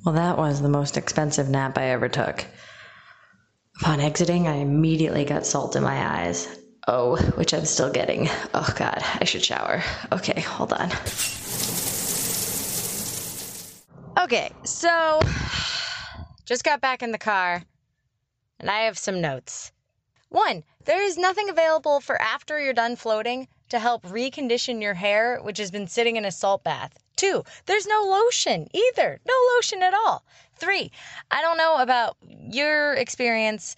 Well, 0.04 0.14
that 0.14 0.38
was 0.38 0.62
the 0.62 0.68
most 0.68 0.96
expensive 0.96 1.48
nap 1.48 1.76
I 1.78 1.86
ever 1.86 2.08
took. 2.08 2.46
Upon 3.80 4.00
exiting, 4.00 4.46
I 4.46 4.56
immediately 4.58 5.24
got 5.24 5.44
salt 5.46 5.74
in 5.74 5.82
my 5.82 6.22
eyes. 6.22 6.46
Oh, 6.86 7.16
which 7.34 7.52
I'm 7.52 7.64
still 7.64 7.90
getting. 7.90 8.28
Oh, 8.54 8.72
God, 8.76 9.02
I 9.20 9.24
should 9.24 9.44
shower. 9.44 9.82
Okay, 10.12 10.40
hold 10.40 10.72
on. 10.72 10.90
Okay, 14.18 14.50
so 14.64 15.20
just 16.46 16.64
got 16.64 16.80
back 16.80 17.02
in 17.02 17.12
the 17.12 17.18
car 17.18 17.62
and 18.58 18.70
I 18.70 18.80
have 18.80 18.98
some 18.98 19.20
notes. 19.20 19.72
One, 20.30 20.64
there 20.86 21.02
is 21.02 21.18
nothing 21.18 21.50
available 21.50 22.00
for 22.00 22.20
after 22.20 22.58
you're 22.58 22.72
done 22.72 22.96
floating 22.96 23.46
to 23.68 23.78
help 23.78 24.04
recondition 24.04 24.80
your 24.80 24.94
hair, 24.94 25.38
which 25.42 25.58
has 25.58 25.70
been 25.70 25.86
sitting 25.86 26.16
in 26.16 26.24
a 26.24 26.32
salt 26.32 26.64
bath. 26.64 26.98
Two, 27.16 27.44
there's 27.66 27.86
no 27.86 28.02
lotion 28.02 28.68
either. 28.72 29.20
No 29.26 29.34
lotion 29.54 29.82
at 29.82 29.92
all. 29.92 30.24
Three, 30.56 30.90
I 31.30 31.42
don't 31.42 31.58
know 31.58 31.76
about 31.76 32.16
your 32.50 32.94
experience 32.94 33.76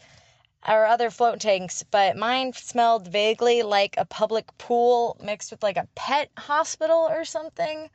or 0.67 0.87
other 0.87 1.11
float 1.11 1.41
tanks, 1.41 1.83
but 1.91 2.17
mine 2.17 2.53
smelled 2.53 3.09
vaguely 3.09 3.63
like 3.63 3.97
a 3.97 4.05
public 4.05 4.57
pool 4.59 5.17
mixed 5.23 5.51
with 5.51 5.63
like 5.65 5.77
a 5.77 5.89
pet 5.97 6.31
hospital 6.39 7.09
or 7.11 7.25
something. 7.25 7.91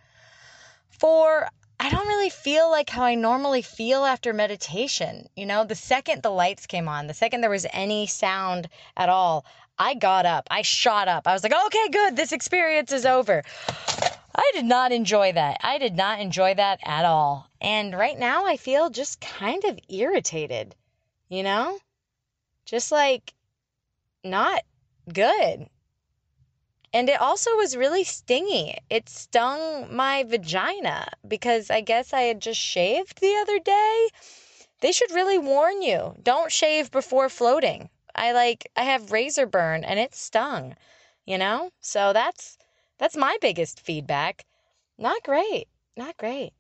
Four, 0.90 1.50
I 1.80 1.90
don't 1.90 2.08
really 2.08 2.30
feel 2.30 2.70
like 2.70 2.90
how 2.90 3.04
I 3.04 3.16
normally 3.16 3.62
feel 3.62 4.06
after 4.06 4.34
meditation. 4.34 5.28
You 5.36 5.46
know, 5.46 5.66
the 5.66 5.76
second 5.76 6.24
the 6.24 6.30
lights 6.30 6.66
came 6.66 6.88
on, 6.88 7.08
the 7.08 7.14
second 7.14 7.42
there 7.42 7.50
was 7.50 7.66
any 7.74 8.08
sound 8.08 8.70
at 8.96 9.10
all, 9.10 9.46
I 9.78 9.96
got 9.96 10.26
up. 10.26 10.48
I 10.52 10.62
shot 10.62 11.08
up. 11.08 11.28
I 11.28 11.34
was 11.34 11.44
like, 11.44 11.54
okay, 11.66 11.90
good. 11.90 12.16
This 12.16 12.32
experience 12.32 12.92
is 12.92 13.06
over. 13.06 13.44
I 14.36 14.52
did 14.54 14.66
not 14.66 14.92
enjoy 14.92 15.34
that. 15.34 15.58
I 15.62 15.78
did 15.78 15.96
not 15.96 16.20
enjoy 16.20 16.54
that 16.56 16.80
at 16.84 17.06
all. 17.06 17.50
And 17.62 17.96
right 17.96 18.18
now 18.18 18.46
I 18.46 18.58
feel 18.58 18.90
just 18.90 19.22
kind 19.22 19.64
of 19.66 19.80
irritated, 19.90 20.76
you 21.30 21.44
know? 21.44 21.80
Just 22.66 22.92
like 22.92 23.34
not 24.24 24.62
good. 25.12 25.68
And 26.94 27.10
it 27.10 27.20
also 27.20 27.56
was 27.56 27.76
really 27.76 28.04
stingy. 28.04 28.78
It 28.90 29.10
stung 29.10 29.94
my 29.94 30.24
vagina 30.24 31.08
because 31.28 31.72
I 31.72 31.82
guess 31.82 32.14
I 32.14 32.22
had 32.22 32.40
just 32.40 32.60
shaved 32.60 33.20
the 33.20 33.36
other 33.42 33.58
day. 33.60 34.10
They 34.82 34.92
should 34.92 35.12
really 35.12 35.40
warn 35.40 35.82
you 35.82 36.16
don't 36.22 36.52
shave 36.52 36.92
before 36.92 37.30
floating. 37.30 37.90
I 38.14 38.32
like, 38.32 38.70
I 38.76 38.84
have 38.84 39.12
razor 39.12 39.48
burn 39.48 39.84
and 39.84 40.00
it 40.00 40.14
stung, 40.14 40.76
you 41.26 41.38
know? 41.40 41.72
So 41.82 42.14
that's, 42.14 42.58
that's 43.00 43.18
my 43.18 43.38
biggest 43.42 43.80
feedback. 43.80 44.46
Not 44.98 45.24
great. 45.24 45.66
Not 45.98 46.16
great. 46.18 46.54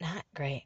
Not 0.00 0.24
great. 0.34 0.64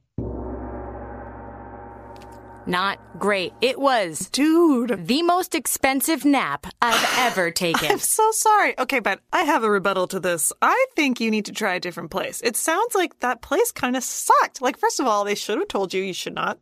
Not 2.67 2.99
great. 3.19 3.53
It 3.61 3.79
was 3.81 4.29
Dude. 4.31 5.07
the 5.07 5.23
most 5.23 5.55
expensive 5.55 6.25
nap 6.25 6.67
I've 6.81 7.15
ever 7.19 7.51
taken. 7.51 7.91
I'm 7.91 7.99
so 7.99 8.29
sorry. 8.33 8.79
Okay, 8.79 9.01
but 9.01 9.21
I 9.33 9.43
have 9.43 9.65
a 9.65 9.71
rebuttal 9.71 10.07
to 10.09 10.21
this. 10.21 10.53
I 10.63 10.87
think 10.97 11.21
you 11.21 11.31
need 11.31 11.47
to 11.47 11.53
try 11.53 11.75
a 11.75 11.81
different 11.81 12.11
place. 12.11 12.41
It 12.43 12.57
sounds 12.57 12.95
like 12.95 13.19
that 13.21 13.43
place 13.43 13.73
kind 13.73 13.97
of 13.97 14.03
sucked. 14.05 14.63
Like, 14.63 14.79
first 14.79 15.01
of 15.01 15.07
all, 15.07 15.25
they 15.25 15.35
should 15.35 15.59
have 15.59 15.69
told 15.69 15.93
you 15.93 16.03
you 16.03 16.13
should 16.15 16.35
not 16.35 16.59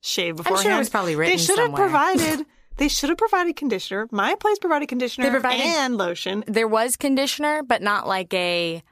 shave 0.00 0.36
beforehand. 0.36 0.78
was 0.78 0.90
probably 0.90 1.16
written 1.16 1.36
They 1.36 1.42
should 1.42 1.58
have 1.58 1.74
provided. 1.74 2.46
They 2.76 2.88
should 2.88 3.08
have 3.08 3.18
provided 3.18 3.56
conditioner. 3.56 4.06
My 4.12 4.36
place 4.36 4.58
provided 4.60 4.88
conditioner 4.88 5.26
They 5.26 5.30
provided- 5.32 5.60
and 5.66 5.96
lotion. 5.96 6.44
there 6.46 6.68
was 6.68 6.96
conditioner, 6.96 7.62
but 7.64 7.82
not 7.82 8.06
like 8.06 8.32
a 8.32 8.82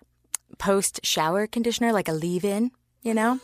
post 0.58 1.00
shower 1.04 1.46
conditioner, 1.46 1.92
like 1.92 2.08
a 2.08 2.12
leave 2.12 2.44
in, 2.44 2.72
you 3.02 3.14
know? 3.14 3.38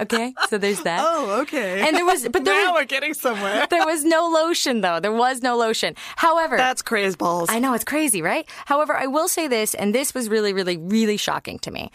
Okay, 0.00 0.34
so 0.48 0.58
there's 0.58 0.82
that. 0.82 1.00
Oh, 1.08 1.40
okay. 1.42 1.86
And 1.86 1.96
there 1.96 2.04
was, 2.04 2.28
but 2.28 2.44
there 2.44 2.54
now 2.54 2.72
was, 2.72 2.80
we're 2.80 2.84
getting 2.86 3.14
somewhere. 3.14 3.66
there 3.70 3.86
was 3.86 4.04
no 4.04 4.28
lotion 4.28 4.80
though. 4.80 4.98
There 5.00 5.12
was 5.12 5.42
no 5.42 5.56
lotion. 5.56 5.94
However, 6.16 6.56
That's 6.56 6.82
crazy 6.82 7.16
balls. 7.16 7.48
I 7.50 7.58
know 7.58 7.74
it's 7.74 7.84
crazy, 7.84 8.22
right? 8.22 8.48
However, 8.66 8.96
I 8.96 9.06
will 9.06 9.28
say 9.28 9.46
this, 9.48 9.74
and 9.74 9.94
this 9.94 10.14
was 10.14 10.28
really, 10.28 10.52
really, 10.52 10.76
really 10.76 11.16
shocking 11.16 11.58
to 11.60 11.70
me. 11.70 11.90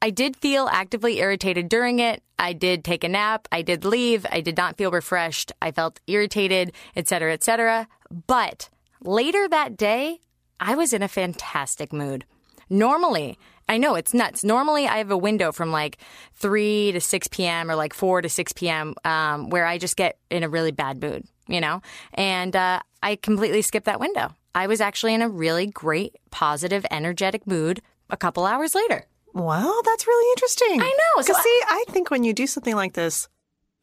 I 0.00 0.10
did 0.10 0.36
feel 0.36 0.68
actively 0.70 1.18
irritated 1.18 1.68
during 1.68 1.98
it. 1.98 2.22
I 2.38 2.52
did 2.52 2.84
take 2.84 3.02
a 3.02 3.08
nap. 3.08 3.48
I 3.50 3.62
did 3.62 3.84
leave. 3.84 4.24
I 4.30 4.40
did 4.40 4.56
not 4.56 4.78
feel 4.78 4.90
refreshed. 4.92 5.52
I 5.60 5.72
felt 5.72 6.00
irritated, 6.06 6.72
etc., 6.94 7.06
cetera, 7.08 7.32
et 7.32 7.44
cetera. 7.44 7.88
But 8.26 8.68
later 9.02 9.48
that 9.48 9.76
day, 9.76 10.20
I 10.60 10.76
was 10.76 10.92
in 10.92 11.02
a 11.02 11.08
fantastic 11.08 11.92
mood. 11.92 12.24
Normally, 12.70 13.38
I 13.68 13.78
know 13.78 13.94
it's 13.94 14.14
nuts. 14.14 14.44
Normally, 14.44 14.86
I 14.86 14.98
have 14.98 15.10
a 15.10 15.16
window 15.16 15.52
from 15.52 15.70
like 15.70 15.98
3 16.34 16.92
to 16.92 17.00
6 17.00 17.28
p.m. 17.28 17.70
or 17.70 17.74
like 17.74 17.92
4 17.92 18.22
to 18.22 18.28
6 18.28 18.52
p.m. 18.54 18.94
Um, 19.04 19.50
where 19.50 19.66
I 19.66 19.78
just 19.78 19.96
get 19.96 20.18
in 20.30 20.42
a 20.42 20.48
really 20.48 20.72
bad 20.72 21.00
mood, 21.02 21.24
you 21.46 21.60
know? 21.60 21.82
And 22.14 22.56
uh, 22.56 22.80
I 23.02 23.16
completely 23.16 23.62
skipped 23.62 23.86
that 23.86 24.00
window. 24.00 24.34
I 24.54 24.66
was 24.66 24.80
actually 24.80 25.14
in 25.14 25.22
a 25.22 25.28
really 25.28 25.66
great, 25.66 26.16
positive, 26.30 26.84
energetic 26.90 27.46
mood 27.46 27.82
a 28.10 28.16
couple 28.16 28.46
hours 28.46 28.74
later. 28.74 29.06
Well, 29.34 29.82
that's 29.84 30.06
really 30.06 30.30
interesting. 30.32 30.80
I 30.80 30.88
know, 30.88 31.22
so 31.22 31.28
Because 31.28 31.42
see, 31.42 31.62
I 31.68 31.84
think 31.88 32.10
when 32.10 32.24
you 32.24 32.32
do 32.32 32.46
something 32.46 32.74
like 32.74 32.94
this, 32.94 33.28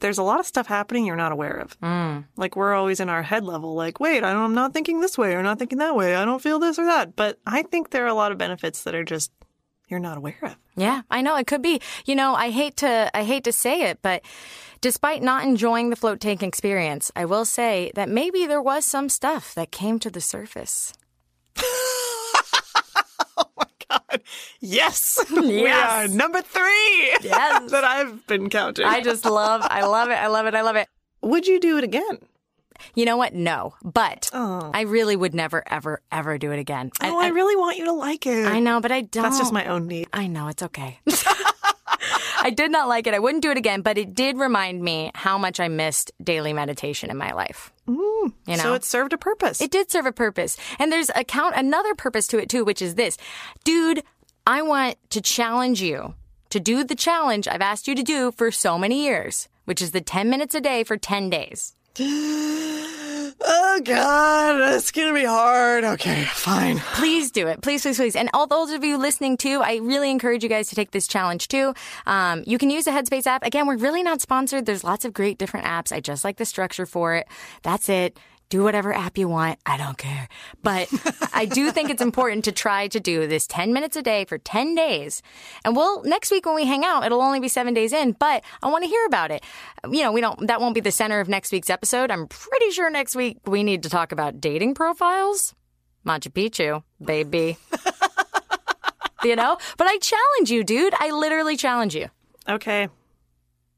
there's 0.02 0.18
a 0.18 0.24
lot 0.24 0.40
of 0.40 0.46
stuff 0.46 0.68
happening 0.68 1.06
you're 1.06 1.16
not 1.16 1.32
aware 1.32 1.58
of. 1.58 1.80
Mm. 1.80 2.26
Like 2.36 2.56
we're 2.56 2.74
always 2.74 3.00
in 3.00 3.10
our 3.10 3.24
head 3.24 3.46
level, 3.46 3.76
like, 3.76 4.00
wait, 4.00 4.24
I 4.24 4.34
don't, 4.34 4.44
I'm 4.44 4.56
not 4.56 4.74
thinking 4.74 5.00
this 5.00 5.18
way 5.18 5.34
or 5.34 5.44
not 5.44 5.60
thinking 5.60 5.78
that 5.78 5.96
way. 5.96 6.16
I 6.16 6.26
don't 6.26 6.42
feel 6.42 6.60
this 6.60 6.78
or 6.78 6.86
that. 6.86 7.16
But 7.16 7.40
I 7.46 7.62
think 7.62 7.92
there 7.92 8.04
are 8.04 8.10
a 8.10 8.14
lot 8.14 8.32
of 8.32 8.38
benefits 8.38 8.84
that 8.84 8.96
are 8.96 9.06
just 9.06 9.32
you're 9.88 10.00
not 10.00 10.18
aware 10.18 10.38
of. 10.42 10.56
Yeah, 10.76 11.02
I 11.10 11.22
know 11.22 11.38
it 11.38 11.48
could 11.48 11.62
be. 11.62 11.82
You 12.06 12.16
know, 12.16 12.36
I 12.36 12.50
hate 12.50 12.78
to 12.78 13.10
I 13.14 13.24
hate 13.24 13.44
to 13.46 13.52
say 13.52 13.84
it, 13.90 14.00
but 14.02 14.24
despite 14.82 15.22
not 15.24 15.44
enjoying 15.44 15.90
the 15.90 15.96
float 15.96 16.20
tank 16.20 16.44
experience, 16.44 17.12
I 17.16 17.26
will 17.26 17.46
say 17.46 17.92
that 17.96 18.10
maybe 18.10 18.46
there 18.46 18.62
was 18.62 18.86
some 18.86 19.10
stuff 19.10 19.54
that 19.56 19.72
came 19.72 20.00
to 20.00 20.10
the 20.10 20.22
surface. 20.22 20.94
Oh 23.38 23.50
my 23.58 23.66
god, 23.90 24.22
yes, 24.62 25.20
we 25.32 25.68
are 25.68 26.08
number 26.08 26.42
three. 26.42 27.18
Yes. 27.22 27.70
that 27.72 27.84
I've 27.84 28.26
been 28.28 28.50
counting. 28.50 28.86
I 28.86 29.02
just 29.02 29.26
love 29.26 29.62
I 29.64 29.86
love 29.86 30.10
it. 30.10 30.14
I 30.14 30.28
love 30.28 30.46
it. 30.46 30.56
I 30.56 30.62
love 30.62 30.78
it. 30.78 30.88
Would 31.22 31.48
you 31.48 31.60
do 31.60 31.78
it 31.78 31.84
again? 31.84 32.20
You 32.94 33.06
know 33.06 33.18
what? 33.18 33.34
No. 33.34 33.76
But 33.84 34.30
Oh. 34.34 34.72
I 34.74 34.82
really 34.82 35.16
would 35.16 35.34
never 35.34 35.64
ever 35.68 36.02
ever 36.12 36.38
do 36.38 36.52
it 36.52 36.60
again. 36.60 36.92
oh, 37.02 37.20
I, 37.20 37.30
really 37.30 37.56
want 37.56 37.78
you 37.78 37.86
to 37.86 37.92
like 37.94 38.26
it. 38.26 38.46
I 38.46 38.60
know, 38.60 38.80
but 38.82 38.92
I 38.92 39.02
don't. 39.02 39.24
That's 39.24 39.40
just 39.40 39.54
my 39.54 39.66
own 39.66 39.88
need. 39.88 40.08
I 40.14 40.28
know, 40.28 40.48
it's 40.48 40.64
okay. 40.64 41.00
I 42.42 42.52
did 42.52 42.72
not 42.72 42.88
like 42.88 43.08
it. 43.08 43.14
I 43.14 43.20
wouldn't 43.20 43.42
do 43.42 43.50
it 43.50 43.58
again, 43.58 43.82
but 43.82 43.98
it 43.98 44.14
did 44.14 44.38
remind 44.38 44.82
me 44.84 45.12
how 45.16 45.38
much 45.38 45.60
I 45.60 45.68
missed 45.68 46.12
daily 46.24 46.54
meditation 46.54 47.10
in 47.10 47.18
my 47.18 47.34
life. 47.34 47.74
Mm. 47.88 48.34
you 48.46 48.58
know? 48.58 48.64
So 48.64 48.74
it 48.74 48.84
served 48.84 49.14
a 49.14 49.18
purpose. 49.18 49.62
It 49.62 49.72
did 49.72 49.90
serve 49.90 50.06
a 50.06 50.12
purpose. 50.12 50.56
And 50.78 50.92
there's 50.92 51.10
a 51.16 51.24
count 51.24 51.56
another 51.56 51.96
purpose 51.96 52.28
to 52.28 52.38
it 52.38 52.50
too, 52.50 52.64
which 52.64 52.82
is 52.82 52.96
this. 52.96 53.18
Dude, 53.64 54.04
I 54.46 54.62
want 54.62 54.98
to 55.12 55.22
challenge 55.22 55.82
you 55.82 56.14
to 56.52 56.60
do 56.60 56.84
the 56.84 56.96
challenge 56.96 57.48
I've 57.48 57.62
asked 57.62 57.88
you 57.88 57.96
to 57.96 58.04
do 58.04 58.32
for 58.32 58.52
so 58.52 58.78
many 58.78 59.04
years, 59.06 59.48
which 59.66 59.82
is 59.82 59.92
the 59.92 60.02
10 60.02 60.30
minutes 60.30 60.54
a 60.54 60.62
day 60.62 60.84
for 60.84 60.98
10 60.98 61.30
days. 61.32 61.76
Oh 62.00 63.82
God, 63.84 64.76
it's 64.76 64.92
gonna 64.92 65.14
be 65.14 65.24
hard. 65.26 65.84
Okay, 65.84 66.26
fine. 66.26 66.80
Please 66.80 67.32
do 67.32 67.48
it. 67.48 67.62
Please, 67.62 67.84
please, 67.84 67.98
please. 67.98 68.16
And 68.16 68.30
all 68.34 68.48
those 68.48 68.72
of 68.72 68.84
you 68.84 68.98
listening 68.98 69.38
too, 69.38 69.62
I 69.64 69.78
really 69.78 70.12
encourage 70.12 70.44
you 70.44 70.50
guys 70.50 70.70
to 70.70 70.76
take 70.76 70.92
this 70.92 71.08
challenge 71.08 71.48
too. 71.48 71.74
Um, 72.06 72.44
you 72.46 72.58
can 72.58 72.70
use 72.70 72.86
the 72.86 72.92
Headspace 72.92 73.28
app. 73.28 73.44
Again, 73.46 73.68
we're 73.68 73.78
really 73.78 74.04
not 74.04 74.22
sponsored. 74.22 74.66
There's 74.66 74.84
lots 74.84 75.06
of 75.06 75.14
great 75.14 75.38
different 75.38 75.66
apps. 75.66 75.92
I 75.92 76.00
just 76.00 76.24
like 76.24 76.38
the 76.38 76.46
structure 76.46 76.86
for 76.86 77.16
it. 77.16 77.28
That's 77.64 77.90
it. 77.90 78.18
Do 78.50 78.64
whatever 78.64 78.94
app 78.94 79.18
you 79.18 79.28
want. 79.28 79.60
I 79.66 79.78
don't 79.78 79.98
care. 79.98 80.28
But 80.62 80.88
I 81.34 81.46
do 81.46 81.72
think 81.72 81.90
it's 81.90 82.02
important 82.02 82.46
to 82.46 82.52
try 82.52 82.88
to 82.90 83.00
do 83.00 83.28
this 83.28 83.48
10 83.48 83.74
minutes 83.74 83.96
a 83.98 84.02
day 84.02 84.26
for 84.26 84.38
10 84.38 84.76
days. 84.76 85.22
And 85.64 85.76
we'll, 85.76 86.04
next 86.04 86.32
week 86.32 86.46
when 86.46 86.56
we 86.56 86.66
hang 86.66 86.86
out, 86.86 87.06
it'll 87.06 87.22
only 87.22 87.40
be 87.40 87.48
seven 87.48 87.74
days 87.74 87.92
in, 87.92 88.12
but 88.14 88.44
I 88.62 88.70
want 88.70 88.84
to 88.84 88.90
hear 88.90 89.06
about 89.06 89.32
it. 89.32 89.44
You 89.90 90.04
know, 90.04 90.12
we 90.12 90.22
don't, 90.22 90.48
that 90.48 90.62
won't 90.62 90.76
be 90.76 90.82
the 90.82 90.92
center 90.92 91.20
of 91.20 91.28
next 91.28 91.52
week's 91.52 91.70
episode. 91.70 92.12
I'm 92.12 92.28
pretty 92.28 92.72
sure 92.72 92.90
next 92.90 93.16
week 93.16 93.40
we 93.46 93.64
need 93.64 93.84
to 93.84 93.90
talk 93.90 94.12
about 94.12 94.40
dating 94.40 94.76
profiles. 94.76 95.56
Machu 96.06 96.32
Picchu, 96.32 96.84
baby. 97.04 97.58
you 99.24 99.36
know? 99.36 99.58
But 99.78 99.88
I 99.88 99.98
challenge 99.98 100.52
you, 100.52 100.64
dude. 100.64 100.94
I 101.00 101.10
literally 101.10 101.58
challenge 101.58 101.96
you. 101.96 102.10
Okay. 102.48 102.90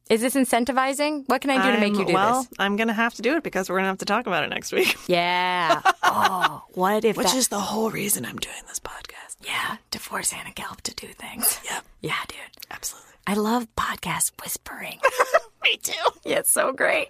Is 0.09 0.21
this 0.21 0.35
incentivizing? 0.35 1.23
What 1.27 1.41
can 1.41 1.49
I 1.49 1.63
do 1.65 1.71
to 1.75 1.79
make 1.79 1.97
you 1.97 2.05
do 2.05 2.13
well, 2.13 2.41
this? 2.43 2.49
Well, 2.57 2.65
I'm 2.65 2.75
gonna 2.75 2.93
have 2.93 3.13
to 3.15 3.21
do 3.21 3.35
it 3.35 3.43
because 3.43 3.69
we're 3.69 3.77
gonna 3.77 3.87
have 3.89 3.97
to 3.99 4.05
talk 4.05 4.25
about 4.27 4.43
it 4.43 4.49
next 4.49 4.71
week. 4.71 4.95
Yeah. 5.07 5.81
oh, 6.03 6.63
what 6.73 7.03
if 7.05 7.17
Which 7.17 7.27
that- 7.27 7.35
is 7.35 7.47
the 7.49 7.59
whole 7.59 7.89
reason 7.91 8.25
I'm 8.25 8.37
doing 8.37 8.55
this 8.67 8.79
podcast. 8.79 9.35
yeah, 9.45 9.77
to 9.91 9.99
force 9.99 10.31
Hannah 10.31 10.53
Gelb 10.53 10.81
to 10.81 10.93
do 10.95 11.07
things. 11.07 11.59
Yep. 11.69 11.83
Yeah, 12.01 12.13
dude. 12.27 12.37
Absolutely. 12.71 13.03
I 13.27 13.33
love 13.33 13.67
podcast 13.75 14.31
whispering. 14.41 14.99
Me 15.63 15.75
too. 15.83 15.93
Yeah, 16.23 16.39
it's 16.39 16.51
so 16.51 16.71
great. 16.71 17.09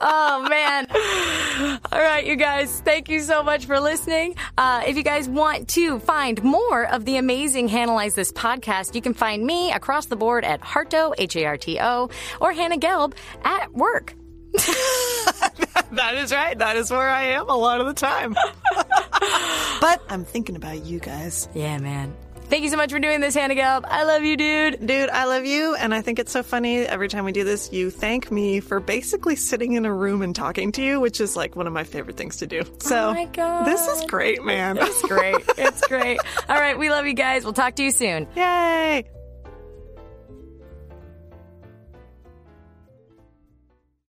Oh, 0.00 0.46
man. 0.48 0.86
All 1.92 2.00
right, 2.00 2.24
you 2.24 2.34
guys, 2.36 2.80
thank 2.80 3.10
you 3.10 3.20
so 3.20 3.42
much 3.42 3.66
for 3.66 3.78
listening. 3.78 4.36
Uh, 4.56 4.84
if 4.86 4.96
you 4.96 5.02
guys 5.02 5.28
want 5.28 5.68
to 5.70 5.98
find 5.98 6.42
more 6.42 6.86
of 6.86 7.04
the 7.04 7.18
amazing 7.18 7.68
Hannahlyze 7.68 8.14
This 8.14 8.32
podcast, 8.32 8.94
you 8.94 9.02
can 9.02 9.12
find 9.12 9.44
me 9.44 9.70
across 9.70 10.06
the 10.06 10.16
board 10.16 10.44
at 10.44 10.62
Harto, 10.62 11.12
H 11.18 11.36
A 11.36 11.44
R 11.44 11.56
T 11.58 11.78
O, 11.78 12.08
or 12.40 12.52
Hannah 12.54 12.78
Gelb 12.78 13.14
at 13.44 13.70
work. 13.74 14.14
That 15.94 16.14
is 16.16 16.32
right. 16.32 16.58
That 16.58 16.76
is 16.76 16.90
where 16.90 17.08
I 17.08 17.22
am 17.22 17.48
a 17.48 17.56
lot 17.56 17.80
of 17.80 17.86
the 17.86 17.94
time. 17.94 18.34
but 19.80 20.02
I'm 20.08 20.24
thinking 20.24 20.56
about 20.56 20.84
you 20.84 20.98
guys. 20.98 21.48
Yeah, 21.54 21.78
man. 21.78 22.14
Thank 22.48 22.62
you 22.62 22.70
so 22.70 22.76
much 22.76 22.92
for 22.92 22.98
doing 22.98 23.20
this, 23.20 23.34
Hannah 23.34 23.54
Gelb. 23.54 23.84
I 23.88 24.04
love 24.04 24.22
you, 24.22 24.36
dude. 24.36 24.86
Dude, 24.86 25.08
I 25.10 25.24
love 25.24 25.44
you. 25.44 25.74
And 25.74 25.94
I 25.94 26.02
think 26.02 26.18
it's 26.18 26.30
so 26.30 26.42
funny 26.42 26.80
every 26.80 27.08
time 27.08 27.24
we 27.24 27.32
do 27.32 27.42
this, 27.42 27.72
you 27.72 27.90
thank 27.90 28.30
me 28.30 28.60
for 28.60 28.80
basically 28.80 29.34
sitting 29.34 29.72
in 29.72 29.84
a 29.86 29.92
room 29.92 30.22
and 30.22 30.36
talking 30.36 30.70
to 30.72 30.82
you, 30.82 31.00
which 31.00 31.20
is 31.20 31.36
like 31.36 31.56
one 31.56 31.66
of 31.66 31.72
my 31.72 31.84
favorite 31.84 32.16
things 32.16 32.36
to 32.38 32.46
do. 32.46 32.62
So 32.78 33.08
oh 33.08 33.14
my 33.14 33.24
God. 33.26 33.64
this 33.66 33.86
is 33.88 34.04
great, 34.06 34.44
man. 34.44 34.76
It's 34.78 35.02
great. 35.02 35.36
It's 35.56 35.86
great. 35.88 36.20
All 36.48 36.60
right, 36.60 36.78
we 36.78 36.90
love 36.90 37.06
you 37.06 37.14
guys. 37.14 37.44
We'll 37.44 37.54
talk 37.54 37.76
to 37.76 37.82
you 37.82 37.90
soon. 37.90 38.28
Yay. 38.36 39.04